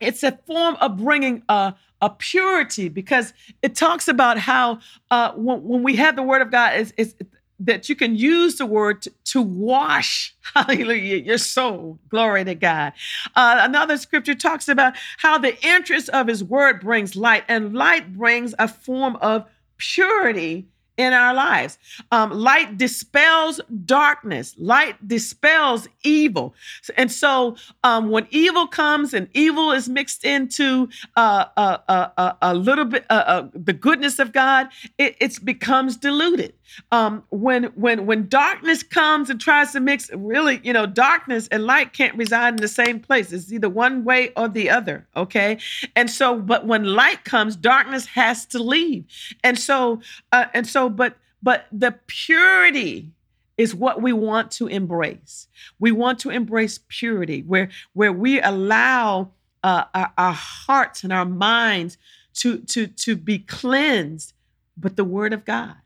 it's 0.00 0.22
a 0.22 0.38
form 0.46 0.76
of 0.80 0.98
bringing 0.98 1.42
a, 1.48 1.74
a 2.00 2.10
purity 2.10 2.88
because 2.88 3.32
it 3.60 3.74
talks 3.74 4.06
about 4.06 4.38
how 4.38 4.78
uh, 5.10 5.32
when, 5.32 5.64
when 5.64 5.82
we 5.82 5.96
have 5.96 6.14
the 6.14 6.22
word 6.22 6.42
of 6.42 6.52
God, 6.52 6.78
it's, 6.78 6.92
it's, 6.96 7.14
that 7.60 7.88
you 7.88 7.94
can 7.94 8.16
use 8.16 8.56
the 8.56 8.66
word 8.66 9.02
to, 9.02 9.12
to 9.24 9.42
wash, 9.42 10.34
hallelujah, 10.54 11.16
your 11.16 11.38
soul. 11.38 11.98
Glory 12.08 12.44
to 12.44 12.54
God. 12.54 12.92
Uh, 13.34 13.58
another 13.60 13.96
scripture 13.96 14.34
talks 14.34 14.68
about 14.68 14.94
how 15.18 15.38
the 15.38 15.56
interest 15.66 16.08
of 16.10 16.26
his 16.26 16.42
word 16.42 16.80
brings 16.80 17.16
light, 17.16 17.44
and 17.48 17.74
light 17.74 18.14
brings 18.14 18.54
a 18.58 18.68
form 18.68 19.16
of 19.16 19.46
purity 19.78 20.68
in 20.96 21.12
our 21.12 21.34
lives. 21.34 21.78
Um, 22.12 22.30
light 22.30 22.78
dispels 22.78 23.60
darkness. 23.84 24.54
Light 24.58 25.06
dispels 25.06 25.88
evil. 26.02 26.54
And 26.96 27.10
so 27.10 27.56
um, 27.82 28.10
when 28.10 28.26
evil 28.30 28.66
comes 28.66 29.14
and 29.14 29.28
evil 29.34 29.72
is 29.72 29.88
mixed 29.88 30.24
into 30.24 30.88
uh, 31.16 31.46
uh, 31.56 31.78
uh, 31.88 32.08
uh 32.16 32.32
a 32.42 32.54
little 32.54 32.84
bit 32.84 33.06
the 33.08 33.76
goodness 33.78 34.18
of 34.18 34.32
God, 34.32 34.68
it, 34.98 35.16
it 35.20 35.44
becomes 35.44 35.96
diluted. 35.96 36.54
Um, 36.90 37.22
when 37.30 37.64
when 37.74 38.06
when 38.06 38.28
darkness 38.28 38.82
comes 38.82 39.30
and 39.30 39.40
tries 39.40 39.72
to 39.72 39.80
mix, 39.80 40.10
really, 40.12 40.60
you 40.64 40.72
know, 40.72 40.86
darkness 40.86 41.46
and 41.48 41.64
light 41.64 41.92
can't 41.92 42.16
reside 42.16 42.54
in 42.54 42.56
the 42.56 42.68
same 42.68 43.00
place. 43.00 43.32
It's 43.32 43.52
either 43.52 43.68
one 43.68 44.04
way 44.04 44.32
or 44.36 44.48
the 44.48 44.70
other. 44.70 45.06
Okay, 45.14 45.58
and 45.94 46.10
so, 46.10 46.40
but 46.40 46.66
when 46.66 46.84
light 46.84 47.24
comes, 47.24 47.54
darkness 47.54 48.06
has 48.06 48.46
to 48.46 48.58
leave. 48.62 49.04
And 49.44 49.58
so, 49.58 50.00
and 50.32 50.66
so 50.66 50.83
but 50.88 51.16
but 51.42 51.66
the 51.70 51.98
purity 52.06 53.12
is 53.56 53.74
what 53.74 54.02
we 54.02 54.12
want 54.12 54.50
to 54.50 54.66
embrace. 54.66 55.46
We 55.78 55.92
want 55.92 56.18
to 56.20 56.30
embrace 56.30 56.80
purity, 56.88 57.42
where 57.42 57.70
where 57.92 58.12
we 58.12 58.40
allow 58.40 59.30
uh, 59.62 59.84
our, 59.94 60.12
our 60.18 60.32
hearts 60.32 61.04
and 61.04 61.12
our 61.12 61.24
minds 61.24 61.98
to 62.34 62.58
to 62.58 62.86
to 62.86 63.16
be 63.16 63.38
cleansed, 63.38 64.32
but 64.76 64.96
the 64.96 65.04
Word 65.04 65.32
of 65.32 65.44
God. 65.44 65.76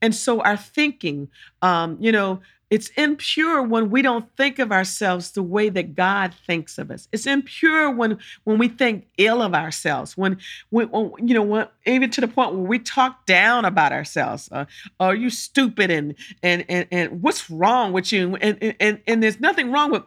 And 0.00 0.14
so 0.14 0.40
our 0.42 0.56
thinking, 0.56 1.28
um, 1.62 1.96
you 2.00 2.12
know, 2.12 2.40
it's 2.70 2.88
impure 2.90 3.62
when 3.62 3.90
we 3.90 4.02
don't 4.02 4.30
think 4.36 4.58
of 4.58 4.70
ourselves 4.70 5.30
the 5.30 5.42
way 5.42 5.70
that 5.70 5.94
God 5.94 6.34
thinks 6.46 6.76
of 6.76 6.90
us. 6.90 7.08
It's 7.12 7.26
impure 7.26 7.90
when 7.90 8.18
when 8.44 8.58
we 8.58 8.68
think 8.68 9.06
ill 9.16 9.40
of 9.40 9.54
ourselves. 9.54 10.16
When, 10.16 10.38
when, 10.68 10.90
when 10.90 11.26
you 11.26 11.34
know, 11.34 11.42
when, 11.42 11.68
even 11.86 12.10
to 12.10 12.20
the 12.20 12.28
point 12.28 12.54
where 12.54 12.62
we 12.62 12.78
talk 12.78 13.24
down 13.24 13.64
about 13.64 13.92
ourselves. 13.92 14.48
Uh, 14.52 14.66
are 15.00 15.14
you 15.14 15.30
stupid? 15.30 15.90
And 15.90 16.14
and 16.42 16.64
and 16.68 16.86
and 16.90 17.22
what's 17.22 17.48
wrong 17.50 17.92
with 17.92 18.12
you? 18.12 18.36
And 18.36 18.76
and 18.80 19.00
and 19.06 19.22
there's 19.22 19.40
nothing 19.40 19.72
wrong 19.72 19.90
with 19.90 20.02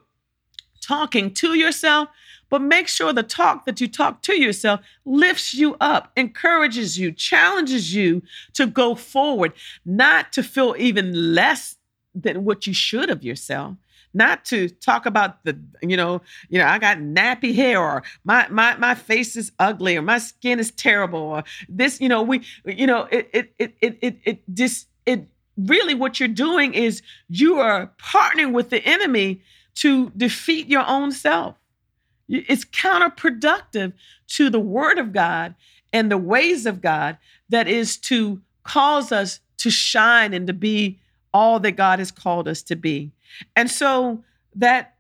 talking 0.82 1.34
to 1.34 1.56
yourself, 1.56 2.10
but 2.50 2.62
make 2.62 2.88
sure 2.88 3.14
the 3.14 3.24
talk 3.24 3.66
that 3.66 3.80
you 3.82 3.88
talk 3.88 4.22
to 4.24 4.40
yourself 4.40 4.82
lifts 5.06 5.54
you 5.54 5.78
up, 5.80 6.12
encourages 6.18 7.00
you, 7.00 7.12
challenges 7.12 7.94
you 7.94 8.22
to 8.54 8.68
go 8.68 8.94
forward, 8.94 9.54
not 9.86 10.34
to 10.34 10.44
feel 10.44 10.76
even 10.78 11.34
less 11.34 11.78
than 12.14 12.44
what 12.44 12.68
you 12.68 12.74
should 12.74 13.10
of 13.10 13.24
yourself. 13.24 13.76
Not 14.14 14.44
to 14.46 14.68
talk 14.68 15.06
about 15.06 15.44
the 15.46 15.58
you 15.82 15.96
know 15.96 16.22
you 16.50 16.60
know 16.60 16.66
i 16.66 16.78
got 16.80 16.98
nappy 16.98 17.56
hair 17.56 17.80
or 17.80 18.04
my 18.26 18.46
my 18.50 18.76
my 18.76 18.94
face 18.94 19.38
is 19.38 19.54
ugly 19.58 19.96
or 19.96 20.02
my 20.02 20.18
skin 20.18 20.60
is 20.60 20.70
terrible 20.72 21.22
or 21.22 21.46
this 21.70 22.02
you 22.02 22.10
know 22.10 22.22
we 22.22 22.42
you 22.66 22.86
know 22.86 23.08
it 23.10 23.30
it 23.32 23.54
it 23.58 23.74
it 23.80 23.98
it, 24.02 24.18
it 24.26 24.54
just 24.54 24.90
it 25.06 25.30
really 25.58 25.94
what 25.94 26.20
you're 26.20 26.28
doing 26.28 26.74
is 26.74 27.02
you 27.30 27.60
are 27.60 27.92
partnering 27.98 28.52
with 28.52 28.70
the 28.70 28.84
enemy 28.86 29.42
to 29.76 30.10
defeat 30.12 30.68
your 30.68 30.86
own 30.88 31.12
self. 31.12 31.56
It's 32.28 32.66
counterproductive 32.66 33.94
to 34.30 34.50
the 34.50 34.60
word 34.60 34.98
of 34.98 35.12
god 35.12 35.56
and 35.92 36.10
the 36.10 36.18
ways 36.18 36.66
of 36.66 36.82
god 36.82 37.18
that 37.50 37.68
is 37.68 37.98
to 37.98 38.42
cause 38.64 39.12
us 39.12 39.42
to 39.58 39.70
shine 39.70 40.34
and 40.34 40.48
to 40.48 40.54
be 40.54 41.00
all 41.34 41.60
that 41.60 41.72
God 41.74 42.00
has 42.00 42.12
called 42.12 42.48
us 42.48 42.62
to 42.64 42.76
be. 42.76 43.12
And 43.56 43.70
so 43.70 44.24
that 44.56 44.96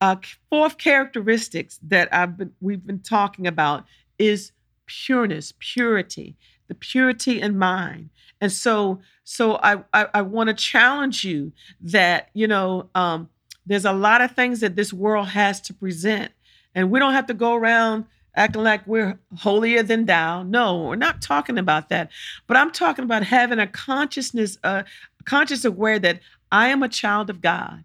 uh, 0.00 0.16
fourth 0.50 0.78
characteristics 0.78 1.78
that 1.82 2.12
I've 2.12 2.36
been, 2.36 2.52
we've 2.60 2.86
been 2.86 3.00
talking 3.00 3.46
about 3.46 3.84
is 4.18 4.52
pureness, 4.86 5.52
purity, 5.58 6.36
the 6.68 6.74
purity 6.74 7.40
in 7.40 7.58
mind. 7.58 8.10
And 8.40 8.52
so, 8.52 9.00
so 9.24 9.56
I 9.56 9.82
I, 9.92 10.06
I 10.14 10.22
want 10.22 10.48
to 10.48 10.54
challenge 10.54 11.24
you 11.24 11.52
that 11.80 12.28
you 12.34 12.46
know 12.46 12.90
um, 12.94 13.30
there's 13.64 13.84
a 13.84 13.92
lot 13.92 14.20
of 14.20 14.32
things 14.32 14.60
that 14.60 14.76
this 14.76 14.92
world 14.92 15.28
has 15.28 15.60
to 15.62 15.74
present, 15.74 16.32
and 16.74 16.90
we 16.90 16.98
don't 16.98 17.14
have 17.14 17.26
to 17.26 17.34
go 17.34 17.54
around 17.54 18.04
acting 18.36 18.62
like 18.62 18.86
we're 18.86 19.18
holier 19.38 19.82
than 19.82 20.04
thou. 20.04 20.42
No, 20.42 20.82
we're 20.84 20.96
not 20.96 21.22
talking 21.22 21.58
about 21.58 21.88
that. 21.88 22.10
But 22.46 22.58
I'm 22.58 22.70
talking 22.70 23.04
about 23.04 23.22
having 23.22 23.58
a 23.58 23.66
consciousness, 23.66 24.58
uh, 24.62 24.82
conscious 25.26 25.64
aware 25.64 25.98
that 25.98 26.20
I 26.50 26.68
am 26.68 26.82
a 26.82 26.88
child 26.88 27.28
of 27.28 27.42
God. 27.42 27.84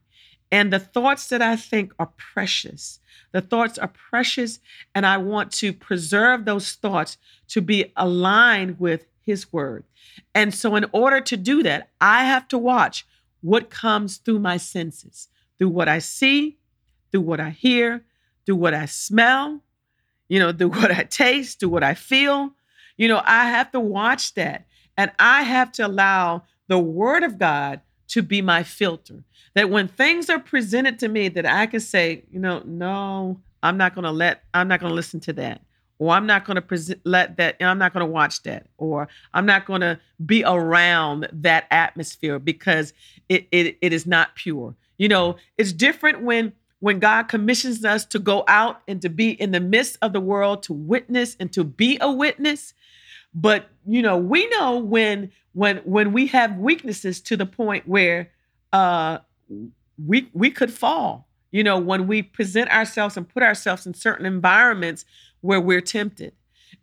And 0.51 0.71
the 0.71 0.79
thoughts 0.79 1.27
that 1.27 1.41
I 1.41 1.55
think 1.55 1.93
are 1.99 2.11
precious. 2.17 2.99
The 3.31 3.41
thoughts 3.41 3.77
are 3.77 3.87
precious, 3.87 4.59
and 4.93 5.05
I 5.05 5.17
want 5.17 5.51
to 5.53 5.71
preserve 5.71 6.43
those 6.43 6.73
thoughts 6.73 7.17
to 7.49 7.61
be 7.61 7.91
aligned 7.95 8.79
with 8.79 9.05
His 9.21 9.51
word. 9.53 9.85
And 10.35 10.53
so, 10.53 10.75
in 10.75 10.85
order 10.91 11.21
to 11.21 11.37
do 11.37 11.63
that, 11.63 11.89
I 12.01 12.25
have 12.25 12.47
to 12.49 12.57
watch 12.57 13.05
what 13.39 13.69
comes 13.69 14.17
through 14.17 14.39
my 14.39 14.57
senses, 14.57 15.29
through 15.57 15.69
what 15.69 15.87
I 15.87 15.99
see, 15.99 16.57
through 17.11 17.21
what 17.21 17.39
I 17.39 17.51
hear, 17.51 18.03
through 18.45 18.57
what 18.57 18.73
I 18.73 18.85
smell, 18.85 19.61
you 20.27 20.39
know, 20.39 20.51
through 20.51 20.69
what 20.79 20.91
I 20.91 21.03
taste, 21.03 21.59
through 21.59 21.69
what 21.69 21.83
I 21.83 21.93
feel. 21.93 22.51
You 22.97 23.07
know, 23.07 23.21
I 23.23 23.45
have 23.45 23.71
to 23.71 23.79
watch 23.79 24.33
that. 24.35 24.65
And 24.97 25.11
I 25.17 25.43
have 25.43 25.71
to 25.73 25.87
allow 25.87 26.43
the 26.71 26.79
word 26.79 27.23
of 27.23 27.37
God 27.37 27.81
to 28.07 28.21
be 28.21 28.41
my 28.41 28.63
filter. 28.63 29.25
That 29.55 29.69
when 29.69 29.89
things 29.89 30.29
are 30.29 30.39
presented 30.39 30.99
to 30.99 31.09
me, 31.09 31.27
that 31.27 31.45
I 31.45 31.65
can 31.65 31.81
say, 31.81 32.23
you 32.31 32.39
know, 32.39 32.63
no, 32.65 33.41
I'm 33.61 33.75
not 33.75 33.93
going 33.93 34.05
to 34.05 34.11
let, 34.11 34.43
I'm 34.53 34.69
not 34.69 34.79
going 34.79 34.89
to 34.89 34.95
listen 34.95 35.19
to 35.21 35.33
that. 35.33 35.61
Or 35.99 36.13
I'm 36.13 36.25
not 36.25 36.45
going 36.45 36.55
to 36.55 36.61
present, 36.61 37.01
let 37.03 37.35
that, 37.35 37.57
I'm 37.59 37.77
not 37.77 37.93
going 37.93 38.05
to 38.05 38.11
watch 38.11 38.43
that. 38.43 38.67
Or 38.77 39.09
I'm 39.33 39.45
not 39.45 39.65
going 39.65 39.81
to 39.81 39.99
be 40.25 40.45
around 40.45 41.27
that 41.33 41.67
atmosphere 41.71 42.39
because 42.39 42.93
it, 43.27 43.49
it, 43.51 43.77
it 43.81 43.91
is 43.91 44.07
not 44.07 44.35
pure. 44.35 44.73
You 44.97 45.09
know, 45.09 45.35
it's 45.57 45.73
different 45.73 46.21
when 46.21 46.53
when 46.79 46.97
God 46.97 47.27
commissions 47.27 47.85
us 47.85 48.05
to 48.05 48.17
go 48.17 48.43
out 48.47 48.81
and 48.87 48.99
to 49.03 49.09
be 49.09 49.29
in 49.39 49.51
the 49.51 49.59
midst 49.59 49.99
of 50.01 50.13
the 50.13 50.19
world 50.19 50.63
to 50.63 50.73
witness 50.73 51.37
and 51.39 51.53
to 51.53 51.63
be 51.63 51.99
a 52.01 52.11
witness. 52.11 52.73
But 53.33 53.69
you 53.85 54.01
know, 54.01 54.17
we 54.17 54.47
know 54.49 54.77
when 54.77 55.31
when 55.53 55.77
when 55.77 56.13
we 56.13 56.27
have 56.27 56.57
weaknesses 56.57 57.21
to 57.21 57.37
the 57.37 57.45
point 57.45 57.87
where 57.87 58.31
uh 58.73 59.19
we 60.05 60.29
we 60.33 60.51
could 60.51 60.71
fall. 60.71 61.27
You 61.51 61.63
know, 61.63 61.77
when 61.77 62.07
we 62.07 62.21
present 62.21 62.71
ourselves 62.71 63.17
and 63.17 63.27
put 63.27 63.43
ourselves 63.43 63.85
in 63.85 63.93
certain 63.93 64.25
environments 64.25 65.05
where 65.41 65.59
we're 65.59 65.81
tempted. 65.81 66.33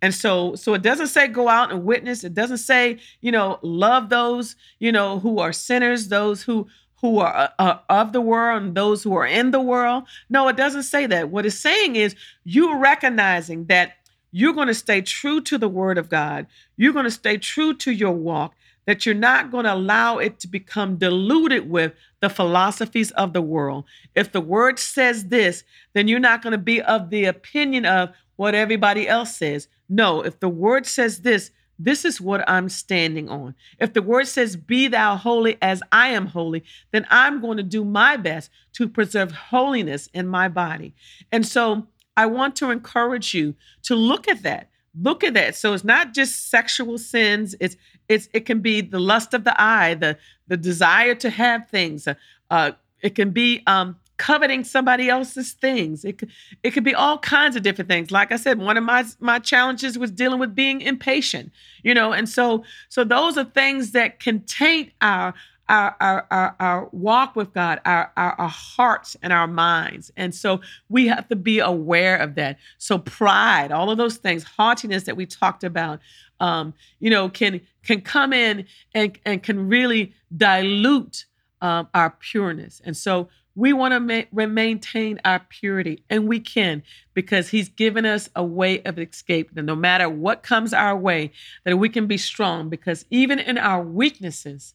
And 0.03 0.15
so 0.15 0.55
so 0.55 0.75
it 0.75 0.83
doesn't 0.83 1.09
say 1.09 1.27
go 1.27 1.49
out 1.49 1.73
and 1.73 1.85
witness. 1.85 2.25
It 2.25 2.35
doesn't 2.35 2.59
say, 2.59 2.99
you 3.21 3.33
know, 3.33 3.59
love 3.63 4.11
those, 4.11 4.57
you 4.79 4.93
know, 4.93 5.19
who 5.19 5.39
are 5.39 5.53
sinners, 5.53 6.09
those 6.09 6.43
who 6.43 6.69
who 7.01 7.21
are 7.21 7.35
uh, 7.35 7.49
uh, 7.59 7.79
of 7.89 8.13
the 8.13 8.21
world 8.21 8.63
and 8.63 8.75
those 8.75 9.03
who 9.03 9.15
are 9.15 9.27
in 9.27 9.51
the 9.51 9.61
world. 9.61 10.05
No, 10.29 10.49
it 10.49 10.57
doesn't 10.57 10.83
say 10.83 11.07
that. 11.07 11.31
What 11.31 11.47
it's 11.47 11.57
saying 11.57 11.97
is 11.97 12.17
you 12.45 12.77
recognizing 12.77 13.67
that 13.67 13.98
you're 14.31 14.53
going 14.53 14.69
to 14.69 14.75
stay 14.75 15.01
true 15.01 15.41
to 15.43 15.59
the 15.59 15.69
word 15.69 15.99
of 15.99 16.09
God. 16.09 16.47
You're 16.77 16.93
going 16.93 17.05
to 17.05 17.11
stay 17.11 17.39
true 17.39 17.75
to 17.75 17.91
your 17.91 18.13
walk, 18.13 18.55
that 18.87 19.05
you're 19.05 19.15
not 19.15 19.51
going 19.51 19.65
to 19.65 19.75
allow 19.75 20.19
it 20.19 20.39
to 20.41 20.49
become 20.49 20.97
diluted 20.97 21.69
with 21.69 21.93
the 22.21 22.31
philosophies 22.31 23.11
of 23.13 23.33
the 23.33 23.43
world. 23.43 23.85
If 24.15 24.33
the 24.33 24.41
word 24.41 24.79
says 24.79 25.27
this, 25.27 25.65
then 25.95 26.09
you're 26.09 26.19
not 26.21 26.43
going 26.43 26.53
to 26.53 26.59
be 26.59 26.81
of 26.83 27.11
the 27.11 27.25
opinion 27.25 27.85
of 27.87 28.11
what 28.37 28.55
everybody 28.55 29.09
else 29.09 29.37
says. 29.37 29.69
No, 29.89 30.23
if 30.23 30.41
the 30.41 30.49
word 30.49 30.87
says 30.87 31.21
this, 31.21 31.51
this 31.79 32.05
is 32.05 32.21
what 32.21 32.49
I'm 32.49 32.69
standing 32.69 33.29
on. 33.29 33.55
If 33.79 33.93
the 33.93 34.03
word 34.03 34.27
says, 34.27 34.57
Be 34.57 34.89
thou 34.89 35.17
holy 35.17 35.57
as 35.63 35.81
I 35.93 36.09
am 36.09 36.27
holy, 36.27 36.65
then 36.91 37.07
I'm 37.09 37.41
going 37.41 37.57
to 37.59 37.63
do 37.63 37.85
my 37.85 38.17
best 38.17 38.51
to 38.75 38.89
preserve 38.89 39.31
holiness 39.31 40.09
in 40.13 40.27
my 40.27 40.49
body. 40.49 40.95
And 41.31 41.47
so 41.47 41.87
I 42.19 42.27
want 42.27 42.57
to 42.57 42.73
encourage 42.73 43.33
you 43.33 43.55
to 43.85 43.95
look 43.95 44.27
at 44.27 44.43
that. 44.43 44.69
Look 45.01 45.23
at 45.23 45.35
that. 45.35 45.55
So 45.55 45.73
it's 45.73 45.85
not 45.85 46.13
just 46.13 46.51
sexual 46.51 46.99
sins. 46.99 47.55
It's 47.61 47.77
it's 48.09 48.29
it 48.33 48.45
can 48.45 48.59
be 48.59 48.81
the 48.81 48.99
lust 48.99 49.35
of 49.35 49.45
the 49.45 49.55
eye, 49.61 49.95
the 49.95 50.19
the 50.49 50.57
desire 50.57 51.15
to 51.15 51.31
have 51.31 51.69
things. 51.69 52.09
Uh, 52.51 52.73
it 53.01 53.15
can 53.15 53.31
be 53.31 53.63
um, 53.69 53.97
coveting 54.17 54.65
somebody 54.65 55.09
else's 55.09 55.53
things. 55.53 56.05
It 56.05 56.19
could, 56.19 56.31
it 56.65 56.73
could 56.73 56.83
be 56.83 56.95
all 56.95 57.19
kinds 57.19 57.55
of 57.55 57.63
different 57.63 57.89
things. 57.89 58.11
Like 58.11 58.33
I 58.33 58.37
said, 58.37 58.59
one 58.59 58.77
of 58.77 58.83
my 58.83 59.05
my 59.21 59.39
challenges 59.39 59.97
was 59.97 60.11
dealing 60.11 60.41
with 60.41 60.57
being 60.57 60.81
impatient, 60.81 61.53
you 61.85 61.95
know, 61.95 62.13
and 62.13 62.29
so 62.29 62.65
so 62.89 63.05
those 63.05 63.39
are 63.39 63.45
things 63.45 63.93
that 63.93 64.19
can 64.19 64.41
taint 64.41 64.91
our 65.01 65.35
our, 65.69 65.97
our, 66.01 66.27
our, 66.31 66.57
our 66.61 66.89
walk 66.93 67.37
with 67.37 67.53
God, 67.53 67.81
our, 67.85 68.13
our, 68.17 68.33
our 68.39 68.49
hearts 68.49 69.17
and 69.23 69.33
our 69.33 69.47
minds. 69.47 70.11
And 70.17 70.35
so 70.35 70.61
we 70.89 71.09
have 71.09 71.29
to 71.29 71.37
be 71.37 71.59
aware 71.59 72.17
of 72.17 72.35
that. 72.37 72.59
So 72.79 72.99
pride, 72.99 73.71
all 73.73 73.91
of 73.91 73.99
those 73.99 74.17
things, 74.17 74.45
haughtiness 74.45 75.05
that 75.05 75.17
we 75.17 75.27
talked 75.27 75.65
about, 75.65 76.01
um, 76.41 76.73
you 77.01 77.11
know, 77.11 77.29
can 77.29 77.61
can 77.83 78.01
come 78.01 78.33
in 78.33 78.67
and, 78.95 79.19
and 79.25 79.43
can 79.43 79.69
really 79.69 80.13
dilute 80.37 81.27
um, 81.61 81.89
our 81.95 82.11
pureness. 82.11 82.81
And 82.85 82.97
so 82.97 83.29
We 83.59 83.73
want 83.73 83.93
to 83.93 83.99
ma- 84.31 84.47
maintain 84.47 85.21
our 85.25 85.41
purity, 85.41 86.05
and 86.09 86.29
we 86.29 86.39
can 86.39 86.85
because 87.13 87.49
He's 87.49 87.69
given 87.69 88.07
us 88.07 88.31
a 88.37 88.45
way 88.45 88.81
of 88.85 89.01
escape. 89.01 89.53
That 89.55 89.65
no 89.65 89.75
matter 89.75 90.09
what 90.09 90.45
comes 90.45 90.73
our 90.73 90.97
way, 90.97 91.33
that 91.65 91.77
we 91.77 91.89
can 91.89 92.07
be 92.07 92.19
strong 92.19 92.69
because 92.69 93.05
even 93.11 93.41
in 93.41 93.59
our 93.59 93.83
weaknesses, 93.83 94.75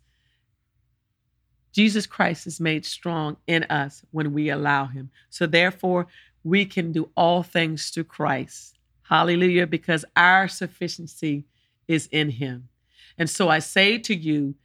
Jesus 1.73 2.05
Christ 2.07 2.47
is 2.47 2.61
made 2.61 2.85
strong 2.85 3.35
in 3.47 3.63
us 3.65 4.03
when 4.11 4.31
we 4.31 4.49
allow 4.49 4.85
Him. 4.85 5.09
So 5.29 5.45
therefore, 5.45 6.07
we 6.45 6.65
can 6.65 6.93
do 6.93 7.09
all 7.17 7.43
things 7.43 7.89
through 7.89 8.05
Christ. 8.05 8.77
Hallelujah, 9.01 9.67
because 9.67 10.05
our 10.15 10.47
sufficiency 10.47 11.43
is 11.89 12.07
in 12.11 12.29
Him. 12.29 12.69
And 13.17 13.29
so 13.29 13.49
I 13.49 13.59
say 13.59 13.97
to 13.97 14.15
you, 14.15 14.55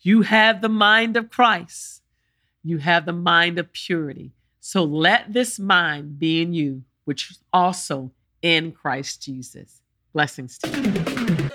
you 0.00 0.22
have 0.22 0.60
the 0.60 0.68
mind 0.68 1.16
of 1.16 1.30
Christ 1.30 2.02
you 2.64 2.78
have 2.78 3.06
the 3.06 3.12
mind 3.12 3.58
of 3.58 3.72
purity. 3.72 4.32
So 4.60 4.84
let 4.84 5.32
this 5.32 5.58
mind 5.58 6.18
be 6.18 6.42
in 6.42 6.54
you, 6.54 6.84
which 7.04 7.30
is 7.30 7.38
also 7.52 8.12
in 8.40 8.72
Christ 8.72 9.22
Jesus. 9.22 9.82
Blessings 10.12 10.58
to 10.58 10.68
you. 10.68 11.50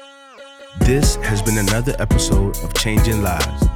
This 0.85 1.15
has 1.17 1.41
been 1.41 1.57
another 1.57 1.95
episode 1.99 2.57
of 2.57 2.73
Changing 2.73 3.21
Lives. 3.21 3.66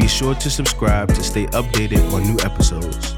Be 0.00 0.08
sure 0.08 0.34
to 0.34 0.48
subscribe 0.48 1.08
to 1.08 1.22
stay 1.22 1.44
updated 1.48 2.10
on 2.14 2.22
new 2.24 2.38
episodes. 2.42 3.14